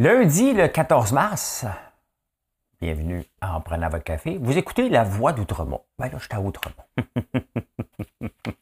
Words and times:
Lundi, 0.00 0.52
le 0.52 0.68
14 0.68 1.10
mars, 1.10 1.64
bienvenue 2.80 3.24
en 3.42 3.60
prenant 3.60 3.88
votre 3.88 4.04
café. 4.04 4.38
Vous 4.40 4.56
écoutez 4.56 4.88
la 4.88 5.02
voix 5.02 5.32
d'Outremont. 5.32 5.80
Ben 5.98 6.06
là, 6.06 6.18
je 6.18 6.22
suis 6.22 6.34
à 6.34 6.40
Outremont. 6.40 6.76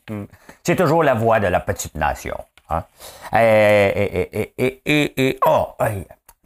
C'est 0.64 0.76
toujours 0.76 1.02
la 1.02 1.12
voix 1.12 1.38
de 1.38 1.46
la 1.46 1.60
petite 1.60 1.94
nation. 1.94 2.38
Hein? 2.70 2.84
Et, 3.34 4.54
et, 4.56 4.80
et, 4.86 5.28
et, 5.28 5.38
oh, 5.46 5.66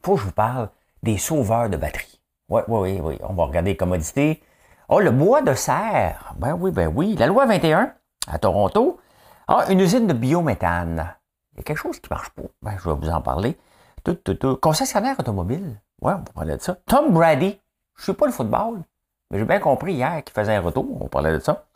faut 0.03 0.17
que 0.17 0.21
je 0.23 0.27
vous 0.27 0.33
parle 0.33 0.69
des 1.05 1.19
sauveurs 1.19 1.71
de 1.71 1.77
batterie. 1.77 2.21
Oui, 2.49 2.63
oui, 2.67 2.81
oui, 2.81 3.01
oui. 3.01 3.19
On 3.23 3.35
va 3.35 3.45
regarder 3.45 3.71
les 3.71 3.77
commodités. 3.77 4.43
Oh, 4.89 4.99
le 4.99 5.13
bois 5.13 5.43
de 5.43 5.55
serre. 5.55 6.35
Ben 6.37 6.55
oui, 6.59 6.73
ben 6.73 6.93
oui. 6.93 7.15
La 7.15 7.29
loi 7.29 7.47
21 7.47 7.93
à 8.27 8.39
Toronto. 8.41 8.99
Ah, 9.47 9.67
une 9.71 9.79
usine 9.79 10.09
de 10.09 10.15
biométhane. 10.15 11.15
Il 11.53 11.59
y 11.59 11.61
a 11.61 11.63
quelque 11.63 11.79
chose 11.79 12.01
qui 12.01 12.09
marche 12.11 12.31
pas. 12.31 12.43
Ben, 12.61 12.77
je 12.77 12.89
vais 12.89 12.97
vous 12.97 13.09
en 13.09 13.21
parler. 13.21 13.57
Concessionnaire 14.61 15.19
automobile. 15.19 15.81
Ouais, 16.01 16.15
on 16.15 16.23
parler 16.23 16.57
de 16.57 16.63
ça. 16.63 16.77
Tom 16.87 17.13
Brady. 17.13 17.61
Je 17.97 18.05
suis 18.05 18.13
pas 18.15 18.27
le 18.27 18.33
football, 18.33 18.81
mais 19.31 19.39
j'ai 19.39 19.45
bien 19.45 19.59
compris 19.59 19.93
hier 19.93 20.25
qu'il 20.25 20.33
faisait 20.33 20.55
un 20.55 20.61
retour. 20.61 20.87
On 21.03 21.09
parler 21.09 21.33
de 21.33 21.39
ça. 21.39 21.67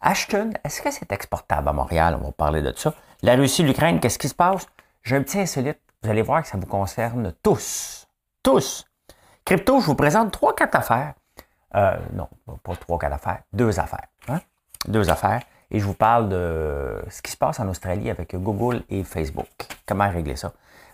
Ashton, 0.00 0.50
est-ce 0.64 0.82
que 0.82 0.90
c'est 0.90 1.12
exportable 1.12 1.68
à 1.68 1.72
Montréal? 1.72 2.18
On 2.20 2.24
va 2.24 2.32
parler 2.32 2.62
de 2.62 2.72
ça. 2.76 2.92
La 3.22 3.36
Russie, 3.36 3.62
l'Ukraine, 3.62 4.00
qu'est-ce 4.00 4.18
qui 4.18 4.28
se 4.28 4.34
passe? 4.34 4.66
J'ai 5.04 5.14
un 5.14 5.22
petit 5.22 5.38
insolite. 5.38 5.78
Vous 6.02 6.10
allez 6.10 6.22
voir 6.22 6.42
que 6.42 6.48
ça 6.48 6.58
vous 6.58 6.66
concerne 6.66 7.32
tous. 7.44 8.08
Tous. 8.42 8.84
Crypto, 9.44 9.80
je 9.80 9.86
vous 9.86 9.94
présente 9.94 10.32
trois, 10.32 10.56
quatre 10.56 10.74
affaires. 10.74 11.14
Euh, 11.76 11.96
non, 12.12 12.28
pas 12.64 12.74
trois, 12.74 12.98
quatre 12.98 13.14
affaires. 13.14 13.42
Deux 13.52 13.78
affaires. 13.78 14.08
Hein? 14.26 14.40
Deux 14.88 15.08
affaires. 15.08 15.42
Et 15.70 15.78
je 15.78 15.84
vous 15.84 15.94
parle 15.94 16.28
de 16.28 17.00
ce 17.08 17.22
qui 17.22 17.30
se 17.30 17.36
passe 17.36 17.60
en 17.60 17.68
Australie 17.68 18.10
avec 18.10 18.34
Google 18.34 18.82
et 18.88 19.04
Facebook. 19.04 19.46
Comment 19.86 20.10
régler 20.10 20.34
ça? 20.34 20.52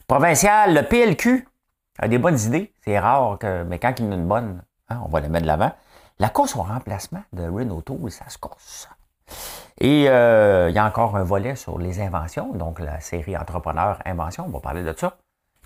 Provincial, 0.08 0.72
le 0.72 0.82
PLQ 0.84 1.46
a 1.98 2.08
des 2.08 2.16
bonnes 2.16 2.38
idées. 2.38 2.72
C'est 2.82 2.98
rare, 2.98 3.38
que, 3.38 3.62
mais 3.64 3.78
quand 3.78 3.92
il 3.98 4.06
y 4.06 4.08
en 4.08 4.12
a 4.12 4.14
une 4.14 4.26
bonne, 4.26 4.62
hein, 4.88 5.02
on 5.04 5.08
va 5.10 5.20
la 5.20 5.28
mettre 5.28 5.42
de 5.42 5.48
l'avant. 5.48 5.70
La 6.18 6.30
course 6.30 6.56
au 6.56 6.62
remplacement 6.62 7.22
de 7.34 7.46
Renault 7.46 7.82
Tour, 7.82 8.10
ça 8.10 8.26
se 8.30 8.38
course. 8.38 8.88
Et 9.78 10.08
euh, 10.08 10.70
il 10.70 10.74
y 10.74 10.78
a 10.78 10.86
encore 10.86 11.14
un 11.14 11.24
volet 11.24 11.56
sur 11.56 11.78
les 11.78 12.00
inventions, 12.00 12.54
donc 12.54 12.80
la 12.80 13.00
série 13.00 13.36
Entrepreneur 13.36 13.98
Invention, 14.06 14.46
on 14.46 14.50
va 14.50 14.60
parler 14.60 14.82
de 14.82 14.94
ça. 14.96 15.18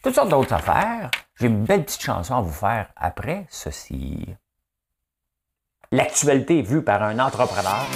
Toutes 0.02 0.17
sortes 0.17 0.30
d'autres 0.30 0.52
affaires. 0.52 1.08
J'ai 1.39 1.47
une 1.47 1.62
belle 1.62 1.84
petite 1.84 2.02
chanson 2.02 2.34
à 2.34 2.41
vous 2.41 2.52
faire 2.52 2.89
après 2.97 3.47
ceci. 3.48 4.34
L'actualité 5.92 6.62
vue 6.62 6.83
par 6.83 7.05
un 7.05 7.20
entrepreneur. 7.20 7.86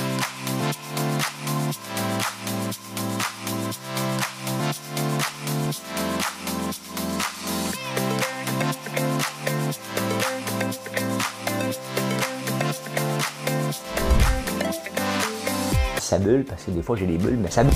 Ça 16.07 16.19
bulle, 16.19 16.45
parce 16.45 16.65
que 16.65 16.71
des 16.71 16.83
fois 16.83 16.97
j'ai 16.97 17.07
des 17.07 17.19
bulles, 17.19 17.39
mais 17.39 17.51
ça 17.51 17.65
bulle. 17.65 17.73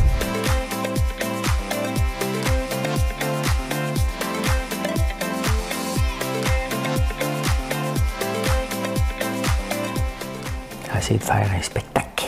Essayer 10.96 11.18
de 11.18 11.24
faire 11.24 11.50
un 11.50 11.62
spectacle. 11.62 12.26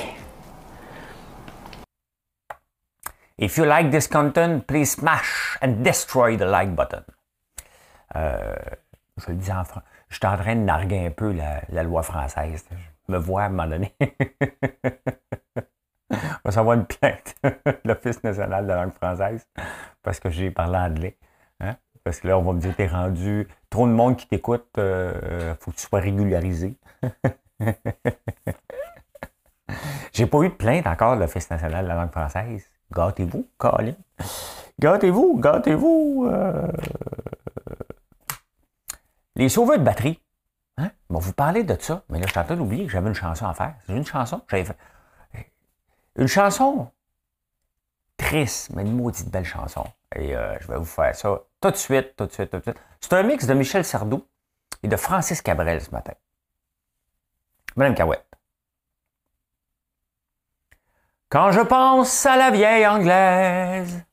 If 3.38 3.58
you 3.58 3.64
like 3.64 3.90
this 3.90 4.08
content, 4.08 4.66
please 4.66 4.92
smash 4.92 5.58
and 5.60 5.84
destroy 5.84 6.36
the 6.36 6.46
like 6.46 6.74
button. 6.74 7.04
Euh, 8.16 8.56
je 9.18 9.30
le 9.30 9.36
dis 9.36 9.52
en 9.52 9.64
français. 9.64 9.84
Je 10.08 10.16
suis 10.16 10.26
en 10.26 10.36
train 10.38 10.54
de 10.56 10.62
narguer 10.62 11.06
un 11.06 11.10
peu 11.10 11.32
la, 11.32 11.60
la 11.68 11.82
loi 11.82 12.02
française. 12.02 12.64
Je 13.08 13.12
me 13.12 13.18
vois 13.18 13.42
à 13.42 13.46
un 13.46 13.48
moment 13.50 13.66
donné. 13.68 13.94
on 16.12 16.40
va 16.44 16.50
savoir 16.50 16.76
une 16.76 16.86
plainte 16.86 17.34
l'Office 17.84 18.22
national 18.22 18.64
de 18.64 18.68
la 18.68 18.82
langue 18.82 18.92
française 18.92 19.46
parce 20.02 20.20
que 20.20 20.30
j'ai 20.30 20.50
parlé 20.50 20.76
anglais. 20.78 21.16
Hein? 21.60 21.76
Parce 22.04 22.20
que 22.20 22.28
là, 22.28 22.38
on 22.38 22.42
va 22.42 22.52
me 22.52 22.60
dire, 22.60 22.74
t'es 22.76 22.86
rendu 22.86 23.48
trop 23.70 23.86
de 23.86 23.92
monde 23.92 24.16
qui 24.16 24.26
t'écoute, 24.26 24.66
euh, 24.78 25.54
faut 25.60 25.70
que 25.70 25.76
tu 25.76 25.86
sois 25.86 26.00
régularisé. 26.00 26.76
j'ai 30.12 30.26
pas 30.26 30.38
eu 30.42 30.48
de 30.48 30.54
plainte 30.54 30.86
encore 30.86 31.16
de 31.16 31.20
l'Office 31.20 31.50
national 31.50 31.84
de 31.84 31.88
la 31.88 31.94
langue 31.94 32.10
française. 32.10 32.68
Gâtez-vous, 32.92 33.46
Colin. 33.56 33.94
Gâtez-vous, 34.80 35.38
gâtez-vous. 35.38 36.26
Euh... 36.28 36.68
Les 39.36 39.48
sauveurs 39.48 39.78
de 39.78 39.84
batterie. 39.84 40.20
Hein? 40.76 40.90
Vous 41.08 41.32
parler 41.32 41.64
de 41.64 41.76
ça. 41.78 42.02
Mais 42.08 42.18
là, 42.18 42.26
je 42.26 42.32
suis 42.32 42.40
en 42.40 42.44
train 42.44 42.56
d'oublier 42.56 42.84
que 42.86 42.92
j'avais 42.92 43.08
une 43.08 43.14
chanson 43.14 43.46
à 43.46 43.54
faire. 43.54 43.74
J'ai 43.88 43.96
une 43.96 44.04
chanson. 44.04 44.42
J'avais 44.48 44.64
fait... 44.64 44.76
Une 46.16 46.28
chanson 46.28 46.90
triste, 48.16 48.70
mais 48.74 48.82
une 48.82 48.96
maudite 48.96 49.30
belle 49.30 49.44
chanson. 49.44 49.84
Et 50.14 50.36
euh, 50.36 50.58
je 50.60 50.68
vais 50.68 50.76
vous 50.76 50.84
faire 50.84 51.14
ça 51.14 51.40
tout 51.60 51.70
de 51.70 51.76
suite, 51.76 52.16
tout 52.16 52.26
de 52.26 52.32
suite, 52.32 52.50
tout 52.50 52.58
de 52.58 52.62
suite. 52.62 52.78
C'est 53.00 53.12
un 53.14 53.22
mix 53.22 53.46
de 53.46 53.54
Michel 53.54 53.84
Sardou 53.84 54.24
et 54.82 54.88
de 54.88 54.96
Francis 54.96 55.42
Cabrel 55.42 55.80
ce 55.80 55.90
matin. 55.90 56.12
Madame 57.76 57.94
Cahouette. 57.94 58.26
Quand 61.28 61.50
je 61.50 61.60
pense 61.60 62.26
à 62.26 62.36
la 62.36 62.50
vieille 62.50 62.86
anglaise 62.86 64.04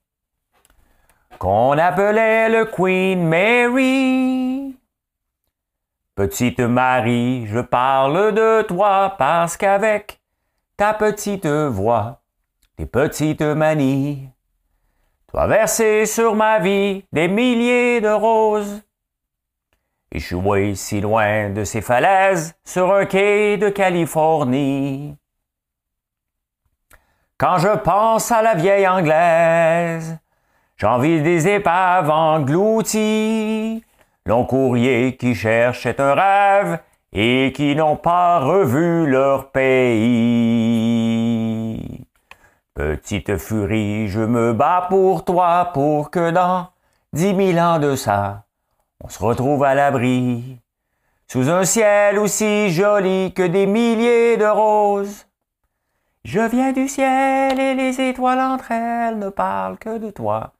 qu'on 1.37 1.77
appelait 1.77 2.49
le 2.49 2.65
Queen 2.65 3.27
Mary, 3.27 4.77
Petite 6.15 6.59
Marie, 6.59 7.45
je 7.47 7.59
parle 7.59 8.33
de 8.33 8.61
toi 8.63 9.15
parce 9.17 9.57
qu'avec 9.57 10.18
ta 10.79 10.93
petite 10.93 11.45
voix, 11.45 12.21
tes 12.77 12.85
petites 12.85 13.41
manies. 13.41 14.29
Toi 15.27 15.45
verser 15.45 16.05
sur 16.05 16.35
ma 16.35 16.59
vie 16.59 17.03
des 17.11 17.27
milliers 17.27 17.99
de 17.99 18.07
roses. 18.07 18.81
Échoué 20.09 20.75
si 20.75 21.01
loin 21.01 21.49
de 21.49 21.65
ces 21.65 21.81
falaises 21.81 22.55
sur 22.63 22.93
un 22.93 23.03
quai 23.03 23.57
de 23.57 23.67
Californie. 23.67 25.17
Quand 27.37 27.57
je 27.57 27.75
pense 27.79 28.31
à 28.31 28.41
la 28.41 28.55
vieille 28.55 28.87
anglaise, 28.87 30.17
j'envie 30.77 31.21
des 31.21 31.49
épaves 31.49 32.09
englouties, 32.09 33.83
long 34.25 34.45
courrier 34.45 35.17
qui 35.17 35.35
cherchait 35.35 35.99
un 35.99 36.13
rêve 36.13 36.79
et 37.11 37.51
qui 37.55 37.75
n'ont 37.75 37.97
pas 37.97 38.39
revu 38.39 39.07
leur 39.07 39.51
pays. 39.51 40.39
Petite 42.73 43.37
furie, 43.37 44.07
je 44.07 44.21
me 44.21 44.53
bats 44.53 44.85
pour 44.89 45.25
toi, 45.25 45.71
pour 45.73 46.11
que 46.11 46.31
dans 46.31 46.69
dix 47.13 47.33
mille 47.33 47.59
ans 47.59 47.79
de 47.79 47.95
ça, 47.95 48.43
on 49.03 49.09
se 49.09 49.19
retrouve 49.19 49.63
à 49.63 49.75
l'abri, 49.75 50.59
sous 51.27 51.49
un 51.49 51.63
ciel 51.65 52.19
aussi 52.19 52.69
joli 52.69 53.33
que 53.33 53.43
des 53.43 53.65
milliers 53.65 54.37
de 54.37 54.45
roses. 54.45 55.25
Je 56.25 56.41
viens 56.41 56.73
du 56.73 56.87
ciel 56.87 57.59
et 57.59 57.75
les 57.75 57.99
étoiles 58.01 58.39
entre 58.39 58.71
elles 58.71 59.17
ne 59.17 59.29
parlent 59.29 59.77
que 59.77 59.97
de 59.97 60.11
toi. 60.11 60.53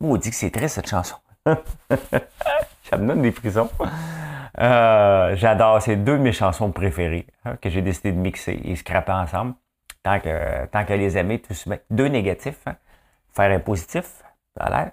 dit 0.00 0.30
que 0.30 0.36
c'est 0.36 0.50
triste 0.50 0.74
cette 0.76 0.88
chanson. 0.88 1.16
Ça 1.46 2.96
me 2.96 3.06
donne 3.06 3.22
des 3.22 3.32
prisons. 3.32 3.70
Euh, 4.60 5.34
j'adore, 5.36 5.82
c'est 5.82 5.96
deux 5.96 6.16
de 6.16 6.22
mes 6.22 6.32
chansons 6.32 6.70
préférées 6.70 7.26
hein, 7.44 7.56
que 7.56 7.68
j'ai 7.70 7.82
décidé 7.82 8.12
de 8.12 8.18
mixer 8.18 8.60
et 8.64 8.76
scraper 8.76 9.12
ensemble. 9.12 9.54
Tant 10.02 10.20
que, 10.20 10.66
tant 10.66 10.84
que 10.84 10.92
les 10.92 11.16
aimer, 11.16 11.40
tout 11.40 11.54
se 11.54 11.68
Deux 11.90 12.08
négatifs, 12.08 12.60
hein. 12.66 12.76
faire 13.32 13.50
un 13.50 13.60
positif, 13.60 14.22
ça 14.56 14.64
a 14.64 14.70
l'air. 14.70 14.92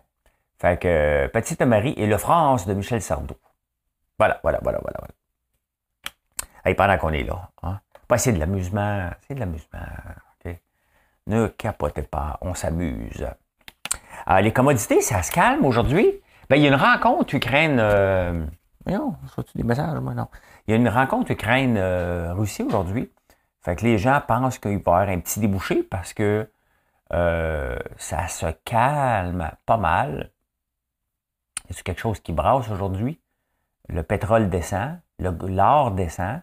Fait 0.60 0.80
que 0.80 1.28
Petite 1.28 1.62
Marie 1.62 1.94
et 1.98 2.08
Le 2.08 2.18
France 2.18 2.66
de 2.66 2.74
Michel 2.74 3.02
Sardou. 3.02 3.36
Voilà, 4.18 4.40
voilà, 4.42 4.60
voilà, 4.62 4.80
voilà. 4.82 5.00
voilà. 6.64 6.76
Pendant 6.76 6.98
qu'on 6.98 7.14
est 7.14 7.24
là, 7.24 7.50
hein, 7.64 7.80
c'est 8.18 8.34
de 8.34 8.40
l'amusement, 8.40 9.10
c'est 9.28 9.36
de 9.36 9.40
l'amusement. 9.40 9.80
Ne 11.28 11.48
capotez 11.48 12.02
pas, 12.02 12.38
on 12.42 12.54
s'amuse. 12.54 13.28
Euh, 14.30 14.42
les 14.42 14.52
commodités, 14.52 15.02
ça 15.02 15.22
se 15.22 15.32
calme 15.32 15.66
aujourd'hui? 15.66 16.12
Ben, 16.50 16.56
il 16.56 16.64
y 16.64 16.66
a 16.66 16.70
une 16.70 16.76
rencontre 16.76 17.36
Ukraine. 17.36 17.78
Euh, 17.80 18.44
non, 18.88 19.16
tu 19.36 19.58
des 19.58 19.64
messages? 19.64 20.00
Moi, 20.00 20.14
non. 20.14 20.28
Il 20.68 20.72
y 20.72 20.74
a 20.74 20.78
une 20.78 20.90
rencontre 20.90 21.32
Ukraine-Russie 21.32 22.64
aujourd'hui. 22.64 23.12
Fait 23.62 23.76
que 23.76 23.84
les 23.84 23.98
gens 23.98 24.22
pensent 24.28 24.58
qu'il 24.58 24.72
va 24.72 24.78
y 24.78 24.80
avoir 24.80 25.10
un 25.10 25.20
petit 25.20 25.40
débouché 25.40 25.84
parce 25.84 26.14
que 26.14 26.50
euh, 27.14 27.78
ça 27.98 28.28
se 28.28 28.48
calme 28.66 29.52
pas 29.66 29.78
mal. 29.78 30.32
C'est 31.70 31.84
quelque 31.84 32.02
chose 32.02 32.20
qui 32.20 32.34
brasse 32.34 32.70
aujourd'hui. 32.70 33.22
Le 33.88 34.04
pétrole 34.04 34.50
descend, 34.50 35.00
l'or 35.20 35.92
descend. 35.92 36.42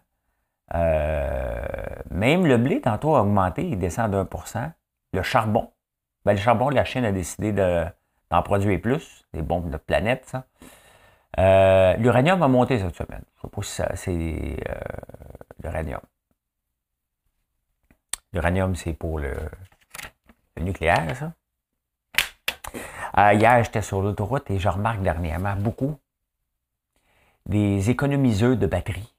Euh, 0.74 1.66
même 2.10 2.46
le 2.46 2.56
blé, 2.56 2.80
tantôt, 2.80 3.16
a 3.16 3.22
augmenté, 3.22 3.68
il 3.68 3.78
descend 3.78 4.24
pour 4.28 4.46
cent. 4.46 4.70
Le 5.12 5.22
charbon. 5.22 5.72
Ben, 6.24 6.32
le 6.32 6.38
charbon, 6.38 6.68
la 6.68 6.84
Chine 6.84 7.04
a 7.04 7.12
décidé 7.12 7.52
d'en 7.52 8.42
produire 8.42 8.80
plus. 8.80 9.26
C'est 9.32 9.42
bon 9.42 9.62
pour 9.62 9.70
notre 9.70 9.84
planète, 9.84 10.26
ça. 10.26 10.44
Euh, 11.36 11.94
l'uranium 11.94 12.42
a 12.42 12.48
monté 12.48 12.78
cette 12.78 12.96
semaine. 12.96 13.22
Je 13.36 13.46
ne 13.46 13.50
sais 13.50 13.54
pas 13.54 13.62
si 13.62 13.72
ça, 13.72 13.96
c'est 13.96 14.56
euh, 14.68 14.80
l'uranium. 15.62 16.00
L'uranium, 18.32 18.74
c'est 18.74 18.94
pour 18.94 19.18
le, 19.18 19.34
nucléaire, 20.58 21.16
ça. 21.16 21.32
Euh, 23.18 23.32
hier, 23.34 23.62
j'étais 23.64 23.82
sur 23.82 24.02
l'autoroute 24.02 24.50
et 24.50 24.58
je 24.58 24.68
remarque 24.68 25.02
dernièrement 25.02 25.56
beaucoup 25.56 25.98
des 27.46 27.90
économiseurs 27.90 28.56
de 28.56 28.66
batterie. 28.66 29.14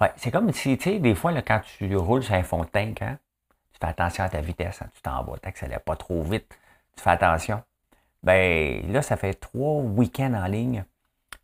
Ouais, 0.00 0.12
c'est 0.16 0.30
comme 0.30 0.52
si, 0.52 0.76
tu 0.76 0.84
sais, 0.84 0.98
des 0.98 1.14
fois, 1.14 1.32
quand 1.42 1.60
tu 1.60 1.96
roules 1.96 2.22
sur 2.22 2.34
un 2.34 2.42
fond 2.42 2.64
de 2.64 2.68
tank, 2.68 3.00
hein, 3.00 3.18
tu 3.72 3.78
fais 3.80 3.86
attention 3.86 4.24
à 4.24 4.28
ta 4.28 4.40
vitesse, 4.40 4.82
hein, 4.82 4.88
tu 4.92 5.00
t'en 5.00 5.22
vas, 5.22 5.38
tu 5.38 5.46
n'accélères 5.46 5.80
pas 5.80 5.96
trop 5.96 6.22
vite, 6.22 6.58
tu 6.96 7.02
fais 7.02 7.10
attention. 7.10 7.62
Ben 8.24 8.90
là, 8.90 9.02
ça 9.02 9.16
fait 9.16 9.34
trois 9.34 9.82
week-ends 9.82 10.32
en 10.32 10.46
ligne 10.46 10.84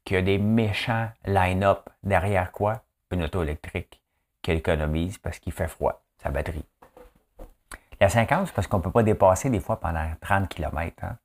qu'il 0.04 0.16
y 0.16 0.18
a 0.18 0.22
des 0.22 0.38
méchants 0.38 1.08
line-up 1.26 1.90
derrière 2.02 2.52
quoi? 2.52 2.82
Une 3.10 3.22
auto 3.22 3.42
électrique 3.42 4.00
qui 4.40 4.52
économise 4.52 5.18
parce 5.18 5.38
qu'il 5.38 5.52
fait 5.52 5.68
froid, 5.68 6.02
sa 6.22 6.30
batterie. 6.30 6.64
La 8.00 8.08
50, 8.08 8.46
c'est 8.46 8.54
parce 8.54 8.66
qu'on 8.66 8.78
ne 8.78 8.82
peut 8.82 8.90
pas 8.90 9.02
dépasser 9.02 9.50
des 9.50 9.60
fois 9.60 9.78
pendant 9.78 10.06
30 10.22 10.48
km 10.48 11.04
hein, 11.04 11.18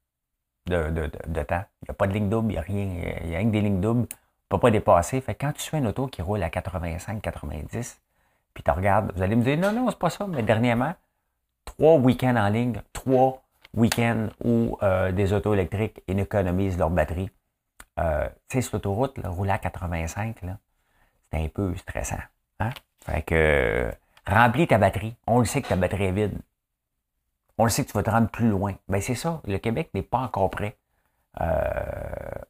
de, 0.66 0.90
de, 0.90 1.44
temps. 1.44 1.64
Il 1.82 1.86
n'y 1.86 1.92
a 1.92 1.94
pas 1.94 2.08
de 2.08 2.14
ligne 2.14 2.28
double, 2.28 2.52
il 2.52 2.56
n'y 2.56 2.58
a 2.58 2.62
rien, 2.62 3.20
il 3.24 3.30
y 3.30 3.36
a 3.36 3.38
rien 3.38 3.48
que 3.48 3.54
des 3.54 3.62
lignes 3.62 3.80
doubles. 3.80 4.08
On 4.10 4.56
ne 4.56 4.60
peut 4.60 4.60
pas 4.60 4.72
dépasser. 4.72 5.22
Fait 5.22 5.36
quand 5.36 5.54
tu 5.54 5.62
fais 5.62 5.78
une 5.78 5.88
auto 5.88 6.08
qui 6.08 6.22
roule 6.22 6.44
à 6.44 6.50
85, 6.50 7.22
90, 7.22 8.02
puis 8.54 8.62
tu 8.62 8.72
regardes, 8.72 9.14
vous 9.16 9.22
allez 9.22 9.38
me 9.38 9.44
dire 9.44 9.58
non, 9.58 9.72
non, 9.72 9.90
c'est 9.90 10.00
pas 10.00 10.10
ça, 10.10 10.28
mais 10.28 10.44
dernièrement, 10.44 10.94
trois 11.64 11.96
week-ends 11.96 12.36
en 12.36 12.50
ligne, 12.50 12.82
trois 12.92 13.45
week-ends 13.76 14.30
où 14.44 14.78
euh, 14.84 15.12
des 15.12 15.34
autos 15.34 15.54
électriques 15.54 16.02
économisent 16.08 16.78
leur 16.78 16.90
batterie. 16.90 17.30
Euh, 18.00 18.28
tu 18.50 18.58
sais, 18.58 18.62
cette 18.62 18.76
autoroute, 18.76 19.18
là, 19.18 19.30
rouler 19.30 19.52
à 19.52 19.58
85, 19.58 20.38
c'est 21.32 21.38
un 21.38 21.48
peu 21.48 21.76
stressant. 21.76 22.18
Hein? 22.60 22.72
Fait 23.06 23.22
que 23.22 23.92
remplis 24.28 24.68
ta 24.68 24.78
batterie. 24.78 25.16
On 25.28 25.40
le 25.40 25.46
sait 25.46 25.62
que 25.62 25.68
ta 25.68 25.76
batterie 25.76 26.06
est 26.06 26.12
vide. 26.12 26.38
On 27.58 27.64
le 27.64 27.70
sait 27.70 27.84
que 27.86 27.92
tu 27.92 27.98
vas 27.98 28.04
te 28.04 28.10
rendre 28.10 28.30
plus 28.30 28.50
loin. 28.50 28.74
Ben 28.88 29.02
c'est 29.02 29.16
ça. 29.16 29.42
Le 29.46 29.58
Québec 29.58 29.90
n'est 29.94 30.02
pas 30.02 30.20
encore 30.20 30.50
prêt 30.50 30.78
euh, 31.42 31.46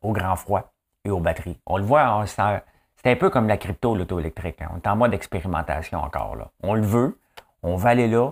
au 0.01 0.13
grand 0.13 0.35
froid 0.35 0.73
et 1.03 1.09
aux 1.09 1.19
batteries. 1.19 1.59
On 1.65 1.77
le 1.77 1.83
voit, 1.83 2.25
c'est 2.25 2.41
un 2.41 3.15
peu 3.15 3.29
comme 3.29 3.47
la 3.47 3.57
crypto, 3.57 3.95
l'auto 3.95 4.19
électrique. 4.19 4.61
Hein. 4.61 4.69
On 4.73 4.77
est 4.77 4.87
en 4.87 4.95
mode 4.95 5.13
expérimentation 5.13 5.99
encore. 5.99 6.37
On 6.63 6.73
le 6.73 6.81
veut, 6.81 7.19
on 7.61 7.75
va 7.75 7.89
aller 7.89 8.07
là, 8.07 8.31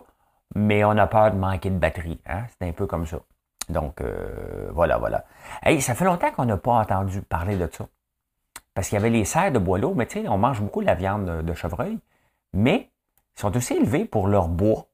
mais 0.56 0.84
on 0.84 0.92
a 0.92 1.08
peur 1.08 1.32
de 1.32 1.38
manquer 1.38 1.70
de 1.70 1.78
batterie. 1.78 2.20
Hein? 2.28 2.44
C'est 2.50 2.68
un 2.68 2.72
peu 2.72 2.86
comme 2.86 3.06
ça. 3.06 3.20
Donc, 3.70 4.02
euh, 4.02 4.70
voilà, 4.72 4.98
voilà. 4.98 5.26
Ça 5.80 5.96
fait 5.96 6.06
longtemps 6.06 6.32
qu'on 6.32 6.46
n'a 6.46 6.58
pas 6.58 6.74
entendu 6.74 7.22
parler 7.22 7.56
de 7.58 7.70
ça. 7.72 7.88
Parce 8.74 8.90
qu'il 8.90 8.96
y 8.98 9.00
avait 9.00 9.10
les 9.10 9.26
serres 9.26 9.52
de 9.52 9.60
boileau, 9.60 9.94
mais 9.94 10.06
tu 10.06 10.22
sais, 10.22 10.28
on 10.28 10.38
mange 10.38 10.62
beaucoup 10.62 10.82
de 10.82 10.88
la 10.88 10.96
viande 10.96 11.44
de 11.44 11.54
chevreuil, 11.54 12.00
mais 12.54 12.90
ils 13.36 13.42
sont 13.42 13.56
aussi 13.56 13.76
élevés 13.76 14.06
pour 14.06 14.28
leur 14.28 14.48
bois. 14.48 14.88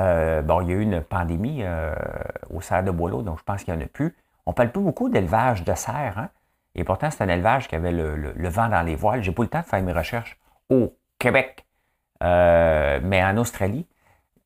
Euh, 0.00 0.42
bon, 0.42 0.60
il 0.60 0.68
y 0.68 0.72
a 0.72 0.76
eu 0.76 0.82
une 0.82 1.00
pandémie 1.00 1.60
euh, 1.62 1.94
aux 2.50 2.60
serres 2.60 2.84
de 2.84 2.90
boileau, 2.90 3.22
donc 3.22 3.38
je 3.38 3.44
pense 3.44 3.64
qu'il 3.64 3.74
n'y 3.74 3.82
en 3.82 3.84
a 3.84 3.88
plus. 3.88 4.16
On 4.46 4.52
parle 4.52 4.70
plus 4.70 4.82
beaucoup 4.82 5.08
d'élevage 5.08 5.64
de 5.64 5.74
serres, 5.74 6.18
hein? 6.18 6.28
et 6.74 6.84
pourtant 6.84 7.10
c'est 7.10 7.22
un 7.22 7.28
élevage 7.28 7.68
qui 7.68 7.76
avait 7.76 7.92
le, 7.92 8.48
vent 8.48 8.68
dans 8.68 8.82
les 8.82 8.96
voiles. 8.96 9.22
J'ai 9.22 9.32
pas 9.32 9.42
eu 9.42 9.46
le 9.46 9.50
temps 9.50 9.60
de 9.60 9.66
faire 9.66 9.82
mes 9.82 9.92
recherches 9.92 10.38
au 10.70 10.96
Québec, 11.18 11.66
mais 12.20 13.22
en 13.24 13.36
Australie, 13.36 13.86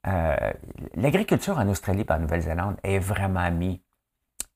euh, 0.07 0.53
l'agriculture 0.95 1.59
en 1.59 1.69
Australie 1.69 2.05
et 2.09 2.13
en 2.13 2.19
Nouvelle-Zélande 2.19 2.77
est 2.83 2.99
vraiment 2.99 3.51
mise 3.51 3.79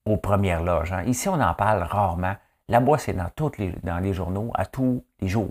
aux 0.04 0.16
premières 0.16 0.62
loges. 0.62 0.92
Hein. 0.92 1.02
Ici, 1.04 1.28
on 1.28 1.40
en 1.40 1.54
parle 1.54 1.82
rarement. 1.82 2.34
Là-bas, 2.68 2.98
c'est 2.98 3.12
dans, 3.12 3.30
les, 3.58 3.72
dans 3.82 3.98
les 3.98 4.12
journaux 4.12 4.50
à 4.54 4.66
tous 4.66 5.04
les 5.20 5.28
jours. 5.28 5.50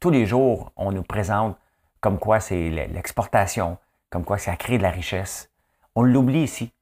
Tous 0.00 0.10
les 0.10 0.26
jours, 0.26 0.72
on 0.76 0.92
nous 0.92 1.02
présente 1.02 1.56
comme 2.00 2.18
quoi 2.18 2.40
c'est 2.40 2.70
l'exportation, 2.70 3.78
comme 4.10 4.24
quoi 4.24 4.38
ça 4.38 4.56
crée 4.56 4.78
de 4.78 4.82
la 4.82 4.90
richesse. 4.90 5.50
On 5.94 6.02
l'oublie 6.02 6.42
ici. 6.42 6.72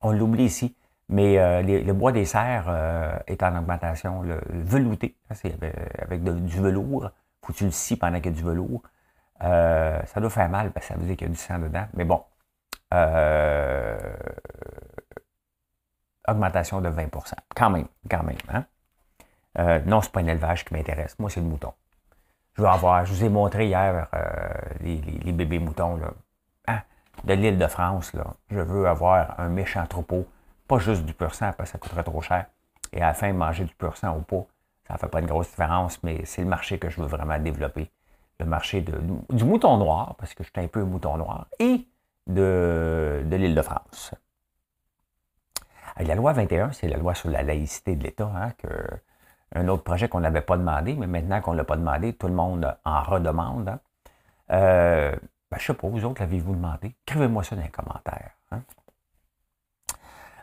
On 0.00 0.12
l'oublie 0.12 0.44
ici. 0.44 0.74
Mais 1.08 1.38
euh, 1.38 1.62
le 1.62 1.92
bois 1.92 2.12
des 2.12 2.24
serres 2.24 2.66
euh, 2.68 3.16
est 3.26 3.42
en 3.42 3.56
augmentation. 3.56 4.22
Le, 4.22 4.40
velouté, 4.50 5.14
c'est 5.34 5.54
avec, 5.98 6.24
du 6.24 6.60
velours. 6.60 7.10
Faut 7.42 7.52
le 7.64 7.70
scies 7.70 7.96
pendant 7.96 8.16
qu'il 8.16 8.32
y 8.32 8.34
a 8.34 8.36
du 8.36 8.42
velours. 8.42 8.82
Euh, 9.42 10.00
ça 10.06 10.20
doit 10.20 10.30
faire 10.30 10.48
mal 10.48 10.70
parce 10.70 10.86
que 10.86 10.94
ça 10.94 10.98
veut 10.98 11.06
dire 11.06 11.16
qu'il 11.16 11.26
y 11.26 11.30
a 11.30 11.32
du 11.32 11.38
sang 11.38 11.58
dedans. 11.58 11.86
Mais 11.94 12.04
bon. 12.04 12.22
Euh, 12.94 13.98
augmentation 16.28 16.80
de 16.80 16.88
20 16.88 17.08
Quand 17.54 17.70
même, 17.70 17.86
quand 18.08 18.22
même. 18.22 18.36
Hein? 18.48 18.64
Euh, 19.58 19.80
non, 19.86 20.00
ce 20.00 20.08
n'est 20.08 20.12
pas 20.12 20.20
un 20.20 20.26
élevage 20.26 20.64
qui 20.64 20.74
m'intéresse. 20.74 21.18
Moi, 21.18 21.30
c'est 21.30 21.40
le 21.40 21.46
mouton. 21.46 21.72
Je 22.54 22.62
veux 22.62 22.68
avoir, 22.68 23.04
je 23.04 23.12
vous 23.12 23.24
ai 23.24 23.28
montré 23.28 23.66
hier 23.66 24.08
les, 24.80 25.32
bébés 25.32 25.58
moutons 25.58 25.96
là, 25.96 26.12
hein? 26.68 26.82
de 27.24 27.32
l'île 27.32 27.58
de 27.58 27.66
France. 27.66 28.12
Là. 28.12 28.26
Je 28.50 28.60
veux 28.60 28.86
avoir 28.86 29.40
un 29.40 29.48
méchant 29.48 29.86
troupeau. 29.86 30.26
Pas 30.68 30.78
juste 30.78 31.04
du 31.04 31.14
pur 31.14 31.34
sang 31.34 31.52
parce 31.56 31.70
que 31.70 31.72
ça 31.72 31.78
coûterait 31.78 32.04
trop 32.04 32.20
cher. 32.20 32.46
Et 32.92 33.02
à 33.02 33.08
la 33.08 33.14
fin, 33.14 33.32
manger 33.32 33.64
du 33.64 33.74
pur 33.74 33.96
sang 33.96 34.16
ou 34.18 34.20
pas, 34.20 34.46
ça 34.86 34.94
ne 34.94 34.98
fait 34.98 35.08
pas 35.08 35.20
une 35.20 35.26
grosse 35.26 35.48
différence, 35.48 36.02
mais 36.02 36.26
c'est 36.26 36.42
le 36.42 36.48
marché 36.48 36.78
que 36.78 36.90
je 36.90 37.00
veux 37.00 37.06
vraiment 37.08 37.38
développer 37.38 37.90
marché 38.44 38.84
du 39.30 39.44
mouton 39.44 39.76
noir, 39.76 40.14
parce 40.18 40.34
que 40.34 40.44
je 40.44 40.50
suis 40.50 40.60
un 40.60 40.68
peu 40.68 40.82
mouton 40.82 41.16
noir, 41.16 41.46
et 41.58 41.86
de, 42.26 43.22
l'île 43.30 43.54
de 43.54 43.62
France. 43.62 44.14
la 45.98 46.14
loi 46.14 46.32
21, 46.32 46.72
c'est 46.72 46.88
la 46.88 46.96
loi 46.96 47.14
sur 47.14 47.30
la 47.30 47.42
laïcité 47.42 47.96
de 47.96 48.04
l'État, 48.04 48.30
hein, 48.34 48.52
un 49.54 49.68
autre 49.68 49.82
projet 49.82 50.08
qu'on 50.08 50.20
n'avait 50.20 50.40
pas 50.40 50.56
demandé, 50.56 50.94
mais 50.94 51.06
maintenant 51.06 51.40
qu'on 51.40 51.52
ne 51.52 51.58
l'a 51.58 51.64
pas 51.64 51.76
demandé, 51.76 52.12
tout 52.14 52.28
le 52.28 52.34
monde 52.34 52.74
en 52.84 53.02
redemande. 53.02 53.68
Hein. 53.68 53.80
Euh, 54.50 55.12
ben, 55.50 55.58
je 55.58 55.62
ne 55.62 55.66
sais 55.66 55.74
pas, 55.74 55.88
vous 55.88 56.04
autres, 56.04 56.20
l'avez-vous 56.20 56.54
demandé? 56.54 56.94
Écrivez-moi 57.06 57.44
ça 57.44 57.56
dans 57.56 57.62
les 57.62 57.68
commentaires. 57.68 58.32
Hein. 58.50 58.62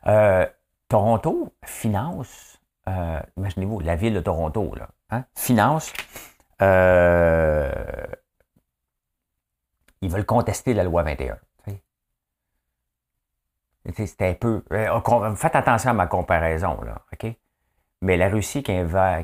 Euh, 0.08 0.46
Toronto 0.88 1.54
finance, 1.66 2.60
euh, 2.88 3.20
imaginez-vous, 3.38 3.80
la 3.80 3.96
ville 3.96 4.14
de 4.14 4.22
Toronto, 4.22 4.74
là, 4.76 5.24
finance 5.36 5.92
euh, 6.62 7.72
ils 10.02 10.10
veulent 10.10 10.26
contester 10.26 10.74
la 10.74 10.84
loi 10.84 11.04
21. 11.04 11.38
C'est 13.96 14.22
un 14.22 14.34
peu. 14.34 14.64
Euh, 14.72 15.36
faites 15.36 15.56
attention 15.56 15.92
à 15.92 15.94
ma 15.94 16.06
comparaison, 16.06 16.80
là, 16.82 17.02
OK? 17.12 17.34
Mais 18.02 18.18
la 18.18 18.30
Russie 18.30 18.62
qui, 18.62 18.72
a, 18.72 19.24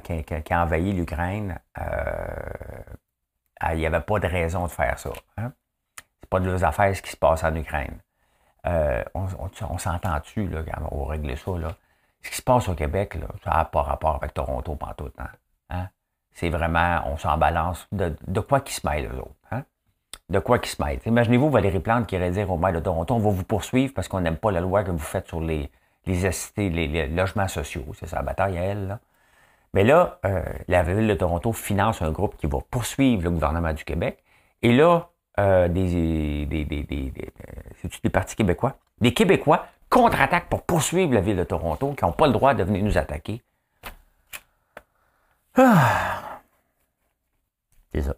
envahi 0.52 0.92
l'Ukraine, 0.92 1.60
euh, 1.78 2.84
il 3.72 3.78
n'y 3.78 3.86
avait 3.86 4.02
pas 4.02 4.20
de 4.20 4.28
raison 4.28 4.64
de 4.66 4.72
faire 4.72 4.98
ça. 4.98 5.12
Hein? 5.38 5.54
C'est 6.20 6.30
pas 6.30 6.40
de 6.40 6.50
leurs 6.50 6.64
affaires 6.64 6.96
ce 6.96 7.02
qui 7.02 7.12
se 7.12 7.18
passe 7.18 7.44
en 7.44 7.56
Ukraine. 7.56 8.00
on, 9.14 9.78
s'entend-tu, 9.78 10.48
là, 10.48 10.64
on 10.92 11.06
va 11.06 11.16
ça, 11.36 11.52
là? 11.58 11.76
Ce 12.22 12.30
qui 12.32 12.38
se 12.38 12.42
passe 12.42 12.68
au 12.68 12.74
Québec, 12.74 13.16
là, 13.16 13.28
ça 13.44 13.52
n'a 13.52 13.66
pas 13.66 13.84
rapport 13.84 14.16
avec 14.16 14.34
Toronto 14.34 14.76
pendant 14.76 14.94
tout 14.94 15.06
le 15.06 15.12
temps. 15.12 15.30
C'est 16.36 16.50
vraiment, 16.50 17.02
on 17.08 17.18
s'en 17.18 17.38
balance 17.38 17.88
de, 17.94 18.40
quoi 18.42 18.60
qui 18.60 18.74
se 18.74 18.86
mêle, 18.88 19.10
eux 19.12 19.20
autres. 19.20 19.36
Hein? 19.52 19.64
De 20.30 20.40
quoi 20.40 20.60
qui 20.60 20.70
se 20.70 20.84
mêle. 20.84 21.00
Imaginez-vous 21.06 21.50
Valérie 21.50 21.80
Plante 21.80 22.08
qui 22.08 22.16
irait 22.16 22.30
dire 22.30 22.52
au 22.52 22.58
maire 22.58 22.74
de 22.74 22.82
Toronto, 22.82 23.16
on 23.16 23.20
va 23.20 23.30
vous 23.30 23.46
poursuivre 23.46 23.94
parce 23.94 24.10
qu'on 24.10 24.20
n'aime 24.20 24.36
pas 24.36 24.52
la 24.52 24.60
loi 24.60 24.84
que 24.84 24.92
vous 24.92 24.98
faites 25.00 25.28
sur 25.30 25.40
les, 25.40 25.72
les, 26.06 26.58
les, 26.58 27.08
logements 27.08 27.48
sociaux. 27.48 27.86
C'est 27.98 28.08
sa 28.08 28.22
bataille 28.22 28.58
à 28.58 28.64
elle. 28.64 28.88
Là. 28.88 29.00
Mais 29.74 29.86
là, 29.86 30.20
euh, 30.26 30.44
la 30.68 30.84
ville 30.84 31.08
de 31.08 31.14
Toronto 31.14 31.54
finance 31.54 32.02
un 32.02 32.12
groupe 32.12 32.36
qui 32.36 32.48
va 32.48 32.60
poursuivre 32.70 33.24
le 33.24 33.32
gouvernement 33.32 33.72
du 33.72 33.86
Québec. 33.86 34.22
Et 34.62 34.76
là, 34.76 35.10
euh, 35.40 35.70
des, 35.70 36.46
des, 36.46 36.66
des, 36.66 36.84
des, 36.84 37.14
euh, 37.18 37.90
des 38.04 38.10
partis 38.10 38.36
québécois, 38.36 38.78
des 39.00 39.14
Québécois 39.14 39.68
contre-attaquent 39.90 40.50
pour 40.50 40.64
poursuivre 40.64 41.14
la 41.14 41.22
ville 41.22 41.38
de 41.38 41.44
Toronto, 41.46 41.94
qui 41.94 42.04
n'ont 42.04 42.12
pas 42.12 42.28
le 42.28 42.34
droit 42.34 42.54
de 42.54 42.64
venir 42.64 42.84
nous 42.84 42.98
attaquer. 42.98 43.42
C'est 47.94 48.02
ça. 48.02 48.16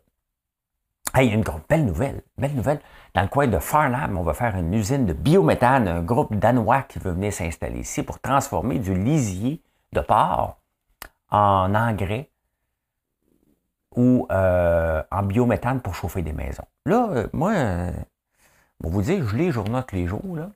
Hey, 1.13 1.29
une 1.29 1.43
belle 1.69 1.85
nouvelle, 1.85 2.23
belle 2.37 2.55
nouvelle. 2.55 2.79
Dans 3.13 3.21
le 3.21 3.27
coin 3.27 3.47
de 3.47 3.59
Farnham, 3.59 4.17
on 4.17 4.23
va 4.23 4.33
faire 4.33 4.55
une 4.55 4.73
usine 4.73 5.05
de 5.05 5.13
biométhane, 5.13 5.87
un 5.87 6.01
groupe 6.01 6.35
danois 6.35 6.81
qui 6.83 6.97
veut 6.99 7.11
venir 7.11 7.31
s'installer 7.31 7.81
ici 7.81 8.01
pour 8.01 8.19
transformer 8.19 8.79
du 8.79 8.95
lisier 8.95 9.61
de 9.93 10.01
porc 10.01 10.59
en 11.29 11.75
engrais 11.75 12.29
ou 13.95 14.27
euh, 14.31 15.03
en 15.11 15.23
biométhane 15.23 15.81
pour 15.81 15.93
chauffer 15.93 16.23
des 16.23 16.33
maisons. 16.33 16.65
Là, 16.85 17.07
euh, 17.11 17.27
moi, 17.33 17.53
euh, 17.53 17.91
vous 18.81 19.01
dire, 19.03 19.27
je 19.27 19.35
lis 19.35 19.45
les 19.45 19.51
journaux 19.51 19.81
tous 19.83 19.95
les 19.95 20.07
jours, 20.07 20.35
là. 20.35 20.49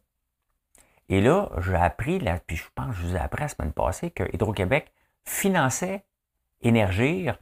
Et 1.10 1.22
là, 1.22 1.50
j'ai 1.60 1.76
appris, 1.76 2.20
puis 2.48 2.56
je 2.56 2.64
pense 2.74 2.96
que 2.96 3.02
je 3.02 3.08
vous 3.08 3.16
ai 3.16 3.20
appris 3.20 3.44
la 3.44 3.50
semaine 3.50 3.74
passée, 3.74 4.12
que 4.12 4.24
Hydro-Québec 4.34 4.92
finançait 5.26 6.06
énergir 6.62 7.38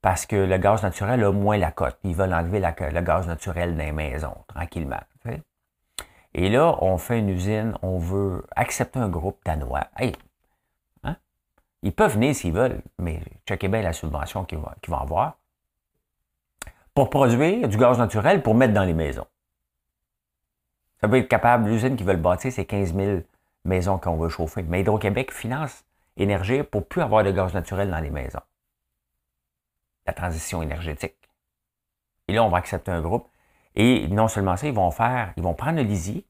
parce 0.00 0.26
que 0.26 0.36
le 0.36 0.58
gaz 0.58 0.82
naturel 0.82 1.24
a 1.24 1.32
moins 1.32 1.58
la 1.58 1.70
cote. 1.70 1.98
Ils 2.04 2.14
veulent 2.14 2.32
enlever 2.32 2.60
le 2.60 3.00
gaz 3.00 3.26
naturel 3.26 3.76
des 3.76 3.92
maisons, 3.92 4.36
tranquillement. 4.46 5.00
Et 6.34 6.48
là, 6.48 6.76
on 6.82 6.98
fait 6.98 7.18
une 7.18 7.30
usine, 7.30 7.76
on 7.82 7.98
veut 7.98 8.44
accepter 8.54 8.98
un 8.98 9.08
groupe 9.08 9.40
danois. 9.44 9.88
Hey, 9.96 10.14
hein? 11.02 11.16
Ils 11.82 11.92
peuvent 11.92 12.14
venir 12.14 12.34
s'ils 12.34 12.52
veulent, 12.52 12.80
mais 12.98 13.20
checkez 13.46 13.68
bien 13.68 13.82
la 13.82 13.92
subvention 13.92 14.44
qu'ils 14.44 14.58
vont, 14.58 14.98
avoir 14.98 15.38
pour 16.94 17.10
produire 17.10 17.68
du 17.68 17.76
gaz 17.76 17.98
naturel 17.98 18.42
pour 18.42 18.54
mettre 18.54 18.74
dans 18.74 18.84
les 18.84 18.94
maisons. 18.94 19.26
Ça 21.00 21.08
peut 21.08 21.18
être 21.18 21.28
capable, 21.28 21.68
l'usine 21.68 21.96
qui 21.96 22.02
veut 22.02 22.12
le 22.12 22.18
bâtir, 22.18 22.52
c'est 22.52 22.64
15 22.64 22.94
000 22.94 23.20
maisons 23.64 23.98
qu'on 23.98 24.16
veut 24.16 24.28
chauffer. 24.28 24.64
Mais 24.64 24.80
Hydro-Québec 24.80 25.32
finance 25.32 25.84
énergie 26.16 26.62
pour 26.64 26.86
plus 26.86 27.02
avoir 27.02 27.22
de 27.22 27.30
gaz 27.30 27.54
naturel 27.54 27.90
dans 27.90 28.00
les 28.00 28.10
maisons. 28.10 28.40
La 30.08 30.14
transition 30.14 30.62
énergétique. 30.62 31.18
Et 32.28 32.32
là, 32.32 32.42
on 32.42 32.48
va 32.48 32.56
accepter 32.56 32.90
un 32.90 33.02
groupe. 33.02 33.28
Et 33.74 34.08
non 34.08 34.26
seulement 34.26 34.56
ça, 34.56 34.66
ils 34.66 34.72
vont 34.72 34.90
faire, 34.90 35.34
ils 35.36 35.42
vont 35.42 35.52
prendre 35.52 35.76
le 35.76 35.82
lisier, 35.82 36.26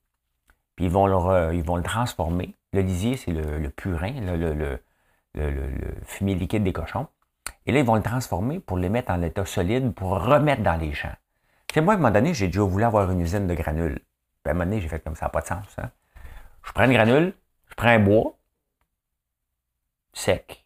puis 0.74 0.86
ils 0.86 0.90
vont 0.90 1.06
le, 1.06 1.54
ils 1.54 1.62
vont 1.62 1.76
le 1.76 1.84
transformer. 1.84 2.56
Le 2.72 2.80
lisier, 2.80 3.16
c'est 3.16 3.30
le, 3.30 3.70
purin, 3.70 4.20
le, 4.20 4.80
le, 5.34 5.80
fumier 6.02 6.34
liquide 6.34 6.64
des 6.64 6.72
cochons. 6.72 7.06
Et 7.66 7.72
là, 7.72 7.78
ils 7.78 7.84
vont 7.84 7.94
le 7.94 8.02
transformer 8.02 8.58
pour 8.58 8.78
les 8.78 8.88
mettre 8.88 9.12
en 9.12 9.22
état 9.22 9.46
solide, 9.46 9.94
pour 9.94 10.10
remettre 10.10 10.62
dans 10.62 10.76
les 10.76 10.92
champs. 10.92 11.14
C'est 11.72 11.80
moi, 11.80 11.94
à 11.94 11.96
un 11.96 12.00
moment 12.00 12.12
donné, 12.12 12.34
j'ai 12.34 12.48
déjà 12.48 12.62
voulu 12.62 12.82
avoir 12.82 13.08
une 13.12 13.20
usine 13.20 13.46
de 13.46 13.54
granules. 13.54 14.00
Puis 14.42 14.48
à 14.48 14.50
un 14.50 14.54
moment 14.54 14.64
donné, 14.64 14.80
j'ai 14.80 14.88
fait 14.88 14.98
comme 14.98 15.14
ça, 15.14 15.28
pas 15.28 15.42
de 15.42 15.46
sens. 15.46 15.66
Hein. 15.78 15.92
Je 16.64 16.72
prends 16.72 16.84
une 16.84 16.94
granule, 16.94 17.32
je 17.68 17.74
prends 17.76 17.90
un 17.90 18.00
bois, 18.00 18.36
sec. 20.14 20.64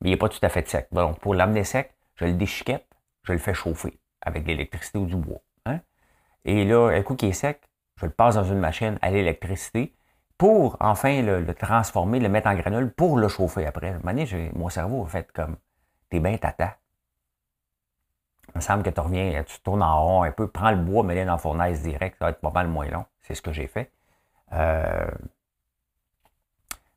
Mais 0.00 0.10
il 0.10 0.12
n'est 0.12 0.18
pas 0.18 0.28
tout 0.28 0.38
à 0.42 0.48
fait 0.48 0.68
sec. 0.68 0.88
Donc, 0.92 1.18
pour 1.20 1.34
l'amener 1.34 1.64
sec, 1.64 1.94
je 2.16 2.24
le 2.24 2.32
déchiquette, 2.34 2.86
je 3.22 3.32
le 3.32 3.38
fais 3.38 3.54
chauffer 3.54 3.98
avec 4.20 4.46
l'électricité 4.46 4.98
ou 4.98 5.06
du 5.06 5.16
bois. 5.16 5.40
Hein. 5.66 5.80
Et 6.44 6.64
là, 6.64 6.88
un 6.88 7.02
coup 7.02 7.14
qui 7.14 7.26
est 7.26 7.32
sec, 7.32 7.60
je 7.96 8.06
le 8.06 8.12
passe 8.12 8.34
dans 8.34 8.44
une 8.44 8.58
machine 8.58 8.98
à 9.02 9.10
l'électricité 9.10 9.94
pour 10.38 10.76
enfin 10.80 11.22
le, 11.22 11.54
transformer, 11.54 12.20
le 12.20 12.28
mettre 12.28 12.48
en 12.48 12.54
granule 12.54 12.92
pour 12.92 13.18
le 13.18 13.28
chauffer 13.28 13.66
après. 13.66 13.88
À 13.88 13.90
un 13.94 13.98
moment 13.98 14.12
donné, 14.12 14.50
mon 14.54 14.68
cerveau 14.68 15.04
a 15.04 15.08
fait 15.08 15.30
comme 15.32 15.56
t'es 16.10 16.20
bien 16.20 16.36
tata. 16.36 16.76
Il 18.54 18.58
me 18.58 18.60
semble 18.60 18.82
que 18.82 18.90
tu 18.90 19.00
reviens, 19.00 19.42
tu 19.44 19.60
tournes 19.60 19.82
en 19.82 20.02
rond 20.02 20.22
un 20.22 20.30
peu, 20.30 20.48
prends 20.48 20.70
le 20.70 20.78
bois, 20.78 21.02
mets-le 21.02 21.24
dans 21.24 21.32
la 21.32 21.38
fournaise 21.38 21.82
direct, 21.82 22.16
ça 22.18 22.26
va 22.26 22.30
être 22.30 22.40
pas 22.40 22.50
mal 22.50 22.68
moins 22.68 22.88
long. 22.88 23.04
C'est 23.22 23.34
ce 23.34 23.42
que 23.42 23.52
j'ai 23.52 23.66
fait. 23.66 23.90
Euh, 24.52 25.10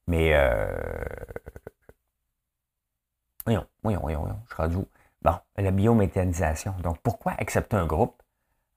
mais 0.08 0.32
euh, 0.34 0.68
voyons, 3.84 4.00
voyons, 4.02 4.20
voyons, 4.20 4.40
je 4.50 4.72
suis 4.74 4.86
Bon, 5.22 5.34
la 5.58 5.72
biométhanisation. 5.72 6.76
Donc, 6.82 7.00
pourquoi 7.04 7.34
accepter 7.38 7.76
un 7.76 7.86
groupe? 7.86 8.22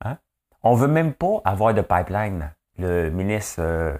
Hein? 0.04 0.18
On 0.62 0.74
ne 0.74 0.80
veut 0.80 0.88
même 0.88 1.12
pas 1.14 1.40
avoir 1.44 1.72
de 1.72 1.82
pipeline. 1.82 2.52
Le 2.78 3.10
ministre, 3.10 3.60
euh, 3.60 3.96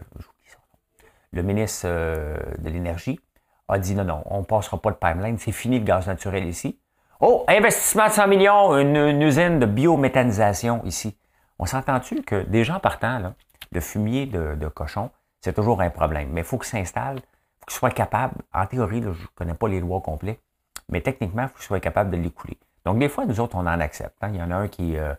le 1.32 1.42
ministre 1.42 1.86
de 1.86 2.68
l'Énergie 2.68 3.20
a 3.68 3.78
dit 3.78 3.94
non, 3.94 4.04
non, 4.04 4.22
on 4.26 4.40
ne 4.40 4.44
passera 4.44 4.80
pas 4.80 4.90
de 4.90 4.96
pipeline, 4.96 5.38
c'est 5.38 5.52
fini 5.52 5.78
le 5.78 5.84
gaz 5.84 6.06
naturel 6.06 6.46
ici. 6.46 6.78
Oh, 7.20 7.44
investissement 7.48 8.08
de 8.08 8.12
100 8.12 8.26
millions, 8.26 8.76
une, 8.76 9.22
usine 9.22 9.60
de 9.60 9.66
biométhanisation 9.66 10.82
ici. 10.84 11.16
On 11.58 11.66
s'entend-tu 11.66 12.22
que 12.22 12.42
des 12.42 12.64
gens 12.64 12.80
partant, 12.80 13.34
le 13.70 13.80
fumier 13.80 14.26
de, 14.26 14.68
cochon, 14.68 15.10
c'est 15.40 15.52
toujours 15.52 15.80
un 15.80 15.90
problème. 15.90 16.30
Mais 16.32 16.40
il 16.40 16.44
faut 16.44 16.58
qu'il 16.58 16.68
s'installe, 16.68 17.18
il 17.18 17.20
faut 17.20 17.66
qu'il 17.68 17.76
soit 17.76 17.90
capable, 17.90 18.34
en 18.52 18.66
théorie, 18.66 19.02
je 19.02 19.08
ne 19.08 19.14
connais 19.36 19.54
pas 19.54 19.68
les 19.68 19.78
lois 19.78 20.00
complets, 20.00 20.40
mais 20.88 21.00
techniquement, 21.00 21.42
il 21.42 21.48
faut 21.48 21.54
qu'il 21.54 21.64
soit 21.64 21.80
capable 21.80 22.10
de 22.10 22.16
l'écouler. 22.16 22.58
Donc, 22.84 22.98
des 22.98 23.08
fois, 23.08 23.24
nous 23.26 23.40
autres, 23.40 23.56
on 23.56 23.60
en 23.60 23.80
accepte. 23.80 24.16
Hein. 24.22 24.30
Il 24.32 24.36
y 24.36 24.42
en 24.42 24.50
a 24.50 24.56
un 24.56 24.68
qui, 24.68 24.96
euh, 24.96 25.14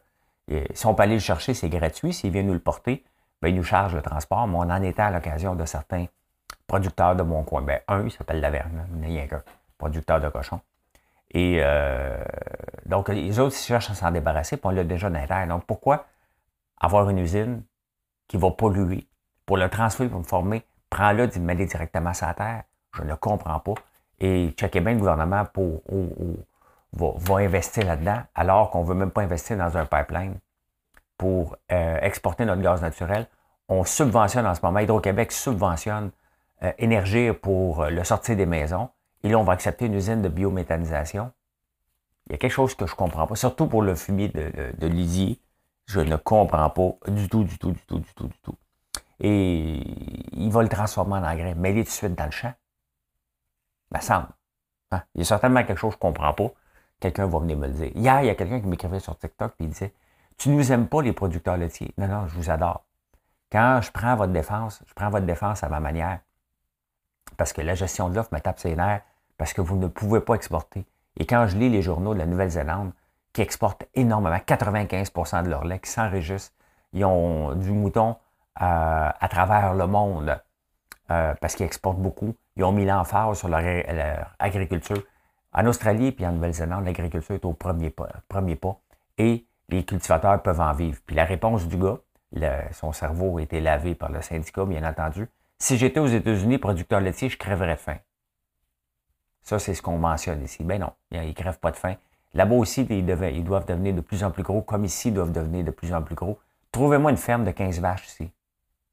si 0.74 0.86
on 0.86 0.94
peut 0.94 1.04
aller 1.04 1.16
le 1.16 1.20
chercher, 1.20 1.54
c'est 1.54 1.70
gratuit. 1.70 2.14
S'il 2.14 2.32
vient 2.32 2.44
nous 2.44 2.54
le 2.54 2.60
porter, 2.60 3.04
ben, 3.42 3.50
il 3.50 3.56
nous 3.56 3.64
charge 3.64 3.96
le 3.96 4.02
transport. 4.02 4.48
Mais 4.48 4.56
on 4.56 4.70
en 4.70 4.82
était 4.82 5.02
à 5.02 5.12
l'occasion 5.12 5.56
de 5.56 5.66
certains 5.66 6.06
producteurs 6.68 7.16
de 7.16 7.24
mon 7.24 7.44
coin. 7.44 7.62
Ben, 7.62 7.80
un, 7.88 8.04
il 8.04 8.12
s'appelle 8.12 8.42
Laverne, 8.42 8.88
il 9.04 9.10
n'y 9.10 9.20
a 9.20 9.28
qu'un 9.28 9.44
producteur 9.78 10.20
de 10.20 10.30
cochon. 10.30 10.60
Et 11.32 11.60
euh, 11.62 12.24
donc, 12.86 13.10
les 13.10 13.40
autres, 13.40 13.56
ils 13.58 13.66
cherchent 13.66 13.90
à 13.90 13.96
s'en 13.96 14.12
débarrasser, 14.12 14.58
puis 14.58 14.68
on 14.68 14.70
l'a 14.70 14.84
déjà 14.84 15.10
dans 15.10 15.26
terre. 15.26 15.48
Donc, 15.48 15.66
pourquoi 15.66 16.06
avoir 16.80 17.10
une 17.10 17.20
usine 17.20 17.64
qui 18.28 18.38
va 18.38 18.52
polluer, 18.52 19.08
pour 19.46 19.58
le 19.58 19.70
transférer, 19.70 20.10
pour 20.10 20.20
me 20.20 20.26
former, 20.26 20.64
prends-le, 20.90 21.28
mets-le 21.40 21.66
directement 21.66 22.14
sur 22.14 22.28
la 22.28 22.34
terre. 22.34 22.64
Je 22.96 23.04
ne 23.04 23.16
comprends 23.16 23.60
pas. 23.60 23.74
Et 24.26 24.52
checkez 24.52 24.80
bien 24.80 24.94
le 24.94 25.00
gouvernement 25.00 25.44
va, 26.94 27.36
investir 27.36 27.86
là-dedans, 27.86 28.22
alors 28.36 28.70
qu'on 28.70 28.84
ne 28.84 28.88
veut 28.88 28.94
même 28.94 29.12
pas 29.12 29.22
investir 29.22 29.58
dans 29.58 29.78
un 29.78 29.86
pipeline 29.86 30.36
pour 31.18 31.58
euh, 31.74 32.00
exporter 32.02 32.46
notre 32.46 32.62
gaz 32.62 32.82
naturel. 32.82 33.28
On 33.68 33.84
subventionne 33.84 34.48
en 34.48 34.56
ce 34.56 34.62
moment, 34.64 34.80
Hydro-Québec 34.80 35.34
subventionne 35.34 36.12
euh, 36.64 36.72
énergie 36.78 37.34
pour 37.34 37.82
euh, 37.82 37.90
le 37.90 38.02
sortir 38.06 38.38
des 38.38 38.46
maisons. 38.46 38.90
Et 39.24 39.30
là, 39.30 39.38
on 39.40 39.44
va 39.44 39.52
accepter 39.52 39.88
une 39.88 39.96
usine 39.96 40.22
de 40.22 40.30
biométhanisation. 40.30 41.30
Il 42.28 42.32
y 42.32 42.36
a 42.36 42.38
quelque 42.38 42.52
chose 42.52 42.76
que 42.76 42.86
je 42.88 42.94
ne 42.94 42.96
comprends 42.96 43.28
pas, 43.28 43.36
surtout 43.36 43.68
pour 43.68 43.82
le 43.82 43.94
fumier 43.94 44.30
de, 44.30 44.54
de. 44.78 45.36
Je 45.86 46.00
ne 46.00 46.16
comprends 46.16 46.70
pas 46.70 47.12
du 47.12 47.28
tout, 47.28 47.44
du 47.44 47.58
tout, 47.58 47.74
du 47.74 47.86
tout, 47.86 48.00
du 48.00 48.14
tout, 48.16 48.28
du 48.28 48.40
tout. 48.42 48.56
Et 49.20 49.84
il 50.32 50.50
va 50.50 50.64
le 50.64 50.70
transformer 50.70 51.16
en 51.16 51.26
engrais, 51.26 51.50
est 51.52 51.74
tout 51.74 51.82
de 51.82 51.90
suite 51.90 52.16
dans 52.16 52.26
le 52.26 52.32
champ. 52.32 52.54
Ça 53.94 54.02
semble. 54.02 54.28
Hein? 54.92 55.04
Il 55.16 55.20
y 55.20 55.22
a 55.22 55.26
certainement 55.26 55.64
quelque 55.64 55.78
chose 55.78 55.96
que 55.96 56.00
je 56.02 56.08
ne 56.08 56.14
comprends 56.14 56.34
pas. 56.34 56.52
Quelqu'un 57.00 57.28
va 57.28 57.40
venir 57.40 57.58
me 57.58 57.68
le 57.68 57.74
dire. 57.74 57.92
Hier, 57.96 58.22
il 58.22 58.28
y 58.28 58.30
a 58.30 58.36
quelqu'un 58.36 58.60
qui 58.60 58.68
m'écrivait 58.68 59.00
sur 59.00 59.18
TikTok 59.18 59.54
et 59.60 59.64
il 59.64 59.70
disait 59.70 59.94
Tu 60.38 60.50
ne 60.50 60.56
nous 60.56 60.72
aimes 60.72 60.88
pas, 60.88 61.02
les 61.02 61.14
producteurs 61.14 61.58
laitiers. 61.58 61.94
Non, 61.98 62.08
non, 62.08 62.28
je 62.28 62.36
vous 62.36 62.50
adore. 62.50 62.86
Quand 63.52 63.82
je 63.82 63.92
prends 63.92 64.16
votre 64.16 64.34
défense, 64.34 64.82
je 64.88 64.94
prends 64.94 65.10
votre 65.10 65.26
défense 65.26 65.64
à 65.64 65.70
ma 65.70 65.80
manière. 65.80 66.20
Parce 67.38 67.54
que 67.54 67.62
la 67.62 67.76
gestion 67.76 68.10
de 68.10 68.16
l'offre 68.16 68.34
me 68.34 68.40
tape 68.40 68.60
ses 68.60 68.76
nerfs, 68.76 69.02
parce 69.38 69.54
que 69.54 69.62
vous 69.62 69.76
ne 69.76 69.88
pouvez 69.88 70.22
pas 70.22 70.36
exporter. 70.36 70.86
Et 71.18 71.26
quand 71.26 71.48
je 71.48 71.58
lis 71.58 71.70
les 71.70 71.82
journaux 71.82 72.14
de 72.14 72.20
la 72.20 72.26
Nouvelle-Zélande, 72.26 72.94
qui 73.34 73.42
exportent 73.42 73.86
énormément, 73.96 74.38
95% 74.38 75.44
de 75.44 75.50
leur 75.50 75.66
lait, 75.66 75.80
qui 75.80 75.90
s'enregistrent. 75.90 76.54
Ils 76.94 77.04
ont 77.04 77.56
du 77.56 77.72
mouton 77.72 78.16
euh, 78.62 79.10
à 79.20 79.28
travers 79.30 79.74
le 79.74 79.88
monde 79.88 80.40
euh, 81.10 81.34
parce 81.42 81.56
qu'ils 81.56 81.66
exportent 81.66 81.98
beaucoup. 81.98 82.36
Ils 82.56 82.64
ont 82.64 82.72
mis 82.72 82.86
l'emphase 82.86 83.40
sur 83.40 83.48
leur, 83.48 83.64
agriculture. 84.40 85.02
En 85.54 85.66
Australie 85.66 86.16
et 86.18 86.28
en 86.28 86.32
Nouvelle-Zélande, 86.34 86.86
l'agriculture 86.86 87.36
est 87.36 87.46
au 87.46 87.54
premier 87.54 87.90
pas, 87.90 88.80
et 89.18 89.46
les 89.70 89.84
cultivateurs 89.84 90.42
peuvent 90.42 90.62
en 90.62 90.74
vivre. 90.74 91.00
Puis 91.06 91.16
la 91.16 91.26
réponse 91.26 91.68
du 91.68 91.78
gars, 91.78 92.00
son 92.72 92.92
cerveau 92.92 93.38
a 93.38 93.42
été 93.42 93.62
lavé 93.62 93.96
par 93.96 94.12
le 94.12 94.22
syndicat, 94.22 94.66
bien 94.66 94.88
entendu. 94.88 95.28
Si 95.60 95.78
j'étais 95.78 96.00
aux 96.00 96.08
États-Unis 96.08 96.58
producteur 96.58 97.00
laitier, 97.00 97.30
je 97.30 97.38
crèverais 97.38 97.78
faim. 97.78 97.98
Ça, 99.44 99.60
c'est 99.60 99.74
ce 99.74 99.82
qu'on 99.82 99.98
mentionne 99.98 100.44
ici. 100.44 100.64
Ben 100.64 100.80
non, 100.80 100.92
ils 101.12 101.22
ne 101.22 101.34
crèvent 101.34 101.60
pas 101.60 101.72
de 101.72 101.76
faim. 101.76 101.96
Là-bas 102.34 102.56
aussi, 102.56 102.88
ils, 102.90 103.06
doivent 103.06 103.66
devenir 103.66 103.94
de 103.94 104.02
plus 104.02 104.24
en 104.24 104.32
plus 104.32 104.44
gros, 104.44 104.62
comme 104.62 104.86
ici, 104.86 105.10
ils 105.10 105.14
doivent 105.14 105.32
devenir 105.32 105.64
de 105.64 105.72
plus 105.72 105.94
en 105.94 106.02
plus 106.02 106.16
gros. 106.16 106.40
Trouvez-moi 106.72 107.12
une 107.12 107.18
ferme 107.18 107.44
de 107.44 107.52
15 107.52 107.80
vaches 107.80 108.08
ici. 108.08 108.32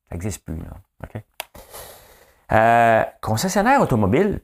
Ça 0.08 0.14
n'existe 0.14 0.44
plus, 0.44 0.56
là. 0.56 0.76
OK? 1.04 1.22
Euh, 2.52 3.04
concessionnaire 3.20 3.80
automobile. 3.80 4.40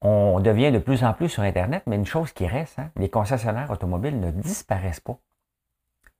On 0.00 0.40
devient 0.40 0.70
de 0.72 0.78
plus 0.78 1.02
en 1.04 1.12
plus 1.12 1.28
sur 1.28 1.42
Internet, 1.42 1.82
mais 1.86 1.96
une 1.96 2.06
chose 2.06 2.32
qui 2.32 2.46
reste, 2.46 2.78
hein, 2.78 2.90
les 2.96 3.08
concessionnaires 3.08 3.70
automobiles 3.70 4.18
ne 4.20 4.30
disparaissent 4.30 5.00
pas. 5.00 5.18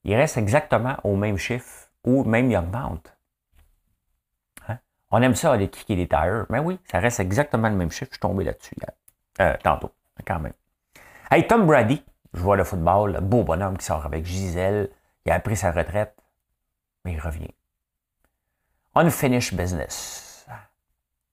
Ils 0.05 0.15
restent 0.15 0.39
exactement 0.39 0.97
au 1.05 1.17
même 1.17 1.37
chiffre 1.37 1.89
ou 2.05 2.25
même 2.25 2.51
ils 2.51 2.57
augmentent. 2.57 3.17
Hein? 4.69 4.79
On 5.11 5.23
aime 5.23 5.35
ça, 5.35 5.57
les 5.57 5.69
kicks 5.69 5.91
et 5.91 5.97
les 5.97 6.09
tires. 6.09 6.47
Mais 6.51 6.59
oui, 6.59 6.79
ça 6.91 6.99
reste 6.99 7.21
exactement 7.21 7.69
le 7.69 7.77
même 7.77 7.91
chiffre. 7.91 8.11
Je 8.11 8.17
suis 8.17 8.21
tombé 8.21 8.45
là-dessus. 8.45 8.75
Euh, 9.41 9.57
tantôt, 9.63 9.93
quand 10.27 10.41
même. 10.41 10.55
Hey, 11.31 11.47
Tom 11.47 11.67
Brady, 11.67 12.03
je 12.33 12.41
vois 12.41 12.57
le 12.57 12.65
football, 12.65 13.21
beau 13.21 13.43
bonhomme 13.43 13.77
qui 13.77 13.85
sort 13.85 14.07
avec 14.07 14.25
Gisèle, 14.25 14.91
il 15.25 15.33
a 15.33 15.41
pris 15.41 15.57
sa 15.57 15.71
retraite, 15.71 16.17
mais 17.05 17.13
il 17.13 17.21
revient. 17.21 17.51
Unfinished 18.99 19.55
business. 19.55 20.45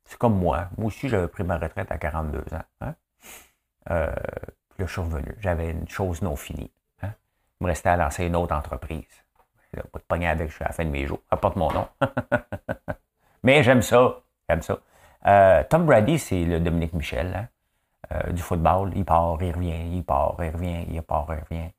C'est 0.03 0.19
comme 0.19 0.38
moi. 0.38 0.69
Moi 0.77 0.86
aussi, 0.86 1.10
j'avais 1.10 1.27
pris 1.27 1.43
ma 1.43 1.57
retraite 1.57 1.91
à 1.91 1.98
42 1.98 2.39
ans. 2.53 2.62
Hein? 2.81 2.93
Euh, 3.89 4.13
puis 4.69 4.81
là, 4.84 4.86
je 4.86 4.91
suis 4.91 5.01
revenu. 5.01 5.36
J'avais 5.39 5.72
une 5.72 5.89
chose 5.89 6.22
non 6.22 6.36
finie. 6.36 6.72
Hein? 7.01 7.10
Il 7.60 7.63
me 7.63 7.69
restait 7.69 7.89
à 7.89 7.98
lancer 7.98 8.25
une 8.25 8.36
autre 8.36 8.55
entreprise. 8.55 9.07
Pas 9.72 9.98
de 9.98 10.03
pogner 10.07 10.27
avec, 10.27 10.50
je 10.50 10.53
suis 10.53 10.63
à 10.63 10.67
la 10.67 10.74
fin 10.74 10.86
de 10.86 10.91
mes 10.91 11.07
jours. 11.07 11.22
Apporte 11.31 11.55
mon 11.55 11.72
nom. 11.72 11.88
mais 13.43 13.63
j'aime 13.63 13.81
ça. 13.81 14.22
J'aime 14.48 14.62
ça. 14.62 14.77
Euh, 15.25 15.63
Tom 15.67 15.88
Brady, 15.88 16.19
c'est 16.19 16.45
le 16.45 16.60
Dominique 16.60 16.93
Michel. 16.93 17.34
Hein? 17.36 17.48
Euh, 18.12 18.31
du 18.31 18.43
football. 18.43 18.91
Il 18.95 19.05
part, 19.05 19.41
il 19.41 19.51
revient, 19.51 19.91
il 19.91 20.03
part, 20.03 20.36
il 20.38 20.51
revient, 20.51 20.86
il 20.88 21.01
part, 21.01 21.25
il 21.29 21.39
revient. 21.39 21.72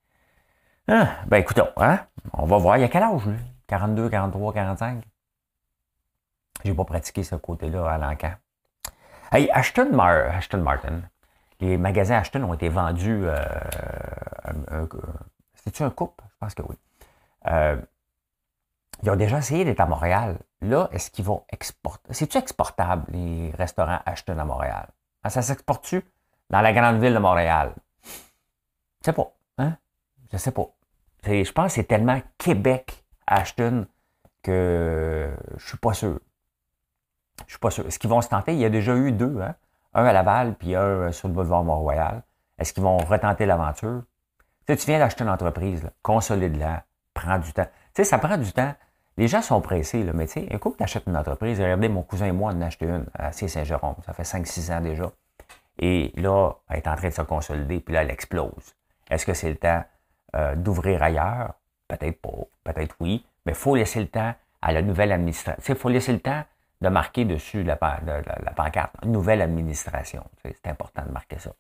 Ah, 0.89 1.11
ben 1.29 1.37
écoutons, 1.37 1.69
hein? 1.77 2.01
on 2.33 2.45
va 2.45 2.59
voir. 2.59 2.77
Il 2.77 2.81
y 2.81 2.85
a 2.85 2.89
quel 2.89 3.05
âge, 3.05 3.25
lui? 3.25 3.39
42, 3.69 4.09
43, 4.09 4.53
45? 4.53 5.05
J'ai 6.65 6.75
pas 6.75 6.85
pratiqué 6.85 7.23
ce 7.23 7.37
côté-là 7.37 7.89
à 7.89 7.99
l'encan. 7.99 8.33
Hey, 9.31 9.51
Ashton, 9.51 9.91
Martin. 9.93 11.03
Les 11.61 11.79
magasins 11.79 12.19
Ashton 12.19 12.43
ont 12.43 12.55
été 12.55 12.69
vendus. 12.69 13.23
Euh, 13.25 14.87
C'était-tu 15.55 15.83
un 15.83 15.91
couple? 15.91 16.25
Je 16.29 16.35
pense 16.39 16.55
que 16.55 16.63
oui. 16.63 16.77
Euh, 17.47 17.77
ils 19.03 19.11
ont 19.11 19.17
déjà 19.17 19.39
essayé 19.39 19.65
d'être 19.65 19.81
à 19.81 19.87
Montréal. 19.87 20.39
Là, 20.61 20.89
est-ce 20.93 21.11
qu'ils 21.11 21.25
vont 21.25 21.45
exporter? 21.51 22.13
C'est-tu 22.13 22.39
exportable, 22.39 23.05
les 23.09 23.51
restaurants 23.57 24.01
Ashton 24.07 24.39
à 24.39 24.45
Montréal? 24.45 24.89
Ah, 25.23 25.31
ça 25.31 25.43
s'exporte-tu 25.43 26.03
dans 26.51 26.61
la 26.61 26.73
grande 26.73 27.01
ville 27.01 27.15
de 27.15 27.19
Montréal? 27.19 27.75
Je 28.05 29.07
sais 29.07 29.13
pas. 29.13 29.33
Hein? 29.59 29.77
Je 30.33 30.39
sais 30.39 30.53
pas. 30.53 30.67
Je 31.25 31.53
pense 31.53 31.67
que 31.67 31.75
c'est 31.75 31.85
tellement 31.85 32.21
Québec, 32.39 33.05
Ashton, 33.27 33.87
que 34.43 35.35
je 35.57 35.67
suis 35.67 35.79
pas 35.79 35.93
sûr. 35.93 36.21
Je 37.47 37.53
suis 37.53 37.59
pas 37.59 37.71
sûr. 37.71 37.87
Est-ce 37.87 37.99
qu'ils 37.99 38.11
vont 38.11 38.21
se 38.21 38.29
tenter? 38.29 38.53
Il 38.53 38.59
y 38.59 38.65
a 38.65 38.71
déjà 38.71 38.97
eu 38.97 39.13
deux, 39.13 39.41
hein? 39.41 39.55
Un 39.95 40.05
à 40.05 40.13
Laval, 40.13 40.55
puis 40.55 40.75
un 40.75 41.11
sur 41.13 41.29
le 41.29 41.35
boulevard 41.35 41.65
Mont-Royal. 41.65 42.23
Est-ce 42.59 42.73
qu'ils 42.73 42.83
vont 42.83 42.99
retenter 42.99 43.47
l'aventure? 43.47 44.03
Tu, 44.67 44.73
sais, 44.73 44.77
tu 44.77 44.87
viens 44.87 44.99
d'acheter 44.99 45.25
une 45.25 45.31
entreprise, 45.31 45.89
consolide-la, 46.03 46.85
prends 47.15 47.39
du 47.39 47.53
temps. 47.53 47.65
Tu 47.95 48.03
sais, 48.03 48.05
ça 48.05 48.19
prend 48.19 48.37
du 48.37 48.53
temps. 48.53 48.75
Les 49.17 49.29
gens 49.29 49.41
sont 49.41 49.61
pressés, 49.61 50.03
là, 50.03 50.13
mais 50.13 50.27
tu 50.27 50.41
un 50.51 50.59
coup 50.59 50.71
que 50.71 50.79
tu 50.79 50.83
achètes 50.83 51.07
une 51.07 51.17
entreprise, 51.17 51.59
regardez, 51.61 51.89
mon 51.89 52.03
cousin 52.03 52.27
et 52.27 52.33
moi, 52.33 52.53
on 52.53 52.57
en 52.59 52.63
a 52.63 52.67
acheté 52.67 52.87
une 52.87 53.07
à 53.15 53.33
Saint-Jérôme. 53.33 53.95
Ça 54.05 54.13
fait 54.13 54.25
5-6 54.25 54.73
ans 54.77 54.81
déjà. 54.81 55.11
Et 55.79 56.13
là, 56.17 56.53
elle 56.69 56.79
est 56.79 56.89
en 56.89 56.97
train 56.97 57.09
de 57.09 57.15
se 57.15 57.23
consolider, 57.23 57.81
puis 57.81 57.95
là, 57.95 58.03
elle 58.03 58.11
explose. 58.11 58.75
Est-ce 59.11 59.25
que 59.25 59.35
c'est 59.35 59.49
le 59.49 59.57
temps 59.57 59.85
euh, 60.35 60.55
d'ouvrir 60.57 61.03
ailleurs? 61.03 61.55
Peut-être 61.89 62.21
pas, 62.21 62.31
peut-être 62.65 62.97
oui, 63.01 63.25
mais 63.45 63.53
il 63.53 63.59
faut 63.59 63.77
laisser 63.77 64.01
le 64.01 64.09
temps 64.09 64.35
à 64.61 64.73
la 64.73 64.83
nouvelle 64.83 65.13
administration. 65.13 65.63
Il 65.75 65.79
faut 65.79 65.89
laisser 65.89 66.13
le 66.13 66.21
temps 66.21 66.43
de 66.81 66.89
marquer 66.89 67.25
dessus 67.25 67.63
la, 67.63 67.79
la, 67.81 68.51
pancarte, 68.53 69.05
nouvelle 69.05 69.43
administration. 69.43 70.25
C'est 70.45 70.67
important 70.67 71.05
de 71.07 71.13
marquer 71.13 71.39
ça. 71.39 71.53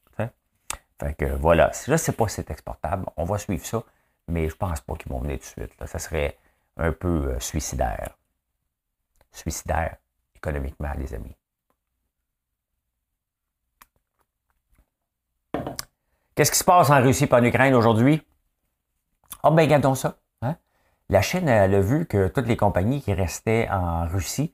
Fait 0.99 1.15
que 1.15 1.27
voilà, 1.27 1.71
je 1.85 1.93
ne 1.93 1.97
sais 1.97 2.13
pas 2.13 2.27
si 2.29 2.37
c'est 2.37 2.51
exportable, 2.51 3.05
on 3.17 3.25
va 3.25 3.37
suivre 3.37 3.65
ça, 3.65 3.83
mais 4.29 4.49
je 4.49 4.57
pense 4.57 4.81
pas 4.81 4.95
qu'ils 4.95 5.13
vont 5.13 5.21
venir 5.21 5.39
tout 5.39 5.61
de 5.61 5.67
suite. 5.67 5.87
Ça 5.87 5.99
serait 5.99 6.39
un 6.79 6.93
peu 6.93 7.33
euh, 7.35 7.41
suicidaire. 7.41 8.17
Suicidaire 9.31 9.97
économiquement, 10.35 10.93
les 10.97 11.13
amis. 11.13 11.37
Qu'est-ce 16.35 16.51
qui 16.51 16.59
se 16.59 16.65
passe 16.65 16.91
en 16.91 17.03
Russie 17.03 17.25
et 17.25 17.35
en 17.35 17.45
Ukraine 17.45 17.75
aujourd'hui? 17.75 18.23
Ah, 19.43 19.49
oh, 19.49 19.51
ben, 19.53 19.63
regardons 19.63 19.95
ça. 19.95 20.17
Hein. 20.43 20.57
La 21.09 21.23
Chine, 21.23 21.49
elle 21.49 21.75
a 21.75 21.81
vu 21.81 22.07
que 22.07 22.29
toutes 22.29 22.47
les 22.47 22.57
compagnies 22.57 23.01
qui 23.01 23.15
restaient 23.15 23.69
en 23.71 24.07
Russie 24.07 24.53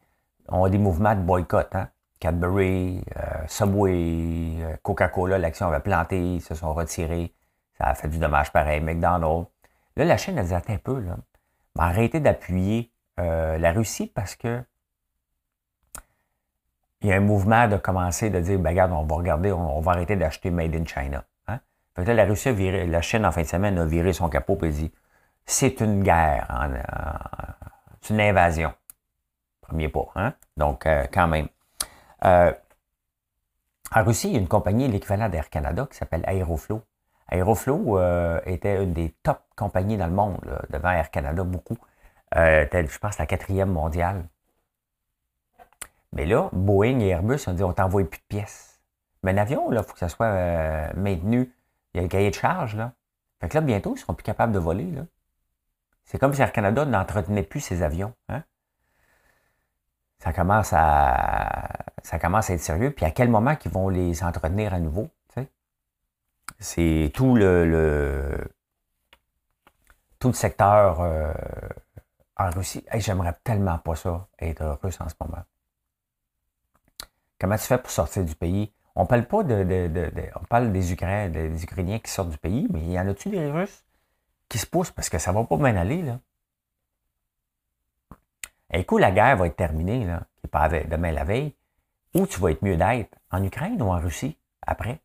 ont 0.49 0.69
des 0.69 0.79
mouvements 0.79 1.15
de 1.15 1.21
boycott. 1.21 1.75
Hein? 1.75 1.89
Cadbury, 2.21 3.03
euh, 3.17 3.21
Subway, 3.49 4.63
euh, 4.63 4.77
Coca-Cola, 4.83 5.39
l'action 5.39 5.69
avait 5.69 5.81
planté, 5.81 6.35
ils 6.37 6.41
se 6.41 6.55
sont 6.55 6.73
retirés. 6.73 7.35
Ça 7.79 7.87
a 7.87 7.95
fait 7.95 8.09
du 8.09 8.19
dommage 8.19 8.53
pareil. 8.53 8.81
McDonald's. 8.81 9.49
Là, 9.97 10.05
la 10.05 10.17
Chine, 10.17 10.39
elle 10.39 10.47
dit, 10.47 10.55
un 10.55 10.79
peu, 10.79 11.01
là 11.01 11.17
arrêtez 11.79 12.21
d'appuyer 12.21 12.93
euh, 13.19 13.59
la 13.59 13.73
Russie 13.73 14.07
parce 14.07 14.35
que 14.35 14.63
il 17.01 17.09
y 17.09 17.13
a 17.13 17.17
un 17.17 17.21
mouvement 17.21 17.67
de 17.67 17.77
commencer 17.77 18.31
de 18.31 18.39
dire, 18.39 18.61
ben 18.61 18.71
regarde, 18.71 18.93
on 18.93 19.03
va 19.03 19.17
regarder, 19.17 19.51
on, 19.51 19.81
va 19.81 19.93
arrêter 19.93 20.15
d'acheter 20.15 20.51
Made 20.51 20.75
in 20.77 20.85
China. 20.85 21.25
Hein? 21.49 21.59
Fait 21.97 22.03
que 22.03 22.09
là, 22.09 22.15
la 22.15 22.25
Russie 22.27 22.51
a 22.51 22.53
viré, 22.53 22.87
la 22.87 23.03
Chine 23.03 23.27
en 23.27 23.33
fin 23.33 23.43
de 23.43 23.49
semaine 23.49 23.77
a 23.79 23.85
viré 23.85 24.13
son 24.13 24.29
capot 24.29 24.57
et 24.63 24.69
dit, 24.69 24.93
c'est 25.45 25.81
une 25.81 26.05
guerre, 26.05 26.47
c'est 28.01 28.15
une 28.15 28.21
invasion. 28.21 28.73
Premier 29.63 29.89
pas, 29.89 30.11
hein? 30.17 30.35
Donc, 30.57 30.87
euh, 30.87 31.07
quand 31.13 31.27
même. 31.27 31.49
Euh, 32.25 32.53
en 33.95 34.05
Russie, 34.05 34.29
il 34.29 34.35
y 34.35 34.37
a 34.37 34.41
une 34.41 34.49
compagnie, 34.49 34.89
l'équivalent 34.89 35.29
d'Air 35.29 35.51
Canada, 35.51 35.87
qui 35.91 35.97
s'appelle 35.97 36.25
Aeroflow. 36.27 36.83
Aeroflow 37.31 37.99
euh, 37.99 38.41
était 38.45 38.83
une 38.83 38.93
des 38.93 39.15
top 39.23 39.41
compagnies 39.57 39.97
dans 39.97 40.07
le 40.07 40.13
monde, 40.13 40.39
devant 40.71 40.91
Air 40.91 41.11
Canada, 41.11 41.43
beaucoup. 41.45 41.79
Euh, 42.37 42.67
je 42.73 42.99
pense 42.99 43.19
la 43.19 43.27
quatrième 43.27 43.71
mondiale. 43.71 44.27
Mais 46.13 46.27
là, 46.27 46.51
Boeing 46.53 47.01
et 47.01 47.09
Airbus 47.09 47.41
ont 47.47 47.53
dit 47.55 47.63
on 47.63 47.73
t'envoie 47.73 48.05
plus 48.05 48.21
de 48.21 48.25
pièces. 48.29 48.81
Mais 49.23 49.33
un 49.33 49.39
avion, 49.39 49.73
il 49.73 49.79
faut 49.79 49.93
que 49.93 49.99
ça 49.99 50.09
soit 50.09 50.93
maintenu. 50.95 51.53
Il 51.95 51.99
y 51.99 52.01
a 52.01 52.03
le 52.03 52.09
cahier 52.09 52.31
de 52.31 52.35
charge. 52.35 52.77
Là. 52.77 52.93
Fait 53.41 53.49
que 53.49 53.55
là, 53.55 53.61
bientôt, 53.61 53.91
ils 53.91 53.95
ne 53.95 53.99
seront 53.99 54.15
plus 54.15 54.25
capables 54.25 54.53
de 54.53 54.59
voler. 54.59 54.93
C'est 56.05 56.19
comme 56.19 56.35
si 56.35 56.43
Air 56.43 56.53
Canada 56.53 56.85
n'entretenait 56.85 57.43
plus 57.43 57.61
ses 57.61 57.83
avions. 57.83 58.15
Hein? 58.29 58.43
Ça 60.23 60.33
commence 60.33 60.73
à 60.73 61.69
ça 62.05 62.19
commence 62.21 62.49
à 62.49 62.55
être 62.55 62.61
sérieux. 62.61 62.93
Puis 62.93 63.05
à 63.05 63.11
quel 63.11 63.29
moment 63.29 63.57
qu'ils 63.57 63.73
vont 63.73 63.89
les 63.89 64.23
entretenir 64.23 64.73
à 64.73 64.79
nouveau? 64.79 65.09
C'est 66.59 67.11
tout 67.13 67.35
le, 67.35 68.39
tout 70.21 70.29
le 70.29 70.35
secteur 70.35 71.01
euh, 71.01 71.33
en 72.37 72.51
Russie. 72.51 72.85
J'aimerais 72.95 73.35
tellement 73.43 73.79
pas 73.79 73.97
ça, 73.97 74.29
être 74.39 74.79
russe 74.81 75.01
en 75.01 75.09
ce 75.09 75.15
moment. 75.21 75.43
Comment 77.41 77.57
tu 77.57 77.65
fais 77.65 77.79
pour 77.79 77.91
sortir 77.91 78.25
du 78.25 78.37
pays? 78.37 78.73
On 78.95 79.07
parle 79.07 79.27
pas 79.27 79.43
de, 79.43 80.31
on 80.37 80.45
parle 80.45 80.71
des 80.71 80.93
Ukrainiens, 80.93 81.31
des 81.31 81.65
Ukrainiens 81.65 81.99
qui 81.99 82.13
sortent 82.13 82.31
du 82.31 82.39
pays, 82.39 82.69
mais 82.71 82.85
y 82.85 83.01
en 83.01 83.09
a-tu 83.09 83.29
des 83.31 83.51
Russes 83.51 83.85
qui 84.49 84.59
se 84.59 84.67
poussent? 84.67 84.93
Parce 84.93 85.09
que 85.09 85.19
ça 85.19 85.33
va 85.33 85.43
pas 85.43 85.57
bien 85.57 85.75
aller, 85.75 86.03
là? 86.03 86.21
Et 88.73 88.85
coup, 88.85 88.99
la 88.99 89.11
guerre 89.11 89.37
va 89.37 89.47
être 89.47 89.57
terminée, 89.57 90.05
là, 90.05 90.23
qui 90.41 90.49
pas 90.49 90.69
demain 90.69 91.13
la 91.13 91.25
veille, 91.25 91.55
où 92.15 92.27
tu 92.27 92.41
vas 92.41 92.51
être 92.51 92.63
mieux 92.63 92.77
d'être? 92.77 93.19
En 93.31 93.43
Ukraine 93.43 93.81
ou 93.81 93.87
en 93.87 93.99
Russie 93.99 94.37
après? 94.67 95.01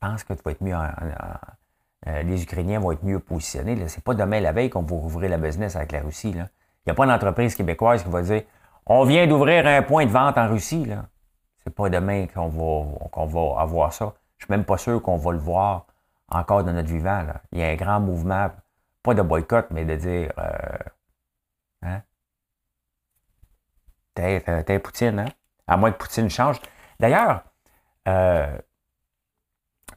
pense 0.00 0.24
que 0.24 0.32
tu 0.32 0.42
vas 0.42 0.50
être 0.52 0.62
mieux 0.62 0.74
euh, 2.06 2.22
les 2.22 2.42
Ukrainiens 2.42 2.80
vont 2.80 2.92
être 2.92 3.04
mieux 3.04 3.20
positionnés. 3.20 3.76
Ce 3.86 3.96
n'est 3.96 4.02
pas 4.02 4.14
demain 4.14 4.40
la 4.40 4.52
veille 4.52 4.70
qu'on 4.70 4.82
va 4.82 4.96
rouvrir 4.96 5.30
la 5.30 5.36
business 5.36 5.76
avec 5.76 5.92
la 5.92 6.00
Russie. 6.00 6.30
Il 6.30 6.42
n'y 6.86 6.90
a 6.90 6.94
pas 6.94 7.06
d'entreprise 7.06 7.54
québécoise 7.54 8.02
qui 8.02 8.08
va 8.08 8.22
dire 8.22 8.42
On 8.86 9.04
vient 9.04 9.26
d'ouvrir 9.26 9.66
un 9.66 9.82
point 9.82 10.06
de 10.06 10.10
vente 10.10 10.38
en 10.38 10.48
Russie. 10.48 10.86
Ce 10.86 11.68
n'est 11.68 11.74
pas 11.74 11.90
demain 11.90 12.26
qu'on 12.26 12.48
va, 12.48 13.60
avoir 13.60 13.92
ça. 13.92 14.14
Je 14.38 14.44
ne 14.44 14.46
suis 14.46 14.50
même 14.50 14.64
pas 14.64 14.78
sûr 14.78 15.02
qu'on 15.02 15.18
va 15.18 15.32
le 15.32 15.38
voir 15.38 15.86
encore 16.30 16.64
dans 16.64 16.72
notre 16.72 16.88
vivant. 16.88 17.22
Il 17.52 17.58
y 17.58 17.62
a 17.62 17.68
un 17.68 17.76
grand 17.76 18.00
mouvement, 18.00 18.50
pas 19.02 19.12
de 19.12 19.20
boycott, 19.20 19.66
mais 19.70 19.84
de 19.84 19.96
dire 19.96 20.32
euh, 20.38 20.78
hein? 21.82 22.00
T'es 24.14 24.78
Poutine, 24.78 25.20
hein? 25.20 25.28
À 25.66 25.76
moins 25.76 25.92
que 25.92 25.98
Poutine 25.98 26.28
change. 26.28 26.60
D'ailleurs, 26.98 27.42
euh, 28.08 28.58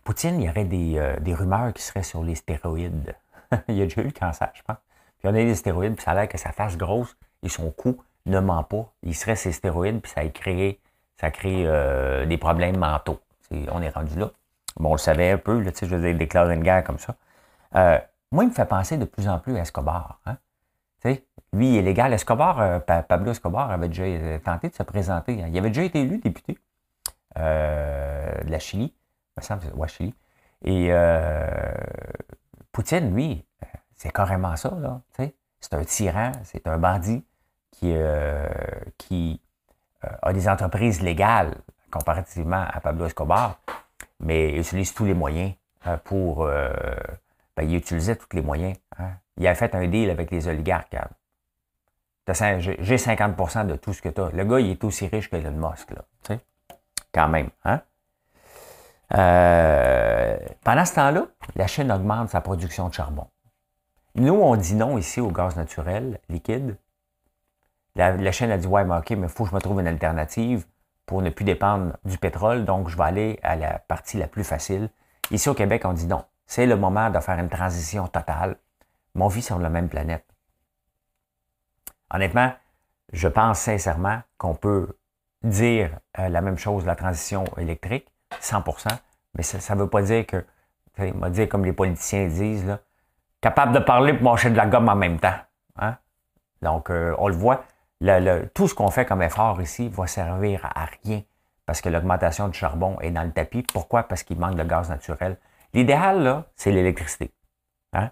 Poutine, 0.03 0.41
il 0.41 0.45
y 0.45 0.49
aurait 0.49 0.67
euh, 0.71 1.19
des, 1.19 1.33
rumeurs 1.33 1.73
qui 1.73 1.81
seraient 1.81 2.03
sur 2.03 2.23
les 2.23 2.35
stéroïdes. 2.35 3.15
il 3.67 3.81
a 3.81 3.85
déjà 3.85 4.01
eu 4.01 4.05
le 4.05 4.11
cancer, 4.11 4.51
je 4.53 4.61
pense. 4.63 4.77
Puis 5.19 5.27
on 5.27 5.29
a 5.29 5.33
des 5.33 5.55
stéroïdes, 5.55 5.95
puis 5.95 6.03
ça 6.03 6.11
a 6.11 6.15
l'air 6.15 6.27
que 6.27 6.37
sa 6.37 6.51
face 6.51 6.77
grosse 6.77 7.15
et 7.41 7.49
son 7.49 7.71
cou 7.71 8.01
ne 8.25 8.39
ment 8.39 8.63
pas. 8.63 8.91
Il 9.03 9.15
serait 9.15 9.35
ces 9.35 9.51
stéroïdes, 9.51 10.01
puis 10.01 10.11
ça 10.11 10.21
a 10.21 10.27
créé, 10.27 10.79
ça 11.19 11.31
crée 11.31 11.63
euh, 11.65 12.25
des 12.25 12.37
problèmes 12.37 12.77
mentaux. 12.77 13.19
on 13.51 13.81
est 13.81 13.89
rendu 13.89 14.17
là. 14.19 14.31
Bon, 14.77 14.89
on 14.89 14.93
le 14.93 14.97
savait 14.97 15.31
un 15.31 15.37
peu, 15.37 15.59
là, 15.59 15.71
je 15.79 15.85
veux 15.85 16.01
dire, 16.01 16.17
déclarer 16.17 16.55
une 16.55 16.63
guerre 16.63 16.83
comme 16.83 16.99
ça. 16.99 17.15
Euh, 17.75 17.99
moi, 18.31 18.43
il 18.43 18.49
me 18.49 18.53
fait 18.53 18.65
penser 18.65 18.97
de 18.97 19.05
plus 19.05 19.27
en 19.29 19.39
plus 19.39 19.55
à 19.55 19.61
Escobar. 19.61 20.19
Hein? 20.25 20.37
Lui, 21.53 21.69
il 21.69 21.77
est 21.77 21.81
légal. 21.81 22.11
Escobar, 22.13 22.81
Pablo 22.83 23.31
Escobar 23.31 23.71
avait 23.71 23.87
déjà 23.87 24.39
tenté 24.39 24.69
de 24.69 24.75
se 24.75 24.83
présenter. 24.83 25.33
Il 25.35 25.57
avait 25.57 25.69
déjà 25.69 25.83
été 25.83 26.01
élu 26.01 26.17
député 26.17 26.57
de 27.35 28.49
la 28.49 28.59
Chili 28.59 28.93
me 29.37 29.41
semble, 29.41 29.61
c'est 29.87 30.13
Et 30.63 30.87
euh, 30.91 31.73
Poutine, 32.71 33.13
lui, 33.13 33.45
c'est 33.95 34.11
carrément 34.11 34.55
ça, 34.55 34.75
là. 34.79 35.01
C'est 35.11 35.73
un 35.73 35.83
tyran, 35.83 36.31
c'est 36.43 36.67
un 36.67 36.77
bandit 36.77 37.23
qui, 37.71 37.93
euh, 37.95 38.47
euh, 39.11 39.35
a 40.21 40.33
des 40.33 40.49
entreprises 40.49 41.01
légales 41.01 41.55
comparativement 41.89 42.65
à 42.69 42.79
Pablo 42.81 43.05
Escobar, 43.05 43.59
mais 44.19 44.51
il 44.51 44.59
utilise 44.59 44.93
tous 44.93 45.05
les 45.05 45.13
moyens 45.13 45.53
pour. 46.03 46.45
Ben, 47.55 47.69
il 47.69 47.75
utilisait 47.75 48.15
tous 48.15 48.35
les 48.35 48.41
moyens. 48.41 48.75
Hein. 48.97 49.11
Il 49.37 49.45
a 49.45 49.53
fait 49.53 49.75
un 49.75 49.87
deal 49.87 50.09
avec 50.09 50.31
les 50.31 50.47
oligarques. 50.47 50.97
J'ai 52.27 52.95
50% 52.95 53.67
de 53.67 53.75
tout 53.75 53.93
ce 53.93 54.01
que 54.01 54.09
tu 54.09 54.21
as. 54.21 54.29
Le 54.31 54.45
gars, 54.45 54.59
il 54.59 54.71
est 54.71 54.83
aussi 54.83 55.07
riche 55.07 55.29
que 55.29 55.35
Elon 55.35 55.51
Musk, 55.51 55.91
là. 55.91 56.37
Quand 57.13 57.27
même. 57.27 57.49
Hein? 57.65 57.81
Euh, 59.13 60.37
pendant 60.63 60.85
ce 60.85 60.95
temps-là, 60.95 61.27
la 61.55 61.67
Chine 61.67 61.91
augmente 61.91 62.29
sa 62.29 62.41
production 62.41 62.89
de 62.89 62.93
charbon. 62.93 63.27
Nous, 64.15 64.33
on 64.33 64.55
dit 64.55 64.75
non 64.75 64.97
ici 64.97 65.19
au 65.19 65.29
gaz 65.29 65.55
naturel 65.55 66.19
liquide. 66.29 66.77
La, 67.95 68.15
la 68.15 68.31
Chine 68.31 68.51
a 68.51 68.57
dit 68.57 68.67
Ouais, 68.67 68.83
mais 68.83 68.97
OK, 68.97 69.11
mais 69.11 69.27
il 69.27 69.29
faut 69.29 69.43
que 69.43 69.51
je 69.51 69.55
me 69.55 69.61
trouve 69.61 69.79
une 69.79 69.87
alternative 69.87 70.65
pour 71.05 71.21
ne 71.21 71.29
plus 71.29 71.45
dépendre 71.45 71.97
du 72.05 72.17
pétrole, 72.17 72.65
donc 72.65 72.89
je 72.89 72.97
vais 72.97 73.03
aller 73.03 73.39
à 73.43 73.55
la 73.55 73.79
partie 73.79 74.17
la 74.17 74.27
plus 74.27 74.43
facile. 74.43 74.89
Ici 75.29 75.49
au 75.49 75.53
Québec, 75.53 75.83
on 75.85 75.93
dit 75.93 76.07
non. 76.07 76.23
C'est 76.45 76.65
le 76.65 76.75
moment 76.75 77.09
de 77.09 77.19
faire 77.19 77.37
une 77.39 77.49
transition 77.49 78.07
totale. 78.07 78.57
Mon 79.15 79.27
vie 79.27 79.41
sur 79.41 79.59
la 79.59 79.69
même 79.69 79.89
planète. 79.89 80.25
Honnêtement, 82.13 82.53
je 83.11 83.27
pense 83.27 83.59
sincèrement 83.59 84.21
qu'on 84.37 84.55
peut 84.55 84.97
dire 85.43 85.91
euh, 86.19 86.29
la 86.29 86.41
même 86.41 86.57
chose, 86.57 86.85
la 86.85 86.95
transition 86.95 87.43
électrique, 87.57 88.07
100% 88.41 88.87
mais 89.35 89.43
ça 89.43 89.75
ne 89.75 89.81
veut 89.81 89.89
pas 89.89 90.01
dire 90.01 90.25
que, 90.25 90.45
m'a 91.15 91.29
dit 91.29 91.47
comme 91.47 91.65
les 91.65 91.73
politiciens 91.73 92.27
disent, 92.27 92.65
là, 92.65 92.79
capable 93.41 93.73
de 93.73 93.79
parler 93.79 94.13
pour 94.13 94.23
manger 94.23 94.49
de 94.49 94.55
la 94.55 94.67
gomme 94.67 94.89
en 94.89 94.95
même 94.95 95.19
temps. 95.19 95.35
Hein? 95.77 95.97
Donc, 96.61 96.89
euh, 96.89 97.15
on 97.17 97.27
le 97.27 97.35
voit, 97.35 97.65
tout 98.53 98.67
ce 98.67 98.75
qu'on 98.75 98.91
fait 98.91 99.05
comme 99.05 99.21
effort 99.21 99.61
ici 99.61 99.89
va 99.89 100.07
servir 100.07 100.65
à 100.75 100.85
rien 101.03 101.23
parce 101.65 101.81
que 101.81 101.89
l'augmentation 101.89 102.49
du 102.49 102.57
charbon 102.57 102.99
est 102.99 103.11
dans 103.11 103.23
le 103.23 103.31
tapis. 103.31 103.63
Pourquoi? 103.63 104.03
Parce 104.03 104.23
qu'il 104.23 104.37
manque 104.37 104.55
de 104.55 104.63
gaz 104.63 104.89
naturel. 104.89 105.37
L'idéal, 105.73 106.21
là, 106.21 106.45
c'est 106.55 106.71
l'électricité. 106.71 107.31
Hein? 107.93 108.11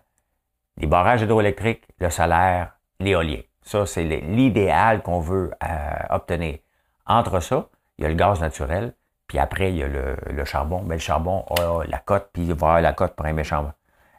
Les 0.78 0.88
barrages 0.88 1.22
hydroélectriques, 1.22 1.86
le 2.00 2.10
solaire, 2.10 2.78
l'éolien. 3.00 3.42
Ça, 3.64 3.86
c'est 3.86 4.04
l'idéal 4.04 5.04
qu'on 5.04 5.20
veut 5.20 5.52
euh, 5.64 5.92
obtenir. 6.10 6.58
Entre 7.06 7.40
ça, 7.40 7.68
il 7.98 8.04
y 8.04 8.06
a 8.06 8.10
le 8.10 8.16
gaz 8.16 8.42
naturel, 8.42 8.94
puis 9.28 9.40
après, 9.40 9.72
il 9.72 9.78
y 9.78 9.84
a 9.84 9.88
le, 9.88 10.46
charbon. 10.46 10.82
Mais 10.84 10.96
le 10.96 11.00
charbon 11.00 11.46
a 11.58 11.86
la 11.86 12.00
cote, 12.00 12.30
puis 12.34 12.44
il 12.44 12.54
va 12.54 12.68
avoir 12.68 12.82
la 12.82 12.94
cote 12.94 13.16
pour 13.16 13.26
un 13.26 13.34
méchant, 13.34 13.72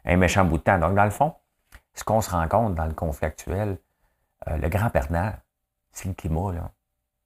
un 0.05 0.17
méchant 0.17 0.45
bout 0.45 0.57
de 0.57 0.63
temps. 0.63 0.79
Donc, 0.79 0.95
dans 0.95 1.03
le 1.03 1.11
fond, 1.11 1.33
ce 1.93 2.03
qu'on 2.03 2.21
se 2.21 2.31
rend 2.31 2.47
compte 2.47 2.75
dans 2.75 2.85
le 2.85 2.93
conflit 2.93 3.27
actuel, 3.27 3.77
euh, 4.47 4.57
le 4.57 4.69
grand 4.69 4.89
perdant, 4.89 5.31
c'est 5.91 6.07
le 6.07 6.15
climat. 6.15 6.53
Là. 6.53 6.71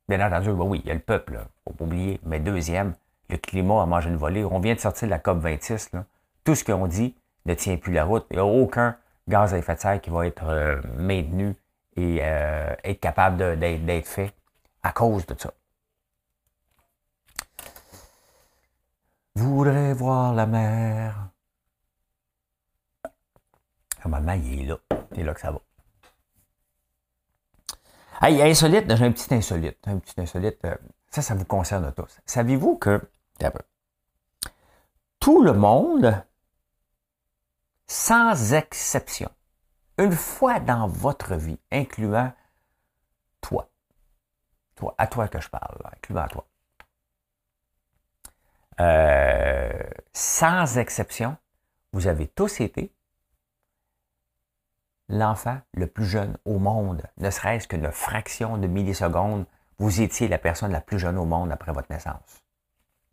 Bien 0.10 0.26
entendu, 0.26 0.50
oui, 0.50 0.82
il 0.84 0.88
y 0.88 0.92
a 0.92 0.96
le 0.96 1.00
peuple, 1.00 1.34
il 1.34 1.38
ne 1.38 1.44
faut 1.66 1.74
pas 1.74 1.86
oublier. 1.86 2.20
Mais 2.24 2.40
deuxième, 2.40 2.94
le 3.30 3.38
climat 3.38 3.84
a 3.84 3.86
mangé 3.86 4.10
une 4.10 4.18
volée. 4.18 4.44
On 4.44 4.60
vient 4.60 4.74
de 4.74 4.80
sortir 4.80 5.08
de 5.08 5.12
la 5.12 5.20
COP 5.20 5.40
26. 5.40 5.92
Tout 6.44 6.56
ce 6.56 6.64
qu'on 6.64 6.88
dit 6.88 7.16
ne 7.46 7.54
tient 7.54 7.78
plus 7.78 7.94
la 7.94 8.06
route. 8.06 8.26
Il 8.32 8.38
n'y 8.38 8.42
a 8.42 8.46
aucun 8.46 8.98
gaz 9.28 9.54
à 9.54 9.58
effet 9.58 9.76
de 9.76 9.80
serre 9.80 10.02
qui 10.02 10.10
va 10.10 10.26
être 10.26 10.46
euh, 10.46 10.82
maintenu 10.98 11.56
et 11.98 12.20
euh, 12.22 12.76
être 12.84 13.00
capable 13.00 13.60
d'être 13.60 14.08
fait 14.08 14.34
à 14.84 14.92
cause 14.92 15.26
de 15.26 15.36
ça. 15.38 15.52
Voudrais 19.36 19.94
voir 19.94 20.34
la 20.34 20.46
mer. 20.46 21.30
Normalement, 24.06 24.34
il 24.34 24.62
est 24.62 24.66
là. 24.66 24.78
C'est 25.14 25.24
là 25.24 25.34
que 25.34 25.40
ça 25.42 25.52
va. 25.52 25.60
Hey, 28.22 28.42
insolite, 28.42 28.96
j'ai 28.96 29.06
un 29.06 29.12
petit 29.12 29.34
insolite. 29.34 29.78
Un 29.86 30.00
petit 30.00 30.20
insolite. 30.20 30.64
Euh, 30.66 30.76
ça, 31.10 31.22
ça 31.22 31.36
vous 31.36 31.46
concerne 31.46 31.92
tous. 31.94 32.20
Savez-vous 32.26 32.78
que 32.78 33.02
tout 35.20 35.44
le 35.44 35.54
monde, 35.54 36.24
sans 37.86 38.54
exception, 38.54 39.30
une 39.98 40.12
fois 40.12 40.60
dans 40.60 40.88
votre 40.88 41.36
vie, 41.36 41.60
incluant 41.72 42.32
toi, 43.42 43.70
toi, 44.76 44.96
à 44.98 45.08
toi 45.08 45.28
que 45.28 45.40
je 45.40 45.50
parle, 45.50 45.78
incluant 45.96 46.28
toi, 46.28 46.48
euh, 48.80 49.84
sans 50.14 50.78
exception, 50.78 51.36
vous 51.94 52.08
avez 52.08 52.28
tous 52.28 52.62
été 52.62 52.94
l'enfant 55.10 55.60
le 55.74 55.88
plus 55.88 56.06
jeune 56.06 56.38
au 56.46 56.60
monde, 56.60 57.02
ne 57.18 57.30
serait-ce 57.30 57.68
qu'une 57.68 57.92
fraction 57.92 58.58
de 58.58 58.68
milliseconde, 58.68 59.46
vous 59.80 60.02
étiez 60.02 60.28
la 60.28 60.38
personne 60.38 60.72
la 60.72 60.82
plus 60.82 61.00
jeune 61.00 61.18
au 61.18 61.26
monde 61.26 61.52
après 61.52 61.72
votre 61.72 61.92
naissance. 61.92 62.44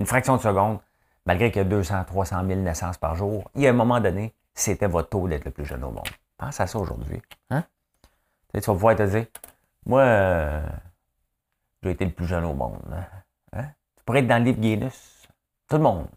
Une 0.01 0.07
fraction 0.07 0.37
de 0.37 0.42
seconde, 0.42 0.81
malgré 1.25 1.51
qu'il 1.51 1.62
y 1.62 1.64
a 1.64 1.68
200, 1.68 2.05
300 2.05 2.47
000 2.47 2.61
naissances 2.61 2.99
par 2.99 3.14
jour, 3.14 3.51
il 3.55 3.62
y 3.62 3.66
a 3.66 3.70
un 3.70 3.75
moment 3.75 4.01
donné, 4.01 4.35
c'était 4.55 4.87
votre 4.87 5.11
taux 5.11 5.29
d'être 5.29 5.44
le 5.44 5.51
plus 5.51 5.64
jeune 5.64 5.85
au 5.85 5.90
monde. 5.90 6.09
Pense 6.37 6.61
à 6.61 6.66
ça 6.66 6.79
aujourd'hui. 6.79 7.20
Hein? 7.51 7.64
Tu 8.53 8.61
vas 8.61 8.73
pouvoir 8.73 8.97
te 8.97 9.03
dire, 9.03 9.27
moi, 9.87 10.03
euh, 10.03 10.66
j'ai 11.83 11.90
été 11.90 12.05
le 12.05 12.12
plus 12.12 12.27
jeune 12.27 12.44
au 12.44 12.55
monde. 12.55 12.81
Hein? 12.92 13.07
hein? 13.53 13.68
Tu 13.97 14.05
pourrais 14.05 14.20
être 14.20 14.27
dans 14.27 14.38
le 14.38 14.44
livre 14.44 14.61
Guinness. 14.61 15.29
Tout 15.68 15.77
le 15.77 15.83
monde. 15.83 16.09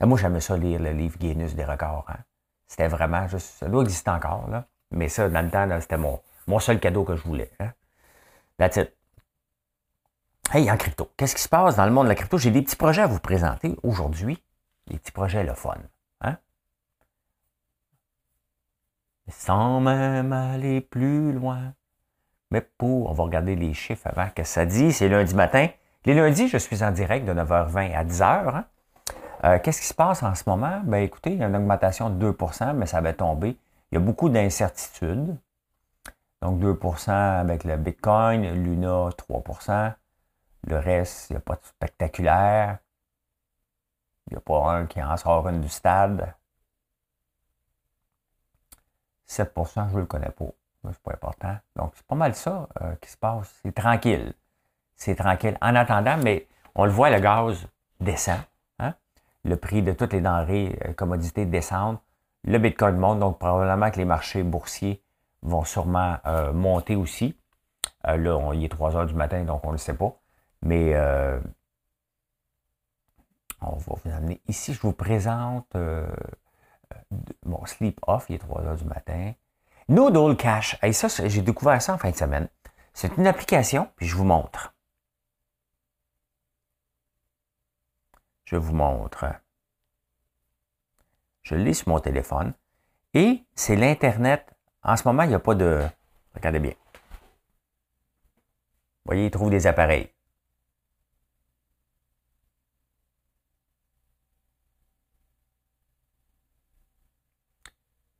moi, 0.00 0.18
j'aimais 0.18 0.40
ça 0.40 0.56
lire 0.56 0.80
le 0.80 0.92
livre 0.92 1.18
Guinness 1.18 1.54
des 1.54 1.64
records. 1.64 2.06
Hein? 2.08 2.18
C'était 2.66 2.88
vraiment 2.88 3.26
juste. 3.28 3.58
Ça 3.58 3.68
doit 3.68 3.82
exister 3.82 4.10
encore, 4.10 4.48
là. 4.48 4.66
Mais 4.90 5.08
ça, 5.08 5.28
dans 5.28 5.42
le 5.42 5.50
temps, 5.50 5.68
c'était 5.80 5.96
mon, 5.96 6.20
mon 6.46 6.58
seul 6.58 6.80
cadeau 6.80 7.04
que 7.04 7.16
je 7.16 7.22
voulais. 7.22 7.50
Hein? 7.60 7.72
That's 8.58 8.76
it. 8.76 8.96
Hey, 10.52 10.70
en 10.70 10.76
crypto, 10.76 11.10
qu'est-ce 11.16 11.34
qui 11.34 11.42
se 11.42 11.48
passe 11.48 11.76
dans 11.76 11.84
le 11.84 11.90
monde 11.90 12.04
de 12.04 12.10
la 12.10 12.14
crypto? 12.14 12.38
J'ai 12.38 12.52
des 12.52 12.62
petits 12.62 12.76
projets 12.76 13.02
à 13.02 13.06
vous 13.06 13.18
présenter 13.18 13.76
aujourd'hui. 13.82 14.42
Des 14.86 14.98
petits 14.98 15.10
projets 15.10 15.42
le 15.42 15.54
fun. 15.54 15.76
Hein? 16.20 16.38
Sans 19.28 19.80
même 19.80 20.32
aller 20.32 20.80
plus 20.80 21.32
loin. 21.32 21.72
Mais 22.50 22.60
pour, 22.60 23.10
on 23.10 23.12
va 23.12 23.24
regarder 23.24 23.56
les 23.56 23.74
chiffres 23.74 24.06
avant 24.06 24.28
que 24.34 24.44
ça 24.44 24.66
dit. 24.66 24.92
C'est 24.92 25.08
lundi 25.08 25.34
matin. 25.34 25.68
Les 26.04 26.14
lundis, 26.14 26.48
je 26.48 26.58
suis 26.58 26.84
en 26.84 26.92
direct 26.92 27.26
de 27.26 27.32
9h20 27.32 27.94
à 27.94 28.04
10h. 28.04 28.54
Hein? 28.54 28.64
Euh, 29.44 29.58
qu'est-ce 29.58 29.80
qui 29.80 29.86
se 29.88 29.94
passe 29.94 30.22
en 30.22 30.34
ce 30.34 30.44
moment? 30.46 30.80
Ben 30.84 30.98
écoutez, 30.98 31.32
il 31.32 31.38
y 31.38 31.42
a 31.42 31.48
une 31.48 31.56
augmentation 31.56 32.10
de 32.10 32.32
2% 32.32 32.74
mais 32.74 32.86
ça 32.86 33.00
va 33.00 33.12
tomber. 33.12 33.56
Il 33.90 33.96
y 33.96 33.98
a 33.98 34.00
beaucoup 34.00 34.28
d'incertitudes. 34.28 35.36
Donc 36.42 36.60
2% 36.60 37.10
avec 37.10 37.64
le 37.64 37.76
Bitcoin, 37.76 38.42
Luna 38.62 39.08
3% 39.10 39.92
le 40.66 40.78
reste, 40.78 41.30
il 41.30 41.34
n'y 41.34 41.36
a 41.38 41.40
pas 41.40 41.54
de 41.54 41.64
spectaculaire. 41.64 42.78
Il 44.26 44.34
n'y 44.34 44.36
a 44.36 44.40
pas 44.40 44.72
un 44.72 44.86
qui 44.86 45.02
en 45.02 45.16
sort 45.16 45.48
une 45.48 45.60
du 45.60 45.68
stade. 45.68 46.34
7% 49.28 49.88
je 49.90 49.94
ne 49.94 50.00
le 50.00 50.06
connais 50.06 50.30
pas. 50.30 50.46
C'est 50.92 51.02
pas 51.02 51.12
important. 51.12 51.56
Donc, 51.74 51.92
c'est 51.96 52.06
pas 52.06 52.14
mal 52.14 52.34
ça 52.34 52.68
euh, 52.80 52.94
qui 53.00 53.10
se 53.10 53.16
passe. 53.16 53.58
C'est 53.62 53.74
tranquille. 53.74 54.32
C'est 54.94 55.16
tranquille. 55.16 55.58
En 55.60 55.74
attendant, 55.74 56.16
mais 56.22 56.46
on 56.74 56.84
le 56.84 56.90
voit, 56.90 57.10
le 57.10 57.20
gaz 57.20 57.66
descend. 58.00 58.38
Hein? 58.78 58.94
Le 59.44 59.56
prix 59.56 59.82
de 59.82 59.92
toutes 59.92 60.12
les 60.12 60.20
denrées, 60.20 60.78
euh, 60.84 60.92
commodités 60.92 61.44
descendent. 61.44 61.98
Le 62.44 62.58
Bitcoin 62.58 62.96
monte, 62.96 63.18
donc 63.18 63.38
probablement 63.38 63.90
que 63.90 63.96
les 63.96 64.04
marchés 64.04 64.44
boursiers 64.44 65.02
vont 65.42 65.64
sûrement 65.64 66.18
euh, 66.26 66.52
monter 66.52 66.94
aussi. 66.94 67.36
là, 68.04 68.52
il 68.54 68.64
est 68.64 68.68
3 68.68 68.96
heures 68.96 69.06
du 69.06 69.14
matin, 69.14 69.42
donc 69.42 69.64
on 69.64 69.68
ne 69.68 69.72
le 69.72 69.78
sait 69.78 69.94
pas. 69.94 70.14
Mais 70.62 70.94
on 73.60 73.76
va 73.76 73.94
vous 74.04 74.10
amener 74.10 74.40
ici. 74.46 74.74
Je 74.74 74.80
vous 74.80 74.92
présente 74.92 75.74
mon 77.44 77.64
sleep 77.66 77.98
off. 78.06 78.26
Il 78.28 78.36
est 78.36 78.38
3 78.38 78.62
heures 78.62 78.76
du 78.76 78.84
matin. 78.84 79.32
Noodle 79.88 80.36
Cash. 80.36 80.78
Ça, 80.92 81.08
j'ai 81.28 81.42
découvert 81.42 81.80
ça 81.80 81.94
en 81.94 81.98
fin 81.98 82.10
de 82.10 82.16
semaine. 82.16 82.48
C'est 82.92 83.16
une 83.16 83.26
application, 83.26 83.90
puis 83.96 84.06
je 84.06 84.16
vous 84.16 84.24
montre. 84.24 84.74
Je 88.44 88.56
vous 88.56 88.74
montre. 88.74 89.26
Je 91.42 91.54
l'ai 91.54 91.74
sur 91.74 91.88
mon 91.88 92.00
téléphone. 92.00 92.54
Et 93.14 93.44
c'est 93.54 93.76
l'Internet. 93.76 94.52
En 94.82 94.96
ce 94.96 95.06
moment, 95.06 95.22
il 95.24 95.28
n'y 95.28 95.34
a 95.34 95.40
pas 95.40 95.54
de. 95.54 95.86
Regardez 96.34 96.58
bien. 96.58 96.74
Vous 99.04 99.06
voyez, 99.06 99.26
il 99.26 99.30
trouve 99.30 99.50
des 99.50 99.66
appareils. 99.66 100.12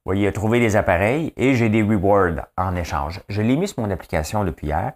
Voyez, 0.06 0.32
trouver 0.32 0.60
des 0.60 0.76
appareils 0.76 1.32
et 1.36 1.54
j'ai 1.54 1.68
des 1.68 1.82
rewards 1.82 2.46
en 2.56 2.76
échange. 2.76 3.20
Je 3.28 3.42
l'ai 3.42 3.56
mis 3.56 3.66
sur 3.66 3.82
mon 3.82 3.90
application 3.90 4.44
depuis 4.44 4.68
hier. 4.68 4.92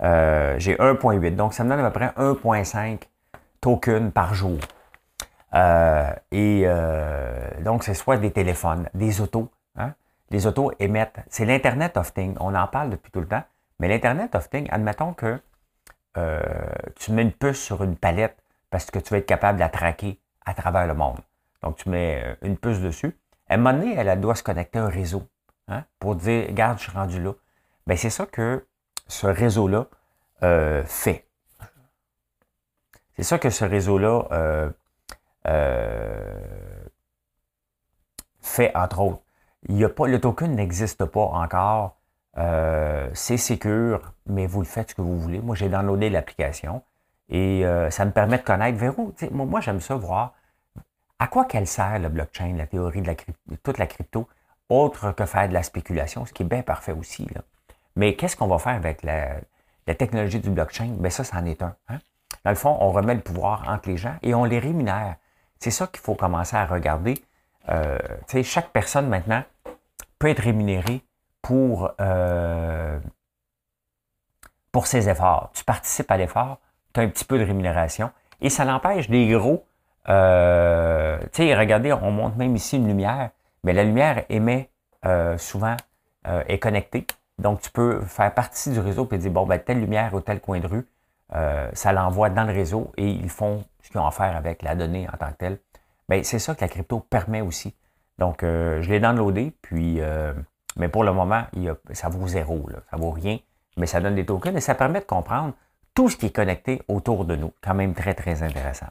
Euh, 0.00 0.54
j'ai 0.58 0.76
1.8, 0.76 1.34
donc 1.34 1.54
ça 1.54 1.64
me 1.64 1.70
donne 1.70 1.80
à 1.80 1.90
peu 1.90 1.98
près 1.98 2.12
1.5 2.16 3.00
tokens 3.60 4.12
par 4.12 4.34
jour. 4.34 4.58
Euh, 5.54 6.12
et 6.30 6.62
euh, 6.66 7.48
donc, 7.62 7.82
c'est 7.82 7.94
soit 7.94 8.16
des 8.16 8.30
téléphones, 8.30 8.88
des 8.94 9.20
autos. 9.20 9.50
Hein? 9.76 9.94
Les 10.30 10.46
autos 10.46 10.70
émettent. 10.78 11.20
C'est 11.28 11.44
l'Internet 11.44 11.96
of 11.96 12.14
Things. 12.14 12.36
On 12.38 12.54
en 12.54 12.66
parle 12.68 12.90
depuis 12.90 13.10
tout 13.10 13.20
le 13.20 13.28
temps. 13.28 13.42
Mais 13.80 13.88
l'Internet 13.88 14.36
of 14.36 14.48
Things, 14.50 14.68
admettons 14.70 15.12
que 15.12 15.40
tu 16.94 17.10
mets 17.10 17.22
une 17.22 17.32
puce 17.32 17.60
sur 17.60 17.82
une 17.82 17.96
palette 17.96 18.36
parce 18.70 18.88
que 18.92 19.00
tu 19.00 19.10
vas 19.10 19.18
être 19.18 19.26
capable 19.26 19.58
de 19.58 19.64
la 19.64 19.68
traquer 19.68 20.20
à 20.46 20.54
travers 20.54 20.86
le 20.86 20.94
monde. 20.94 21.18
Donc, 21.60 21.76
tu 21.76 21.88
mets 21.88 22.36
une 22.42 22.56
puce 22.56 22.78
dessus. 22.78 23.16
À 23.54 23.56
un 23.56 23.60
moment 23.60 23.78
donné, 23.78 23.94
elle, 23.94 24.20
doit 24.20 24.34
se 24.34 24.42
connecter 24.42 24.80
à 24.80 24.82
un 24.86 24.88
réseau 24.88 25.22
hein, 25.68 25.84
pour 26.00 26.16
dire 26.16 26.48
Regarde, 26.48 26.76
je 26.78 26.82
suis 26.82 26.92
rendu 26.92 27.22
là. 27.22 27.34
Bien, 27.86 27.96
c'est 27.96 28.10
ça 28.10 28.26
que 28.26 28.66
ce 29.06 29.28
réseau-là 29.28 29.86
euh, 30.42 30.82
fait. 30.84 31.28
C'est 33.14 33.22
ça 33.22 33.38
que 33.38 33.50
ce 33.50 33.64
réseau-là 33.64 34.26
euh, 34.32 34.70
euh, 35.46 36.40
fait, 38.40 38.74
entre 38.74 39.02
autres. 39.02 39.22
Il 39.68 39.78
le 39.78 40.18
token 40.18 40.56
n'existe 40.56 41.04
pas 41.04 41.20
encore. 41.20 42.00
c'est 43.12 43.36
secure, 43.36 44.14
mais 44.26 44.48
vous 44.48 44.62
le 44.62 44.66
faites 44.66 44.90
ce 44.90 44.94
que 44.96 45.02
vous 45.02 45.16
voulez. 45.16 45.38
Moi, 45.38 45.54
j'ai 45.54 45.68
downloadé 45.68 46.10
l'application 46.10 46.82
et 47.28 47.62
ça 47.90 48.04
me 48.04 48.10
permet 48.10 48.38
de 48.38 48.42
connaître 48.42 48.78
vers 48.78 48.98
où. 48.98 49.14
Moi, 49.30 49.60
j'aime 49.60 49.80
ça 49.80 49.94
voir 49.94 50.34
à 51.18 51.26
quoi 51.26 51.44
qu'elle 51.44 51.66
sert, 51.66 51.98
le 51.98 52.08
blockchain, 52.08 52.54
la 52.56 52.66
théorie 52.66 53.02
de, 53.02 53.06
la 53.06 53.14
toute 53.62 53.78
la 53.78 53.86
crypto, 53.86 54.28
autre 54.68 55.12
que 55.12 55.26
faire 55.26 55.48
de 55.48 55.54
la 55.54 55.62
spéculation, 55.62 56.24
ce 56.26 56.32
qui 56.32 56.42
est 56.42 56.46
bien 56.46 56.62
parfait 56.62 56.92
aussi. 56.92 57.26
Mais 57.96 58.14
qu'est-ce 58.14 58.36
qu'on 58.36 58.48
va 58.48 58.58
faire 58.58 58.74
avec 58.74 59.02
la, 59.02 59.36
technologie 59.94 60.40
du 60.40 60.50
blockchain? 60.50 60.96
Bien, 60.98 61.10
ça, 61.10 61.24
c'en 61.24 61.44
est 61.44 61.62
un. 61.62 61.76
Hein? 61.88 61.98
Dans 62.44 62.50
le 62.50 62.56
fond, 62.56 62.76
on 62.80 62.90
remet 62.90 63.14
le 63.14 63.20
pouvoir 63.20 63.68
entre 63.68 63.88
les 63.88 63.96
gens 63.96 64.16
et 64.22 64.34
on 64.34 64.44
les 64.44 64.58
rémunère. 64.58 65.16
C'est 65.60 65.70
ça 65.70 65.86
qu'il 65.86 66.00
faut 66.00 66.14
commencer 66.14 66.56
à 66.56 66.66
regarder. 66.66 67.14
Euh, 67.68 67.98
chaque 68.42 68.70
personne 68.70 69.08
maintenant 69.08 69.44
peut 70.18 70.28
être 70.28 70.42
rémunérée 70.42 71.02
pour, 71.40 71.92
euh, 72.00 72.98
pour 74.72 74.86
ses 74.86 75.08
efforts. 75.08 75.50
Tu 75.54 75.64
participes 75.64 76.10
à 76.10 76.16
l'effort, 76.16 76.58
tu 76.92 77.00
as 77.00 77.04
un 77.04 77.08
petit 77.08 77.24
peu 77.24 77.38
de 77.38 77.44
rémunération 77.44 78.10
et 78.40 78.50
ça 78.50 78.64
l'empêche 78.64 79.08
des 79.08 79.28
gros. 79.28 79.64
Euh, 80.08 81.18
tu 81.32 81.44
sais, 81.44 81.54
regardez, 81.54 81.92
on 81.92 82.10
montre 82.10 82.36
même 82.36 82.54
ici 82.56 82.76
une 82.76 82.86
lumière, 82.86 83.30
mais 83.62 83.72
la 83.72 83.84
lumière 83.84 84.24
émet 84.28 84.70
euh, 85.06 85.38
souvent, 85.38 85.76
euh, 86.26 86.42
est 86.48 86.58
connectée. 86.58 87.06
Donc, 87.38 87.60
tu 87.60 87.70
peux 87.70 88.00
faire 88.02 88.32
partie 88.32 88.70
du 88.70 88.80
réseau 88.80 89.08
et 89.12 89.18
dire, 89.18 89.30
bon, 89.30 89.46
ben, 89.46 89.58
telle 89.58 89.80
lumière 89.80 90.14
ou 90.14 90.20
tel 90.20 90.40
coin 90.40 90.60
de 90.60 90.66
rue, 90.66 90.86
ça 91.72 91.92
l'envoie 91.92 92.30
dans 92.30 92.44
le 92.44 92.52
réseau 92.52 92.92
et 92.96 93.08
ils 93.08 93.28
font 93.28 93.64
ce 93.82 93.90
qu'ils 93.90 93.98
ont 93.98 94.06
à 94.06 94.12
faire 94.12 94.36
avec 94.36 94.62
la 94.62 94.76
donnée 94.76 95.08
en 95.12 95.16
tant 95.16 95.32
que 95.32 95.36
telle. 95.38 95.58
Bien, 96.08 96.22
c'est 96.22 96.38
ça 96.38 96.54
que 96.54 96.60
la 96.60 96.68
crypto 96.68 97.00
permet 97.00 97.40
aussi. 97.40 97.74
Donc, 98.18 98.42
je 98.42 98.88
l'ai 98.88 99.00
downloadé, 99.00 99.52
puis, 99.60 100.00
mais 100.76 100.88
pour 100.88 101.02
le 101.02 101.12
moment, 101.12 101.42
ça 101.90 102.08
vaut 102.08 102.28
zéro, 102.28 102.68
là, 102.68 102.78
ça 102.88 102.96
vaut 102.96 103.10
rien, 103.10 103.38
mais 103.76 103.86
ça 103.86 104.00
donne 104.00 104.14
des 104.14 104.24
tokens 104.24 104.56
et 104.56 104.60
ça 104.60 104.76
permet 104.76 105.00
de 105.00 105.06
comprendre 105.06 105.54
tout 105.92 106.08
ce 106.08 106.16
qui 106.16 106.26
est 106.26 106.34
connecté 106.36 106.82
autour 106.86 107.24
de 107.24 107.34
nous. 107.34 107.52
Quand 107.60 107.74
même 107.74 107.94
très, 107.94 108.14
très 108.14 108.44
intéressant. 108.44 108.86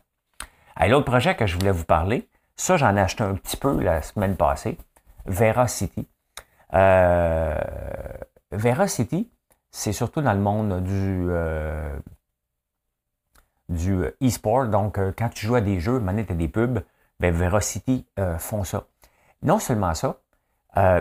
L'autre 0.80 1.06
projet 1.06 1.36
que 1.36 1.46
je 1.46 1.56
voulais 1.58 1.72
vous 1.72 1.86
parler, 1.86 2.30
ça, 2.56 2.78
j'en 2.78 2.96
ai 2.96 3.02
acheté 3.02 3.24
un 3.24 3.36
petit 3.36 3.58
peu 3.58 3.82
la 3.82 4.02
semaine 4.02 4.36
passée, 4.36 4.78
Veracity. 5.26 6.08
Euh, 6.74 7.60
Veracity, 8.52 9.32
c'est 9.72 9.94
surtout 9.94 10.22
dans 10.22 10.34
le 10.34 10.40
monde 10.40 10.84
du, 10.84 11.26
euh, 11.30 11.98
du 13.70 14.04
e-sport. 14.22 14.68
Donc, 14.68 14.98
euh, 14.98 15.12
quand 15.18 15.30
tu 15.30 15.46
joues 15.46 15.56
à 15.56 15.62
des 15.62 15.80
jeux, 15.80 16.00
manette 16.00 16.32
et 16.32 16.36
des 16.36 16.48
pubs, 16.48 16.80
ben 17.20 17.34
Veracity 17.34 18.06
euh, 18.20 18.38
font 18.38 18.64
ça. 18.64 18.86
Non 19.42 19.60
seulement 19.60 19.94
ça, 19.94 20.20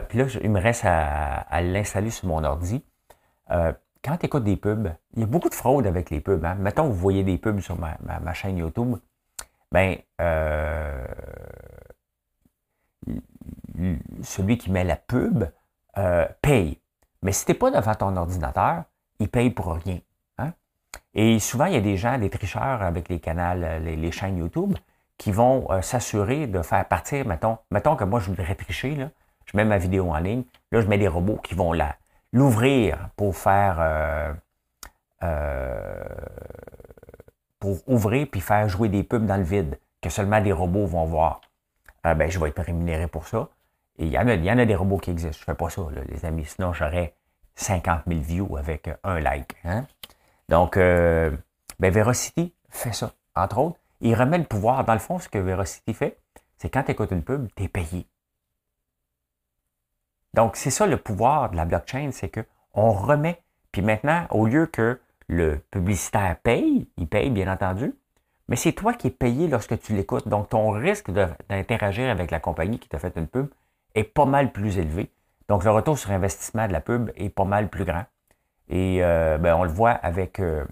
puis 0.09 0.19
là, 0.19 0.27
il 0.43 0.51
me 0.51 0.61
reste 0.61 0.85
à, 0.85 1.63
l'installer 1.63 2.11
sur 2.11 2.29
mon 2.29 2.45
ordi 2.45 2.85
quand 4.05 4.17
tu 4.17 4.27
écoutes 4.27 4.45
des 4.45 4.57
pubs, 4.57 4.89
il 5.15 5.21
y 5.21 5.23
a 5.23 5.27
beaucoup 5.27 5.49
de 5.49 5.55
fraude 5.55 5.87
avec 5.87 6.11
les 6.11 6.21
pubs. 6.21 6.45
Hein. 6.45 6.57
Mettons, 6.57 6.89
vous 6.89 6.95
voyez 6.95 7.23
des 7.23 7.39
pubs 7.39 7.61
sur 7.61 7.77
ma, 7.79 8.35
chaîne 8.35 8.59
YouTube, 8.59 8.97
ben, 9.73 9.97
euh, 10.21 11.07
celui 14.23 14.59
qui 14.59 14.71
met 14.71 14.85
la 14.85 14.97
pub 14.97 15.45
euh, 15.99 16.27
paye. 16.41 16.79
Mais 17.23 17.33
si 17.33 17.45
tu 17.45 17.53
n'es 17.53 17.59
pas 17.59 17.71
devant 17.71 17.95
ton 17.95 18.17
ordinateur, 18.17 18.85
il 19.19 19.29
paye 19.29 19.51
pour 19.51 19.75
rien. 19.75 19.99
Hein? 20.39 20.53
Et 21.15 21.39
souvent, 21.39 21.65
il 21.65 21.75
y 21.75 21.77
a 21.77 21.81
des 21.81 21.97
gens, 21.97 22.19
des 22.19 22.31
tricheurs 22.31 22.83
avec 22.83 23.09
les 23.09 23.19
canaux, 23.19 23.61
les, 23.81 24.13
chaînes 24.13 24.39
YouTube, 24.39 24.77
qui 25.19 25.33
vont 25.33 25.71
euh, 25.71 25.83
s'assurer 25.83 26.47
de 26.47 26.63
faire 26.63 26.87
partir, 26.87 27.27
mettons, 27.27 27.59
mettons 27.71 27.97
que 27.97 28.05
moi, 28.05 28.21
je 28.21 28.31
voudrais 28.31 28.55
tricher, 28.55 28.95
là, 28.95 29.11
je 29.47 29.57
mets 29.57 29.65
ma 29.65 29.79
vidéo 29.79 30.11
en 30.11 30.19
ligne, 30.19 30.45
là, 30.71 30.81
je 30.81 30.87
mets 30.87 30.99
des 30.99 31.09
robots 31.09 31.39
qui 31.43 31.55
vont 31.55 31.73
l'ouvrir 32.33 33.09
pour 33.17 33.37
faire 33.37 33.77
euh, 33.79 34.33
euh, 35.23 36.05
pour 37.62 37.79
ouvrir 37.87 38.27
puis 38.29 38.40
faire 38.40 38.68
jouer 38.68 38.88
des 38.88 39.05
pubs 39.05 39.25
dans 39.25 39.37
le 39.37 39.44
vide 39.44 39.79
que 40.01 40.11
seulement 40.11 40.40
des 40.40 40.51
robots 40.51 40.85
vont 40.85 41.05
voir. 41.05 41.40
Euh, 42.05 42.14
ben, 42.14 42.29
je 42.29 42.40
vais 42.40 42.48
être 42.48 42.61
rémunéré 42.61 43.07
pour 43.07 43.29
ça. 43.29 43.51
Et 44.01 44.07
il 44.07 44.12
y, 44.12 44.18
en 44.18 44.27
a, 44.27 44.64
des 44.66 44.75
robots 44.75 44.98
qui 44.98 45.12
existent. 45.12 45.37
Je 45.37 45.42
ne 45.42 45.44
fais 45.44 45.55
pas 45.55 45.70
ça, 45.70 45.83
les 46.09 46.25
amis. 46.25 46.44
Sinon, 46.44 46.72
j'aurais 46.72 47.14
50 47.55 48.01
000 48.09 48.20
views 48.20 48.57
avec 48.57 48.90
un 49.05 49.20
like. 49.20 49.55
Hein. 49.62 49.87
Donc, 50.48 50.75
ben, 50.75 51.38
Veracity 51.79 52.53
fait 52.68 52.92
ça, 52.92 53.12
entre 53.37 53.59
autres. 53.59 53.79
Il 54.01 54.16
remet 54.16 54.38
le 54.38 54.44
pouvoir. 54.44 54.85
Dans 54.85 54.94
le 54.94 54.98
fond, 54.98 55.20
ce 55.20 55.29
que 55.29 55.38
Veracity 55.38 55.94
fait, 55.94 56.18
c'est 56.59 56.68
quand 56.68 56.83
tu 56.83 56.90
écoutes 56.90 57.12
une 57.12 57.22
pub, 57.22 57.46
tu 57.55 57.62
es 57.62 57.68
payé. 57.68 58.09
Donc, 60.35 60.57
c'est 60.57 60.70
ça 60.70 60.85
le 60.85 60.96
pouvoir 60.96 61.51
de 61.51 61.57
la 61.57 61.64
blockchain, 61.64 62.11
c'est 62.11 62.29
qu'on 62.29 62.90
remet, 62.90 63.40
puis 63.70 63.83
maintenant, 63.83 64.27
au 64.31 64.46
lieu 64.46 64.66
que 64.66 64.98
le 65.33 65.59
publicitaire 65.71 66.37
paye, 66.42 66.88
il 66.97 67.09
paye 67.09 67.31
bien 67.31 67.51
entendu, 67.53 67.95
mais 68.49 68.57
c'est 68.57 68.73
toi 68.73 68.92
qui 68.92 69.09
es 69.09 69.11
payé 69.11 69.49
lorsque 69.49 69.79
tu 69.81 69.95
l'écoutes. 69.95 70.29
Donc, 70.29 70.51
ton 70.51 70.71
risque 70.71 71.11
d'interagir 71.11 72.11
avec 72.11 72.31
la 72.31 72.40
compagnie 72.40 72.79
qui 72.79 72.88
t'a 72.88 72.99
fait 72.99 73.16
une 73.16 73.27
pub 73.27 73.49
est 73.95 74.05
pas 74.05 74.27
mal 74.27 74.53
plus 74.53 74.79
élevé. 74.79 75.11
Donc, 75.49 75.64
le 75.64 75.71
retour 75.71 75.99
sur 75.99 76.11
investissement 76.11 76.66
de 76.66 76.73
la 76.73 76.81
pub 76.81 77.11
est 77.16 77.31
pas 77.31 77.45
mal 77.45 77.68
plus 77.68 77.85
grand. 77.85 78.05
Et 78.68 78.99
euh, 79.03 79.38
ben, 79.38 79.55
on 79.55 79.64
le 79.64 79.71
voit 79.71 79.90
avec, 79.90 80.38
euh, 80.38 80.64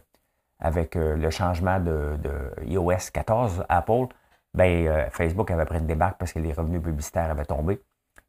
avec 0.59 0.97
euh, 0.97 1.17
le 1.17 1.31
changement 1.31 1.81
de, 1.81 2.19
iOS 2.67 3.11
14, 3.13 3.65
Apple, 3.69 4.07
ben, 4.55 5.09
Facebook 5.11 5.51
avait 5.51 5.65
pris 5.65 5.79
une 5.79 5.87
débarque 5.87 6.19
parce 6.19 6.33
que 6.33 6.39
les 6.39 6.53
revenus 6.53 6.83
publicitaires 6.83 7.31
avaient 7.31 7.45
tombé. 7.45 7.81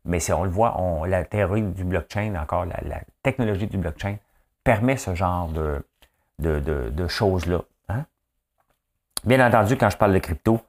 Mais 0.05 0.19
si 0.19 0.31
on 0.33 0.43
le 0.43 0.49
voit, 0.49 0.75
la 1.07 1.25
théorie 1.25 1.61
du 1.61 1.83
blockchain, 1.83 2.35
encore 2.35 2.65
la, 2.65 3.01
technologie 3.23 3.67
du 3.67 3.77
blockchain, 3.77 4.17
permet 4.63 4.97
ce 4.97 5.15
genre 5.15 5.49
de, 5.49 5.83
de, 6.39 7.07
choses-là. 7.07 7.61
Hein? 7.89 8.05
Bien 9.23 9.45
entendu, 9.45 9.77
quand 9.77 9.89
je 9.89 9.97
parle 9.97 10.13
de 10.13 10.19
crypto, 10.19 10.59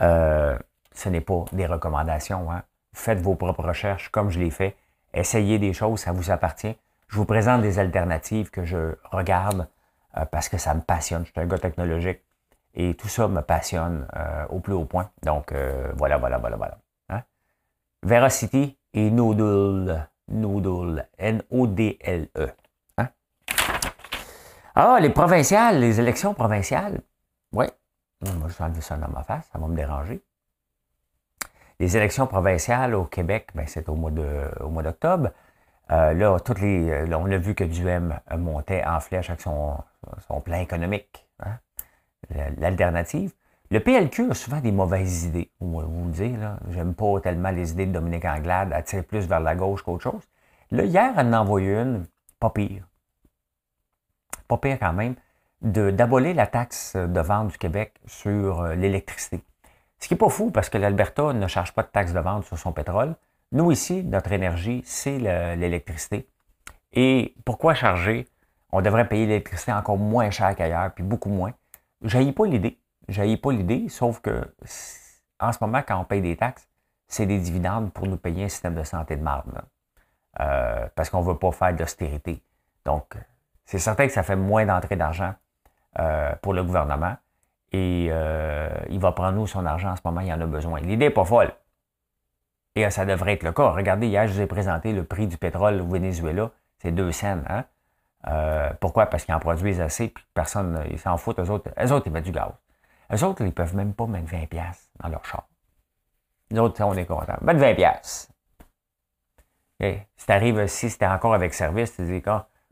euh, 0.00 0.58
ce 0.94 1.08
n'est 1.08 1.20
pas 1.20 1.44
des 1.52 1.66
recommandations. 1.66 2.50
Hein? 2.50 2.62
Faites 2.92 3.20
vos 3.20 3.34
propres 3.34 3.62
recherches 3.62 4.08
comme 4.10 4.30
je 4.30 4.38
l'ai 4.38 4.50
fait. 4.50 4.76
Essayez 5.12 5.58
des 5.58 5.72
choses, 5.72 6.00
ça 6.00 6.12
vous 6.12 6.30
appartient. 6.30 6.76
Je 7.08 7.16
vous 7.16 7.24
présente 7.24 7.62
des 7.62 7.78
alternatives 7.78 8.50
que 8.50 8.64
je 8.64 8.94
regarde 9.10 9.68
euh, 10.16 10.24
parce 10.24 10.48
que 10.48 10.58
ça 10.58 10.74
me 10.74 10.80
passionne. 10.80 11.24
Je 11.26 11.32
suis 11.32 11.40
un 11.40 11.46
gars 11.46 11.58
technologique 11.58 12.20
et 12.74 12.94
tout 12.94 13.08
ça 13.08 13.28
me 13.28 13.42
passionne 13.42 14.06
euh, 14.16 14.46
au 14.48 14.60
plus 14.60 14.72
haut 14.74 14.84
point. 14.84 15.10
Donc, 15.22 15.52
voilà, 15.96 16.16
voilà, 16.18 16.38
voilà, 16.38 16.56
voilà. 16.56 16.78
Veracity 18.02 18.78
et 18.94 19.10
Noodle. 19.10 20.08
Noodle. 20.28 21.06
N-O-D-L-E. 21.18 22.48
Ah, 24.74 24.98
les 25.00 25.10
provinciales, 25.10 25.80
les 25.80 26.00
élections 26.00 26.34
provinciales. 26.34 27.00
Oui. 27.52 27.66
Moi, 28.22 28.48
je 28.48 28.56
vais 28.56 28.64
enlever 28.64 28.80
ça 28.80 28.96
dans 28.96 29.08
ma 29.08 29.22
face, 29.22 29.48
ça 29.52 29.58
va 29.58 29.66
me 29.66 29.74
déranger. 29.74 30.22
Les 31.78 31.96
élections 31.96 32.26
provinciales 32.26 32.94
au 32.94 33.04
Québec, 33.04 33.48
ben, 33.54 33.66
c'est 33.66 33.88
au 33.88 33.94
mois 33.94 34.10
d'octobre. 34.10 35.30
Euh, 35.90 36.12
là, 36.12 36.38
toutes 36.38 36.60
les, 36.60 37.04
on 37.14 37.30
a 37.30 37.38
vu 37.38 37.54
que 37.54 37.64
Duhem 37.64 38.20
montait 38.36 38.84
en 38.84 39.00
flèche 39.00 39.30
avec 39.30 39.40
son, 39.40 39.78
son 40.28 40.40
plan 40.40 40.58
économique, 40.60 41.26
hein? 41.40 41.58
l'alternative. 42.58 43.32
Le 43.70 43.80
PLQ 43.80 44.32
a 44.32 44.34
souvent 44.34 44.60
des 44.60 44.72
mauvaises 44.72 45.24
idées. 45.24 45.50
Va 45.60 45.84
vous 45.84 46.04
le 46.06 46.10
dire, 46.10 46.38
là. 46.38 46.58
J'aime 46.70 46.94
pas 46.94 47.20
tellement 47.20 47.50
les 47.50 47.72
idées 47.72 47.86
de 47.86 47.92
Dominique 47.92 48.24
Anglade, 48.24 48.72
attirer 48.72 49.02
plus 49.02 49.26
vers 49.26 49.40
la 49.40 49.54
gauche 49.54 49.82
qu'autre 49.82 50.02
chose. 50.02 50.22
Là, 50.72 50.84
hier, 50.84 51.12
elle 51.16 51.28
en 51.28 51.32
a 51.32 51.40
envoyé 51.40 51.74
une, 51.74 52.04
pas 52.38 52.50
pire. 52.50 52.84
Pas 54.50 54.58
pire 54.58 54.78
quand 54.80 54.92
même, 54.92 55.14
d'abolir 55.62 56.34
la 56.34 56.48
taxe 56.48 56.96
de 56.96 57.20
vente 57.20 57.52
du 57.52 57.58
Québec 57.58 57.94
sur 58.06 58.62
euh, 58.62 58.74
l'électricité. 58.74 59.44
Ce 60.00 60.08
qui 60.08 60.14
n'est 60.14 60.18
pas 60.18 60.28
fou 60.28 60.50
parce 60.50 60.68
que 60.68 60.76
l'Alberta 60.76 61.32
ne 61.32 61.46
charge 61.46 61.72
pas 61.72 61.84
de 61.84 61.88
taxe 61.88 62.12
de 62.12 62.18
vente 62.18 62.44
sur 62.46 62.58
son 62.58 62.72
pétrole. 62.72 63.14
Nous, 63.52 63.70
ici, 63.70 64.02
notre 64.02 64.32
énergie, 64.32 64.82
c'est 64.84 65.18
l'électricité. 65.56 66.28
Et 66.92 67.36
pourquoi 67.44 67.74
charger? 67.74 68.26
On 68.72 68.82
devrait 68.82 69.06
payer 69.06 69.26
l'électricité 69.26 69.72
encore 69.72 69.98
moins 69.98 70.30
cher 70.30 70.56
qu'ailleurs, 70.56 70.92
puis 70.94 71.04
beaucoup 71.04 71.28
moins. 71.28 71.52
Je 72.02 72.30
pas 72.32 72.46
l'idée. 72.46 72.80
J'aille 73.08 73.36
pas 73.36 73.52
l'idée, 73.52 73.88
sauf 73.88 74.20
que 74.20 74.52
en 75.38 75.52
ce 75.52 75.58
moment, 75.60 75.82
quand 75.86 76.00
on 76.00 76.04
paye 76.04 76.22
des 76.22 76.36
taxes, 76.36 76.68
c'est 77.06 77.26
des 77.26 77.38
dividendes 77.38 77.92
pour 77.92 78.08
nous 78.08 78.16
payer 78.16 78.44
un 78.44 78.48
système 78.48 78.74
de 78.74 78.82
santé 78.82 79.16
de 79.16 79.22
marde. 79.22 79.62
Euh, 80.40 80.88
parce 80.96 81.08
qu'on 81.08 81.20
ne 81.20 81.26
veut 81.26 81.38
pas 81.38 81.52
faire 81.52 81.74
d'austérité. 81.74 82.42
Donc, 82.84 83.16
c'est 83.70 83.78
certain 83.78 84.08
que 84.08 84.12
ça 84.12 84.24
fait 84.24 84.34
moins 84.34 84.66
d'entrée 84.66 84.96
d'argent 84.96 85.32
euh, 86.00 86.34
pour 86.42 86.54
le 86.54 86.64
gouvernement. 86.64 87.14
Et 87.70 88.08
euh, 88.10 88.68
il 88.88 88.98
va 88.98 89.12
prendre 89.12 89.38
nous 89.38 89.46
son 89.46 89.64
argent 89.64 89.92
en 89.92 89.96
ce 89.96 90.00
moment, 90.04 90.22
il 90.22 90.32
en 90.32 90.40
a 90.40 90.46
besoin. 90.46 90.80
L'idée 90.80 90.96
n'est 90.96 91.10
pas 91.10 91.24
folle. 91.24 91.52
Et 92.74 92.90
ça 92.90 93.04
devrait 93.04 93.34
être 93.34 93.44
le 93.44 93.52
cas. 93.52 93.70
Regardez, 93.70 94.08
hier, 94.08 94.26
je 94.26 94.32
vous 94.32 94.40
ai 94.40 94.48
présenté 94.48 94.92
le 94.92 95.04
prix 95.04 95.28
du 95.28 95.38
pétrole 95.38 95.80
au 95.80 95.86
Venezuela. 95.86 96.50
C'est 96.78 96.90
2 96.90 97.12
cents. 97.12 97.38
Hein? 97.48 97.64
pourquoi? 98.80 99.06
Parce 99.06 99.24
qu'ils 99.24 99.34
en 99.36 99.38
produisent 99.38 99.80
assez, 99.80 100.08
puis 100.08 100.24
personne, 100.34 100.84
ils 100.90 100.98
s'en 100.98 101.16
foutent. 101.16 101.38
Eux 101.38 101.48
autres, 101.48 101.70
autres, 101.92 102.06
ils 102.06 102.12
mettent 102.12 102.24
du 102.24 102.32
gaz. 102.32 102.50
Eux 103.12 103.24
autres, 103.24 103.42
ils 103.42 103.46
ne 103.46 103.52
peuvent 103.52 103.76
même 103.76 103.94
pas 103.94 104.06
mettre 104.06 104.32
20$ 104.32 104.48
dans 104.98 105.08
leur 105.08 105.24
char. 105.24 105.46
Nous 106.50 106.60
autres, 106.60 106.82
on 106.82 106.94
est 106.94 107.06
contents. 107.06 107.38
Mettre 107.40 107.60
20$. 107.60 108.28
Et 109.78 110.00
si 110.16 110.26
tu 110.26 110.32
arrives, 110.32 110.66
si 110.66 110.90
c'était 110.90 111.06
encore 111.06 111.34
avec 111.34 111.54
service, 111.54 111.94
tu 111.94 112.02
dis 112.02 112.20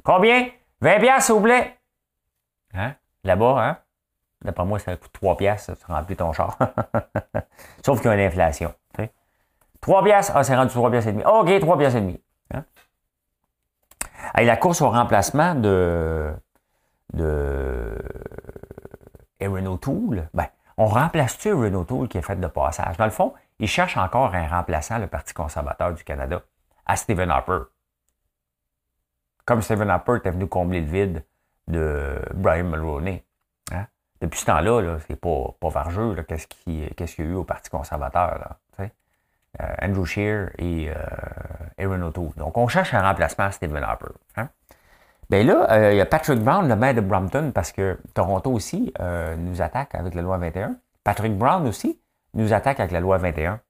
combien? 0.03 0.49
20$, 0.83 1.21
s'il 1.21 1.35
vous 1.35 1.41
plaît. 1.41 1.79
Hein? 2.75 2.95
Là-bas, 3.25 3.57
hein? 3.59 3.79
D'après 4.43 4.65
moi, 4.65 4.79
ça 4.79 4.97
coûte 4.97 5.13
3 5.13 5.37
piastres, 5.37 5.77
tu 5.77 5.87
remplis 5.87 6.17
ton 6.17 6.33
char. 6.33 6.57
Sauf 7.85 8.01
qu'il 8.01 8.09
y 8.09 8.13
a 8.13 8.15
une 8.15 8.27
inflation. 8.27 8.73
3 9.81 10.05
piastres, 10.05 10.33
ah, 10.35 10.45
c'est 10.45 10.57
rendu 10.57 10.73
3 10.73 10.91
piastres 10.91 11.09
et 11.09 11.13
demi. 11.13 11.25
OK, 11.25 11.61
3 11.61 11.79
piastres 11.79 11.99
et 11.99 12.01
demi. 12.01 12.23
Hein? 12.55 12.65
Et 14.37 14.45
la 14.45 14.57
course 14.57 14.81
au 14.81 14.91
remplacement 14.91 15.55
de, 15.55 16.33
de 17.13 17.97
et 19.41 19.47
Renault 19.47 19.77
Tool, 19.77 20.29
ben, 20.35 20.47
on 20.77 20.87
remplace-tu 20.87 21.53
Renault 21.53 21.85
Tool 21.85 22.09
qui 22.09 22.19
est 22.19 22.23
fait 22.23 22.37
de 22.37 22.47
passage? 22.47 22.97
Dans 22.97 23.05
le 23.05 23.11
fond, 23.11 23.35
ils 23.59 23.69
cherchent 23.69 23.97
encore 23.97 24.35
un 24.35 24.47
remplaçant, 24.47 24.99
le 24.99 25.07
Parti 25.07 25.35
conservateur 25.35 25.93
du 25.95 26.05
Canada, 26.05 26.43
à 26.87 26.97
Stephen 26.97 27.31
Harper. 27.31 27.61
Comme 29.49 29.63
Stephen 29.63 29.89
Harper 29.89 30.17
était 30.19 30.31
venu 30.31 30.47
combler 30.47 30.83
le 30.83 30.87
vide 30.87 31.25
de 31.69 32.21
Brian 32.35 32.65
Mulroney. 32.65 33.25
Hein? 33.73 33.87
Depuis 34.21 34.41
ce 34.41 34.45
temps-là, 34.45 34.99
c'est 35.09 35.17
pas, 35.17 35.55
pas 35.59 35.71
vargeux, 35.71 36.15
qu'est-ce 36.29 36.47
qu'il 36.47 36.81
y 36.81 36.83
a 36.85 37.25
eu 37.25 37.33
au 37.33 37.45
Parti 37.45 37.71
conservateur. 37.71 38.59
Là, 38.79 38.89
euh, 39.63 39.75
Andrew 39.81 40.05
Shear 40.05 40.51
et 40.59 40.91
euh, 40.91 40.95
Aaron 41.79 42.03
O'Toole. 42.03 42.35
Donc, 42.37 42.59
on 42.59 42.69
cherche 42.69 42.93
un 42.93 43.01
remplacement 43.01 43.47
à 43.47 43.51
Stephen 43.51 43.83
Harper. 43.83 44.13
Hein? 44.37 44.51
Bien 45.31 45.45
là, 45.45 45.67
euh, 45.71 45.93
il 45.95 45.97
y 45.97 46.01
a 46.03 46.07
Patrick 46.07 46.41
Brown, 46.41 46.69
le 46.69 46.77
maire 46.77 46.93
de 46.93 47.01
Brampton, 47.01 47.51
parce 47.55 47.73
que 47.73 47.99
Toronto 48.13 48.53
aussi 48.53 48.93
nous 49.39 49.63
attaque 49.63 49.95
avec 49.95 50.15
la 50.15 50.21
loi 50.21 50.37
21. 50.37 50.77
Patrick 51.05 51.39
Brown 51.39 51.67
aussi 51.67 51.99
nous 52.35 52.53
attaque 52.53 52.81
avec 52.81 52.93
la 52.93 53.01
loi 53.01 53.17
21. 53.17 53.61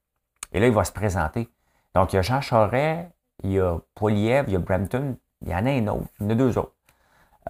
Et 0.52 0.58
là, 0.58 0.66
il 0.66 0.74
va 0.74 0.82
se 0.82 0.90
présenter. 0.90 1.48
Donc, 1.94 2.12
il 2.12 2.16
y 2.16 2.18
a 2.18 2.22
Jean 2.22 2.40
Charest, 2.40 3.10
il 3.44 3.52
y 3.52 3.60
a 3.60 3.78
Poiliev, 3.94 4.46
il 4.48 4.54
y 4.54 4.56
a 4.56 4.58
Brampton, 4.58 5.16
il 5.42 5.48
y 5.48 5.54
en 5.54 5.66
a 5.66 5.70
un 5.70 5.86
autre, 5.88 6.08
il 6.20 6.24
y 6.24 6.26
en 6.26 6.30
a 6.30 6.34
deux 6.34 6.58
autres. 6.58 6.74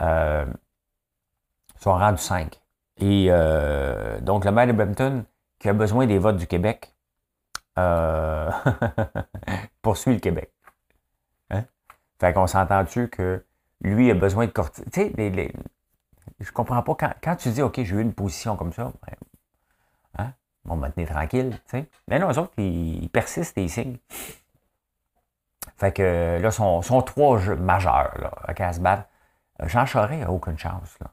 Euh, 0.01 0.47
ils 1.77 1.83
sont 1.83 1.93
rendus 1.93 2.23
cinq. 2.23 2.61
Et 3.01 3.31
donc, 4.23 4.45
le 4.45 4.51
maire 4.51 4.67
de 4.67 4.73
Brampton, 4.73 5.25
qui 5.59 5.69
a 5.69 5.73
besoin 5.73 6.07
des 6.07 6.19
votes 6.19 6.37
du 6.37 6.47
Québec, 6.47 6.93
euh, 7.79 8.51
poursuit 9.83 10.15
le 10.15 10.21
Québec. 10.21 10.53
Hein? 11.51 11.65
Fait 12.21 12.33
qu'on 12.33 12.47
s'entend-tu 12.47 13.09
que 13.09 13.45
lui 13.81 14.11
a 14.11 14.15
besoin 14.15 14.47
de. 14.47 14.53
Tu 14.53 14.83
sais, 14.93 15.53
je 16.41 16.53
comprends 16.53 16.83
pas. 16.83 17.15
Quand, 17.23 17.37
tu 17.37 17.51
dis, 17.51 17.63
OK, 17.63 17.77
j'ai 17.77 17.95
eu 17.95 18.01
une 18.01 18.15
position 18.15 18.57
comme 18.57 18.73
ça, 18.73 18.93
ben, 19.07 19.15
hein? 20.19 20.33
on 20.69 20.77
me 20.77 20.89
tenir 20.89 21.09
tranquille. 21.09 21.59
Tu. 21.71 21.85
Mais 22.09 22.19
non, 22.19 22.31
eux 22.31 22.39
autres, 22.39 22.53
ils, 22.59 23.09
persistent 23.11 23.57
et 23.59 23.65
ils 23.65 23.71
signent. 23.71 23.99
Fait 25.79 25.93
que 25.93 26.39
là, 26.43 26.51
sont, 26.51 26.83
sont 26.83 27.03
trois 27.03 27.39
jeux 27.39 27.57
majeurs 27.57 28.13
là, 28.19 28.33
à 28.47 28.73
se 28.73 28.81
battre. 28.81 29.05
Jean 29.65 29.87
Charest 29.87 30.21
n'a 30.21 30.31
aucune 30.31 30.59
chance. 30.59 30.99
Là. 31.01 31.11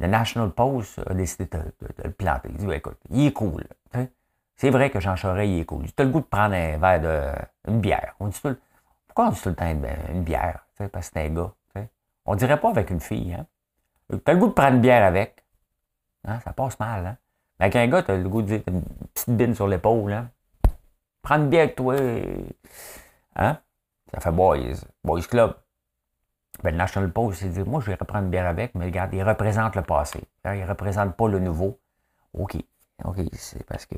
Le 0.00 0.06
National 0.08 0.50
Post 0.50 1.00
a 1.08 1.14
décidé 1.14 1.46
de, 1.46 1.62
le 2.04 2.10
planter. 2.10 2.48
Il 2.50 2.56
dit, 2.56 2.72
écoute, 2.72 2.98
il 3.10 3.26
est 3.26 3.32
cool. 3.32 3.64
C'est 4.56 4.70
vrai 4.70 4.90
que 4.90 5.00
Jean 5.00 5.16
Charest, 5.16 5.48
il 5.48 5.60
est 5.60 5.64
cool. 5.64 5.86
Tu 5.86 6.02
as 6.02 6.04
le 6.04 6.10
goût 6.10 6.20
de 6.20 6.26
prendre 6.26 6.54
un 6.54 6.76
verre 6.76 7.00
de. 7.00 7.70
une 7.70 7.80
bière. 7.80 8.14
On 8.20 8.26
dit 8.26 8.40
tout, 8.42 8.56
pourquoi 9.06 9.28
on 9.28 9.30
dit 9.30 9.40
tout 9.40 9.48
le 9.48 9.54
temps 9.54 9.70
une, 9.70 10.22
bière? 10.22 10.66
Parce 10.76 10.90
que 10.90 11.14
c'est 11.14 11.26
un 11.26 11.28
gars. 11.30 11.52
On 12.26 12.34
dirait 12.34 12.60
pas 12.60 12.70
avec 12.70 12.90
une 12.90 13.00
fille. 13.00 13.34
Hein? 13.34 13.46
Tu 14.10 14.18
as 14.26 14.32
le 14.32 14.38
goût 14.38 14.48
de 14.48 14.52
prendre 14.52 14.74
une 14.74 14.80
bière 14.82 15.04
avec. 15.04 15.44
Hein? 16.24 16.40
Ça 16.40 16.52
passe 16.52 16.78
mal. 16.78 17.06
Hein? 17.06 17.16
Mais 17.58 17.66
avec 17.66 17.76
un 17.76 17.88
gars, 17.88 18.02
tu 18.02 18.10
as 18.10 18.16
le 18.16 18.28
goût 18.28 18.42
de 18.42 18.46
dire 18.46 18.62
une 18.66 18.82
petite 19.14 19.30
bine 19.30 19.54
sur 19.54 19.66
l'épaule. 19.66 20.12
Hein? 20.12 20.30
Prendre 21.22 21.44
une 21.44 21.50
bière 21.50 21.64
avec 21.64 21.76
toi. 21.76 21.96
Hein? 23.36 23.58
Ça 24.12 24.20
fait 24.20 24.32
boys. 24.32 24.58
Boys 25.04 25.22
Club. 25.22 25.54
Ben, 26.62 26.72
le 26.72 26.76
National 26.76 27.12
Post, 27.12 27.42
il 27.42 27.52
dit 27.52 27.62
Moi, 27.62 27.80
je 27.80 27.86
vais 27.86 27.94
reprendre 27.94 28.24
une 28.24 28.30
bière 28.30 28.46
avec, 28.46 28.74
mais 28.74 28.86
regarde, 28.86 29.14
il 29.14 29.22
représente 29.22 29.76
le 29.76 29.82
passé. 29.82 30.22
Il 30.44 30.50
ne 30.60 30.66
représente 30.66 31.16
pas 31.16 31.28
le 31.28 31.38
nouveau. 31.38 31.80
OK. 32.34 32.56
OK, 33.04 33.16
c'est 33.32 33.64
parce 33.64 33.86
que 33.86 33.96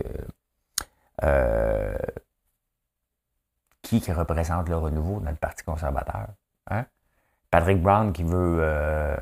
euh, 1.24 1.96
qui, 3.82 4.00
qui 4.00 4.12
représente 4.12 4.68
le 4.68 4.76
renouveau 4.76 5.20
dans 5.20 5.30
le 5.30 5.36
Parti 5.36 5.64
conservateur? 5.64 6.28
Hein? 6.70 6.86
Patrick 7.50 7.82
Brown 7.82 8.12
qui 8.12 8.22
veut. 8.22 8.58
Euh, 8.60 9.16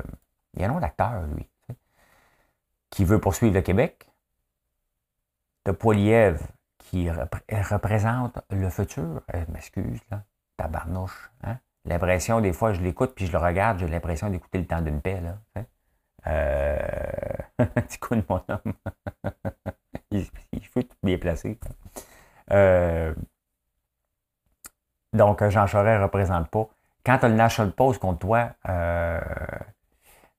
il 0.55 0.63
y 0.63 0.65
a 0.65 0.69
un 0.69 0.73
nom 0.73 0.81
d'acteur, 0.81 1.23
lui. 1.35 1.49
Qui 2.91 3.05
veut 3.05 3.21
poursuivre 3.21 3.55
le 3.55 3.63
Québec. 3.63 4.07
De 5.65 5.73
Poiliev 5.73 6.43
qui 6.79 7.11
représente 7.11 8.39
le 8.51 8.69
futur. 8.69 9.23
Euh, 9.35 9.45
m'excuse, 9.49 10.01
là. 10.11 10.23
Tabarnouche. 10.61 11.31
Hein? 11.45 11.59
L'impression, 11.87 12.41
des 12.41 12.53
fois, 12.53 12.73
je 12.73 12.81
l'écoute 12.83 13.15
puis 13.15 13.27
je 13.27 13.33
le 13.33 13.39
regarde, 13.39 13.79
j'ai 13.79 13.89
l'impression 13.89 14.29
d'écouter 14.29 14.59
le 14.59 14.67
temps 14.67 14.83
d'une 14.83 15.01
paix, 15.01 15.21
là. 15.21 15.39
Hein? 15.57 15.65
Mon 18.29 18.43
homme. 18.49 18.75
il, 20.11 20.27
faut 20.67 20.83
tout 20.83 20.97
bien. 21.03 21.19
Euh, 22.53 23.15
donc, 25.15 25.43
Jean 25.49 25.67
Charest 25.67 25.99
ne 25.99 26.05
représente 26.05 26.51
pas. 26.51 26.69
Quand 27.05 27.19
tu 27.19 27.25
as 27.25 27.29
le 27.29 27.35
National 27.35 27.73
Post 27.73 28.01
contre 28.01 28.19
toi, 28.19 28.51
euh, 28.69 29.21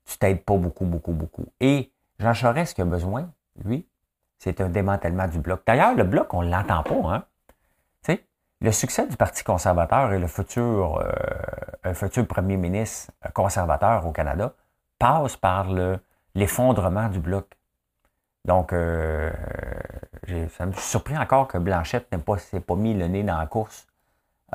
tu 0.06 0.20
t'aides 0.20 0.46
pas 0.46 0.58
beaucoup, 0.58 0.86
beaucoup, 0.86 1.14
beaucoup. 1.14 1.46
Et 1.60 1.92
Jean 2.20 2.36
Charest, 2.36 2.72
ce 2.72 2.76
qu'il 2.76 2.84
a 2.84 2.86
besoin, 2.86 3.32
lui, 3.64 3.88
c'est 4.38 4.62
un 4.62 4.70
démantèlement 4.70 5.28
du 5.28 5.40
bloc. 5.40 5.64
D'ailleurs, 5.66 5.96
le 5.96 6.04
bloc, 6.04 6.32
on 6.36 6.44
ne 6.44 6.52
l'entend 6.52 6.84
pas. 6.84 7.16
Hein? 7.16 7.26
Le 8.62 8.72
succès 8.72 9.08
du 9.08 9.18
Parti 9.18 9.44
conservateur 9.44 10.14
et 10.14 10.20
le 10.20 10.28
futur, 10.28 11.00
euh, 11.00 11.12
un 11.84 11.94
futur 11.94 12.28
premier 12.28 12.58
ministre 12.58 13.12
conservateur 13.34 14.06
au 14.06 14.12
Canada 14.12 14.54
passe 15.00 15.36
par 15.36 15.68
l'effondrement 16.36 17.10
du 17.10 17.20
bloc. 17.20 17.58
Donc, 18.46 18.72
euh, 18.72 19.32
ça 20.50 20.68
me 20.68 20.74
surpris 20.74 21.18
encore 21.18 21.48
que 21.48 21.58
Blanchette 21.58 22.12
n'ait 22.12 22.20
pas, 22.20 22.76
mis 22.76 22.94
le 22.94 23.08
nez 23.08 23.24
dans 23.24 23.38
la 23.38 23.48
course 23.48 23.88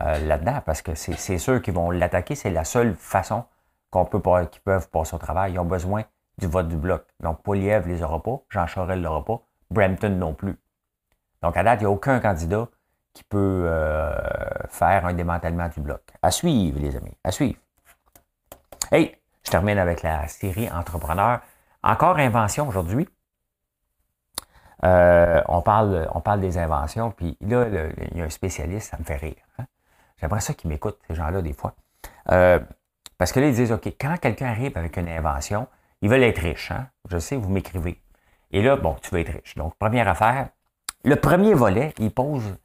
euh, 0.01 0.19
là-dedans, 0.21 0.61
parce 0.65 0.83
que 0.83 0.95
c'est 0.95 1.39
sûr 1.39 1.61
qu'ils 1.61 1.75
vont 1.75 1.91
l'attaquer. 1.91 2.37
C'est 2.37 2.51
la 2.51 2.65
seule 2.65 2.95
façon 2.95 3.45
qu'on 3.91 4.05
peut 4.05 4.21
qu'ils 4.47 4.63
peuvent 4.63 4.89
passer 4.89 5.17
au 5.17 5.19
travail. 5.19 5.55
Ils 5.55 5.59
ont 5.59 5.65
besoin 5.65 6.05
du 6.39 6.47
vote 6.47 6.69
du 6.69 6.77
bloc. 6.77 7.05
Donc, 7.21 7.43
Poliev 7.43 7.89
ne 7.89 7.93
les 7.93 8.03
aura 8.05 8.23
pas, 8.23 8.41
Jean 8.51 8.67
Charest 8.69 8.99
ne 8.99 9.05
l'aura 9.05 9.25
pas, 9.25 9.41
Brampton 9.71 10.11
non 10.11 10.33
plus. 10.33 10.57
Donc, 11.43 11.57
à 11.57 11.65
date, 11.65 11.81
il 11.81 11.85
n'y 11.85 11.87
a 11.87 11.91
aucun 11.91 12.21
candidat 12.21 12.69
qui 13.17 13.25
peut 13.25 13.65
euh, 13.65 14.15
faire 14.69 15.07
un 15.07 15.15
démantèlement 15.15 15.69
du 15.69 15.81
bloc. 15.81 16.03
À 16.21 16.31
suivre, 16.31 16.79
les 16.79 16.97
amis, 16.97 17.17
à 17.25 17.33
suivre. 17.33 17.59
Hey, 18.93 19.17
je 19.43 19.51
termine 19.51 19.79
avec 19.79 20.03
la 20.03 20.29
série 20.29 20.71
Entrepreneur. 20.71 21.41
Encore 21.83 22.19
invention 22.19 22.69
aujourd'hui. 22.69 23.09
Euh, 24.85 25.41
on, 25.49 25.63
parle, 25.63 26.11
on 26.13 26.21
parle 26.21 26.41
des 26.41 26.59
inventions, 26.59 27.11
puis 27.11 27.39
là, 27.41 27.67
il 28.13 28.19
y 28.19 28.21
a 28.21 28.25
un 28.25 28.29
spécialiste, 28.29 28.91
ça 28.91 28.99
me 28.99 29.05
fait 29.05 29.17
rire. 29.17 29.43
Hein. 29.59 29.65
J'aimerais 30.19 30.41
ça 30.41 30.53
qu'ils 30.53 30.69
m'écoutent, 30.69 30.99
ces 31.09 31.15
gens-là, 31.15 31.41
des 31.41 31.55
fois. 31.55 31.75
Euh, 32.31 32.61
parce 33.17 33.33
que 33.33 33.41
là, 33.41 33.47
ils 33.47 33.55
disent, 33.55 33.73
OK, 33.73 33.87
quand 33.99 34.19
quelqu'un 34.19 34.49
arrive 34.49 34.77
avec 34.77 34.99
une 34.99 35.09
invention, 35.09 35.69
ils 36.03 36.11
veulent 36.11 36.23
être 36.23 36.43
riches. 36.43 36.71
Hein? 36.71 36.89
Je 37.09 37.17
sais, 37.17 37.37
vous 37.37 37.49
m'écrivez. 37.49 37.99
Et 38.51 38.63
là, 38.63 38.77
bon, 38.77 38.95
tu 39.01 39.09
veux 39.15 39.21
être 39.21 39.33
riche. 39.33 39.55
Donc, 39.55 39.75
première 39.79 40.07
affaire, 40.07 40.51
le 41.03 41.17
premier 41.17 41.55
volet, 41.55 41.95
il 41.99 42.13
pose, 42.13 42.59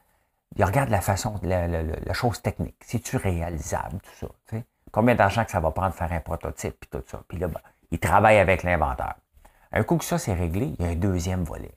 il 0.55 0.63
regarde 0.63 0.89
la 0.89 1.01
façon, 1.01 1.39
la, 1.43 2.13
chose 2.13 2.41
technique. 2.41 2.75
C'est-tu 2.85 3.17
réalisable, 3.17 3.99
tout 4.01 4.27
ça? 4.27 4.57
Combien 4.91 5.15
d'argent 5.15 5.45
que 5.45 5.51
ça 5.51 5.61
va 5.61 5.71
prendre 5.71 5.91
de 5.91 5.95
faire 5.95 6.11
un 6.11 6.19
prototype, 6.19 6.77
puis 6.79 6.89
tout 6.89 7.03
ça? 7.07 7.23
Puis 7.27 7.37
là, 7.37 7.47
ben, 7.47 7.61
il 7.91 7.99
travaille 7.99 8.37
avec 8.37 8.63
l'inventeur. 8.63 9.15
Un 9.71 9.83
coup 9.83 9.97
que 9.97 10.03
ça, 10.03 10.17
c'est 10.17 10.33
réglé, 10.33 10.75
il 10.77 10.85
y 10.85 10.87
a 10.87 10.91
un 10.91 10.95
deuxième 10.95 11.43
volet. 11.43 11.73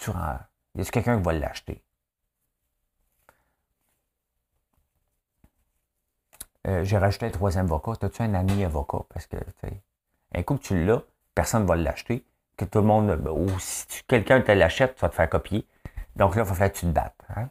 Tu 0.00 0.10
rends, 0.10 0.38
y 0.74 0.80
a 0.80 0.84
quelqu'un 0.84 1.18
qui 1.18 1.22
va 1.22 1.32
l'acheter? 1.32 1.82
Euh, 6.66 6.84
j'ai 6.84 6.98
rajouté 6.98 7.26
un 7.26 7.30
troisième 7.30 7.66
avocat. 7.66 7.92
As-tu 8.02 8.22
un 8.22 8.34
ami 8.34 8.64
avocat? 8.64 9.04
Parce 9.08 9.26
que, 9.26 9.36
un 10.34 10.42
coup 10.42 10.56
que 10.56 10.62
tu 10.62 10.84
l'as, 10.84 11.02
personne 11.34 11.62
ne 11.62 11.68
va 11.68 11.76
l'acheter. 11.76 12.24
Que 12.56 12.64
tout 12.64 12.80
le 12.80 12.84
monde, 12.84 13.10
ou 13.30 13.48
si 13.58 13.86
quelqu'un 14.06 14.42
te 14.42 14.52
l'achète, 14.52 14.94
tu 14.96 15.00
vas 15.00 15.08
te 15.08 15.14
faire 15.14 15.30
copier. 15.30 15.66
Donc 16.16 16.34
là, 16.34 16.42
il 16.42 16.48
va 16.48 16.54
falloir 16.54 16.72
que 16.72 16.78
tu 16.78 16.86
te 16.86 16.92
battes. 16.92 17.22
Hein. 17.36 17.50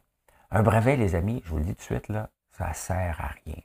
Un 0.52 0.64
brevet, 0.64 0.96
les 0.96 1.16
amis, 1.16 1.42
je 1.46 1.50
vous 1.50 1.58
le 1.58 1.64
dis 1.64 1.76
tout 1.76 1.80
de 1.80 1.82
suite, 1.82 2.10
là, 2.10 2.30
ça 2.52 2.74
sert 2.74 3.22
à 3.22 3.28
rien. 3.28 3.62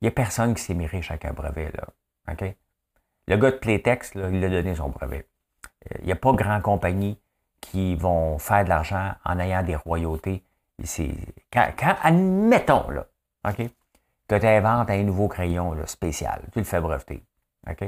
Il 0.00 0.04
n'y 0.04 0.08
a 0.08 0.10
personne 0.10 0.54
qui 0.54 0.62
s'est 0.62 0.74
mis 0.74 0.86
riche 0.86 1.10
avec 1.10 1.24
un 1.24 1.32
brevet. 1.32 1.72
Là. 1.72 1.88
OK? 2.32 2.54
Le 3.28 3.36
gars 3.36 3.50
de 3.50 3.56
Playtex, 3.56 4.14
là, 4.14 4.28
il 4.30 4.44
a 4.44 4.48
donné 4.48 4.74
son 4.74 4.90
brevet. 4.90 5.26
Euh, 5.90 5.96
il 6.00 6.06
n'y 6.06 6.12
a 6.12 6.16
pas 6.16 6.32
grand 6.32 6.60
compagnie 6.60 7.18
qui 7.60 7.96
vont 7.96 8.38
faire 8.38 8.64
de 8.64 8.68
l'argent 8.68 9.14
en 9.24 9.38
ayant 9.38 9.62
des 9.62 9.74
royautés. 9.74 10.44
Quand, 11.50 11.72
quand, 11.76 11.96
admettons, 12.02 12.90
là, 12.90 13.06
OK? 13.48 13.62
Que 14.28 14.38
tu 14.38 14.46
inventes 14.46 14.90
un 14.90 15.02
nouveau 15.02 15.28
crayon 15.28 15.74
spécial. 15.86 16.42
Tu 16.52 16.58
le 16.58 16.64
fais 16.64 16.80
breveter. 16.80 17.24
OK? 17.68 17.84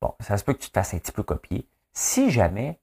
Bon, 0.00 0.14
ça 0.20 0.36
se 0.36 0.44
peut 0.44 0.54
que 0.54 0.58
tu 0.58 0.70
te 0.70 0.78
fasses 0.78 0.94
un 0.94 0.98
petit 0.98 1.12
peu 1.12 1.22
copier. 1.22 1.68
Si 1.92 2.30
jamais, 2.30 2.80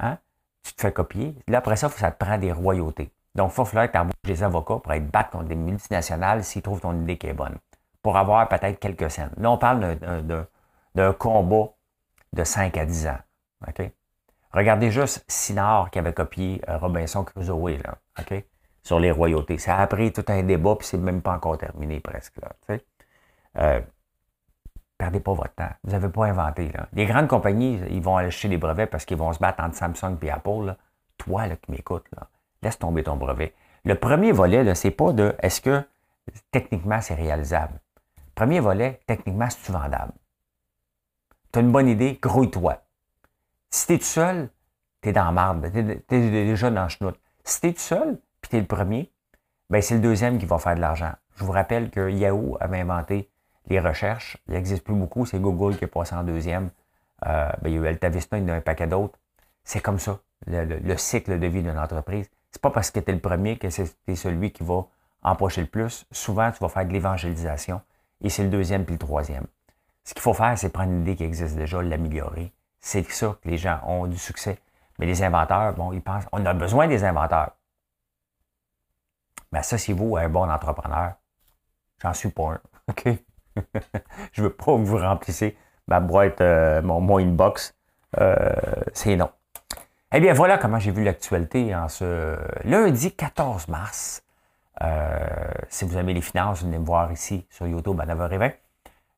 hein, 0.00 0.18
tu 0.66 0.74
te 0.74 0.80
fais 0.80 0.92
copier, 0.92 1.36
là, 1.48 1.58
après 1.58 1.76
ça, 1.76 1.88
ça 1.88 2.10
te 2.10 2.24
prend 2.24 2.38
des 2.38 2.52
royautés. 2.52 3.12
Donc, 3.34 3.52
il 3.52 3.56
va 3.56 3.64
falloir 3.64 3.90
que 3.90 3.98
tu 3.98 4.32
des 4.32 4.42
avocats 4.42 4.78
pour 4.78 4.92
être 4.92 5.10
battre 5.10 5.30
contre 5.30 5.44
des 5.44 5.56
multinationales 5.56 6.42
s'ils 6.42 6.62
trouvent 6.62 6.80
ton 6.80 6.98
idée 7.00 7.18
qui 7.18 7.26
est 7.26 7.34
bonne. 7.34 7.56
Pour 8.02 8.16
avoir 8.16 8.48
peut-être 8.48 8.78
quelques 8.78 9.10
scènes. 9.10 9.32
Là, 9.36 9.50
on 9.50 9.58
parle 9.58 9.96
d'un 10.94 11.12
combat 11.12 11.72
de 12.32 12.44
5 12.44 12.76
à 12.76 12.86
10 12.86 13.06
ans. 13.08 13.18
Regardez 14.52 14.90
juste 14.90 15.24
Sinard 15.28 15.90
qui 15.90 15.98
avait 15.98 16.14
copié 16.14 16.62
euh, 16.68 16.78
Robinson 16.78 17.24
Crusoe, 17.24 17.78
là. 17.84 17.98
OK? 18.18 18.44
sur 18.86 19.00
les 19.00 19.10
royautés. 19.10 19.58
Ça 19.58 19.78
a 19.78 19.86
pris 19.88 20.12
tout 20.12 20.24
un 20.28 20.44
débat, 20.44 20.76
puis 20.76 20.86
c'est 20.86 20.96
même 20.96 21.20
pas 21.20 21.32
encore 21.32 21.58
terminé 21.58 21.98
presque. 21.98 22.36
Là, 22.40 22.78
euh, 23.58 23.80
perdez 24.98 25.20
pas 25.20 25.32
votre 25.32 25.54
temps. 25.54 25.70
Vous 25.84 25.92
n'avez 25.92 26.08
pas 26.08 26.26
inventé. 26.26 26.70
Là. 26.72 26.88
Les 26.92 27.06
grandes 27.06 27.28
compagnies, 27.28 27.80
ils 27.90 28.02
vont 28.02 28.16
aller 28.16 28.28
acheter 28.28 28.48
des 28.48 28.58
brevets 28.58 28.86
parce 28.86 29.04
qu'ils 29.04 29.16
vont 29.16 29.32
se 29.32 29.38
battre 29.38 29.62
entre 29.62 29.76
Samsung 29.76 30.16
et 30.22 30.30
Apple. 30.30 30.74
Toi 31.18 31.46
là, 31.46 31.56
qui 31.56 31.70
m'écoutes, 31.70 32.06
laisse 32.62 32.78
tomber 32.78 33.02
ton 33.02 33.16
brevet. 33.16 33.54
Le 33.84 33.94
premier 33.94 34.32
volet, 34.32 34.74
ce 34.74 34.88
n'est 34.88 34.92
pas 34.92 35.12
de 35.12 35.34
est-ce 35.40 35.60
que 35.60 35.82
techniquement 36.50 37.00
c'est 37.00 37.14
réalisable. 37.14 37.80
Premier 38.34 38.60
volet, 38.60 39.00
techniquement, 39.06 39.48
c'est-tu 39.48 39.72
vendable? 39.72 40.12
Tu 41.52 41.58
as 41.58 41.62
une 41.62 41.72
bonne 41.72 41.88
idée, 41.88 42.18
grouille-toi. 42.20 42.82
Si 43.70 43.86
tu 43.86 43.94
es 43.94 43.98
tout 43.98 44.04
seul, 44.04 44.50
tu 45.00 45.08
es 45.08 45.12
dans 45.12 45.24
la 45.24 45.32
marde, 45.32 45.70
tu 45.72 45.78
es, 45.78 46.30
déjà 46.30 46.70
dans 46.70 46.82
le 46.82 46.88
chenoute. 46.90 47.18
Si 47.44 47.60
tu 47.60 47.68
es 47.68 47.72
tout 47.72 47.80
seul, 47.80 48.18
puis 48.42 48.50
tu 48.50 48.56
es 48.56 48.60
le 48.60 48.66
premier, 48.66 49.10
ben 49.70 49.80
c'est 49.80 49.94
le 49.94 50.00
deuxième 50.00 50.38
qui 50.38 50.44
va 50.44 50.58
faire 50.58 50.74
de 50.74 50.80
l'argent. 50.80 51.12
Je 51.36 51.44
vous 51.44 51.52
rappelle 51.52 51.90
que 51.90 52.10
Yahoo 52.10 52.58
avait 52.60 52.80
inventé 52.80 53.30
les 53.66 53.80
recherches. 53.80 54.36
Il 54.48 54.54
n'existe 54.54 54.84
plus 54.84 54.94
beaucoup, 54.94 55.26
c'est 55.26 55.38
Google 55.40 55.76
qui 55.76 55.84
est 55.84 55.88
passé 55.88 56.14
en 56.14 56.22
deuxième. 56.22 56.70
Euh, 57.26 57.50
ben, 57.62 57.70
il 57.70 57.74
y 57.74 57.78
a 57.78 57.82
eu 57.82 57.86
Altavista, 57.86 58.38
il 58.38 58.46
y 58.46 58.50
a 58.50 58.54
un 58.54 58.60
paquet 58.60 58.86
d'autres. 58.86 59.18
C'est 59.64 59.80
comme 59.80 59.98
ça, 59.98 60.20
le, 60.46 60.96
cycle 60.96 61.38
de 61.38 61.46
vie 61.46 61.62
d'une 61.62 61.78
entreprise. 61.78 62.30
C'est 62.50 62.62
pas 62.62 62.70
parce 62.70 62.90
que 62.90 63.00
tu 63.00 63.10
es 63.10 63.14
le 63.14 63.20
premier 63.20 63.58
que 63.58 63.68
c'est 63.70 64.14
celui 64.14 64.52
qui 64.52 64.62
va 64.62 64.86
empocher 65.22 65.60
le 65.62 65.66
plus. 65.66 66.06
Souvent, 66.12 66.50
tu 66.52 66.58
vas 66.60 66.68
faire 66.68 66.86
de 66.86 66.92
l'évangélisation 66.92 67.80
et 68.22 68.30
c'est 68.30 68.44
le 68.44 68.50
deuxième 68.50 68.84
puis 68.84 68.94
le 68.94 68.98
troisième. 68.98 69.46
Ce 70.04 70.14
qu'il 70.14 70.22
faut 70.22 70.34
faire, 70.34 70.56
c'est 70.56 70.70
prendre 70.70 70.92
une 70.92 71.02
idée 71.02 71.16
qui 71.16 71.24
existe 71.24 71.56
déjà, 71.56 71.82
l'améliorer. 71.82 72.52
C'est 72.80 73.02
ça 73.10 73.36
que 73.42 73.48
les 73.48 73.58
gens 73.58 73.80
ont 73.84 74.06
du 74.06 74.18
succès. 74.18 74.58
Mais 74.98 75.06
les 75.06 75.22
inventeurs, 75.22 75.74
bon, 75.74 75.92
ils 75.92 76.00
pensent, 76.00 76.24
on 76.32 76.46
a 76.46 76.54
besoin 76.54 76.86
des 76.86 77.04
inventeurs. 77.04 77.50
Mais 79.52 79.58
associez-vous 79.58 80.16
à 80.16 80.22
un 80.22 80.28
bon 80.28 80.48
entrepreneur. 80.48 81.14
J'en 82.00 82.14
suis 82.14 82.30
pas 82.30 82.52
un. 82.52 82.60
OK? 82.88 83.08
Je 84.32 84.42
veux 84.42 84.52
pas 84.52 84.76
que 84.76 84.82
vous 84.82 84.98
remplissez 84.98 85.56
ma 85.88 86.00
boîte, 86.00 86.40
euh, 86.40 86.82
mon, 86.82 87.18
inbox. 87.18 87.74
Euh, 88.20 88.54
c'est 88.92 89.16
non. 89.16 89.30
Eh 90.12 90.20
bien, 90.20 90.32
voilà 90.32 90.58
comment 90.58 90.78
j'ai 90.78 90.92
vu 90.92 91.04
l'actualité 91.04 91.74
en 91.74 91.88
ce 91.88 92.36
lundi 92.64 93.12
14 93.12 93.68
mars. 93.68 94.22
Euh, 94.82 95.26
si 95.68 95.84
vous 95.84 95.96
aimez 95.96 96.14
les 96.14 96.20
finances, 96.20 96.62
venez 96.62 96.78
me 96.78 96.84
voir 96.84 97.10
ici 97.12 97.46
sur 97.50 97.66
YouTube 97.66 98.00
à 98.00 98.06
9h20 98.06 98.54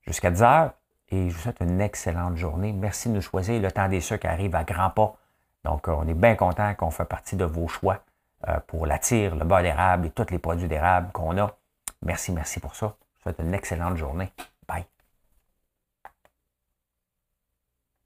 jusqu'à 0.06 0.30
10h. 0.30 0.72
Et 1.10 1.30
je 1.30 1.34
vous 1.34 1.40
souhaite 1.40 1.60
une 1.60 1.80
excellente 1.80 2.36
journée. 2.36 2.72
Merci 2.72 3.08
de 3.08 3.14
nous 3.14 3.22
choisir. 3.22 3.60
Le 3.60 3.70
temps 3.70 3.88
des 3.88 4.00
qui 4.00 4.26
arrive 4.26 4.54
à 4.54 4.64
grands 4.64 4.90
pas. 4.90 5.16
Donc, 5.64 5.88
on 5.88 6.06
est 6.06 6.14
bien 6.14 6.34
content 6.34 6.74
qu'on 6.74 6.90
fait 6.90 7.04
partie 7.04 7.36
de 7.36 7.44
vos 7.44 7.66
choix 7.66 8.00
pour 8.68 8.86
la 8.86 8.98
tire, 8.98 9.34
le 9.34 9.44
beurre 9.44 9.62
d'érable 9.62 10.06
et 10.06 10.10
tous 10.10 10.30
les 10.30 10.38
produits 10.38 10.68
d'érable 10.68 11.10
qu'on 11.12 11.36
a. 11.38 11.56
Merci, 12.02 12.30
merci 12.30 12.60
pour 12.60 12.76
ça. 12.76 12.94
Souhaite 13.28 13.46
une 13.46 13.52
excellente 13.52 13.98
journée. 13.98 14.32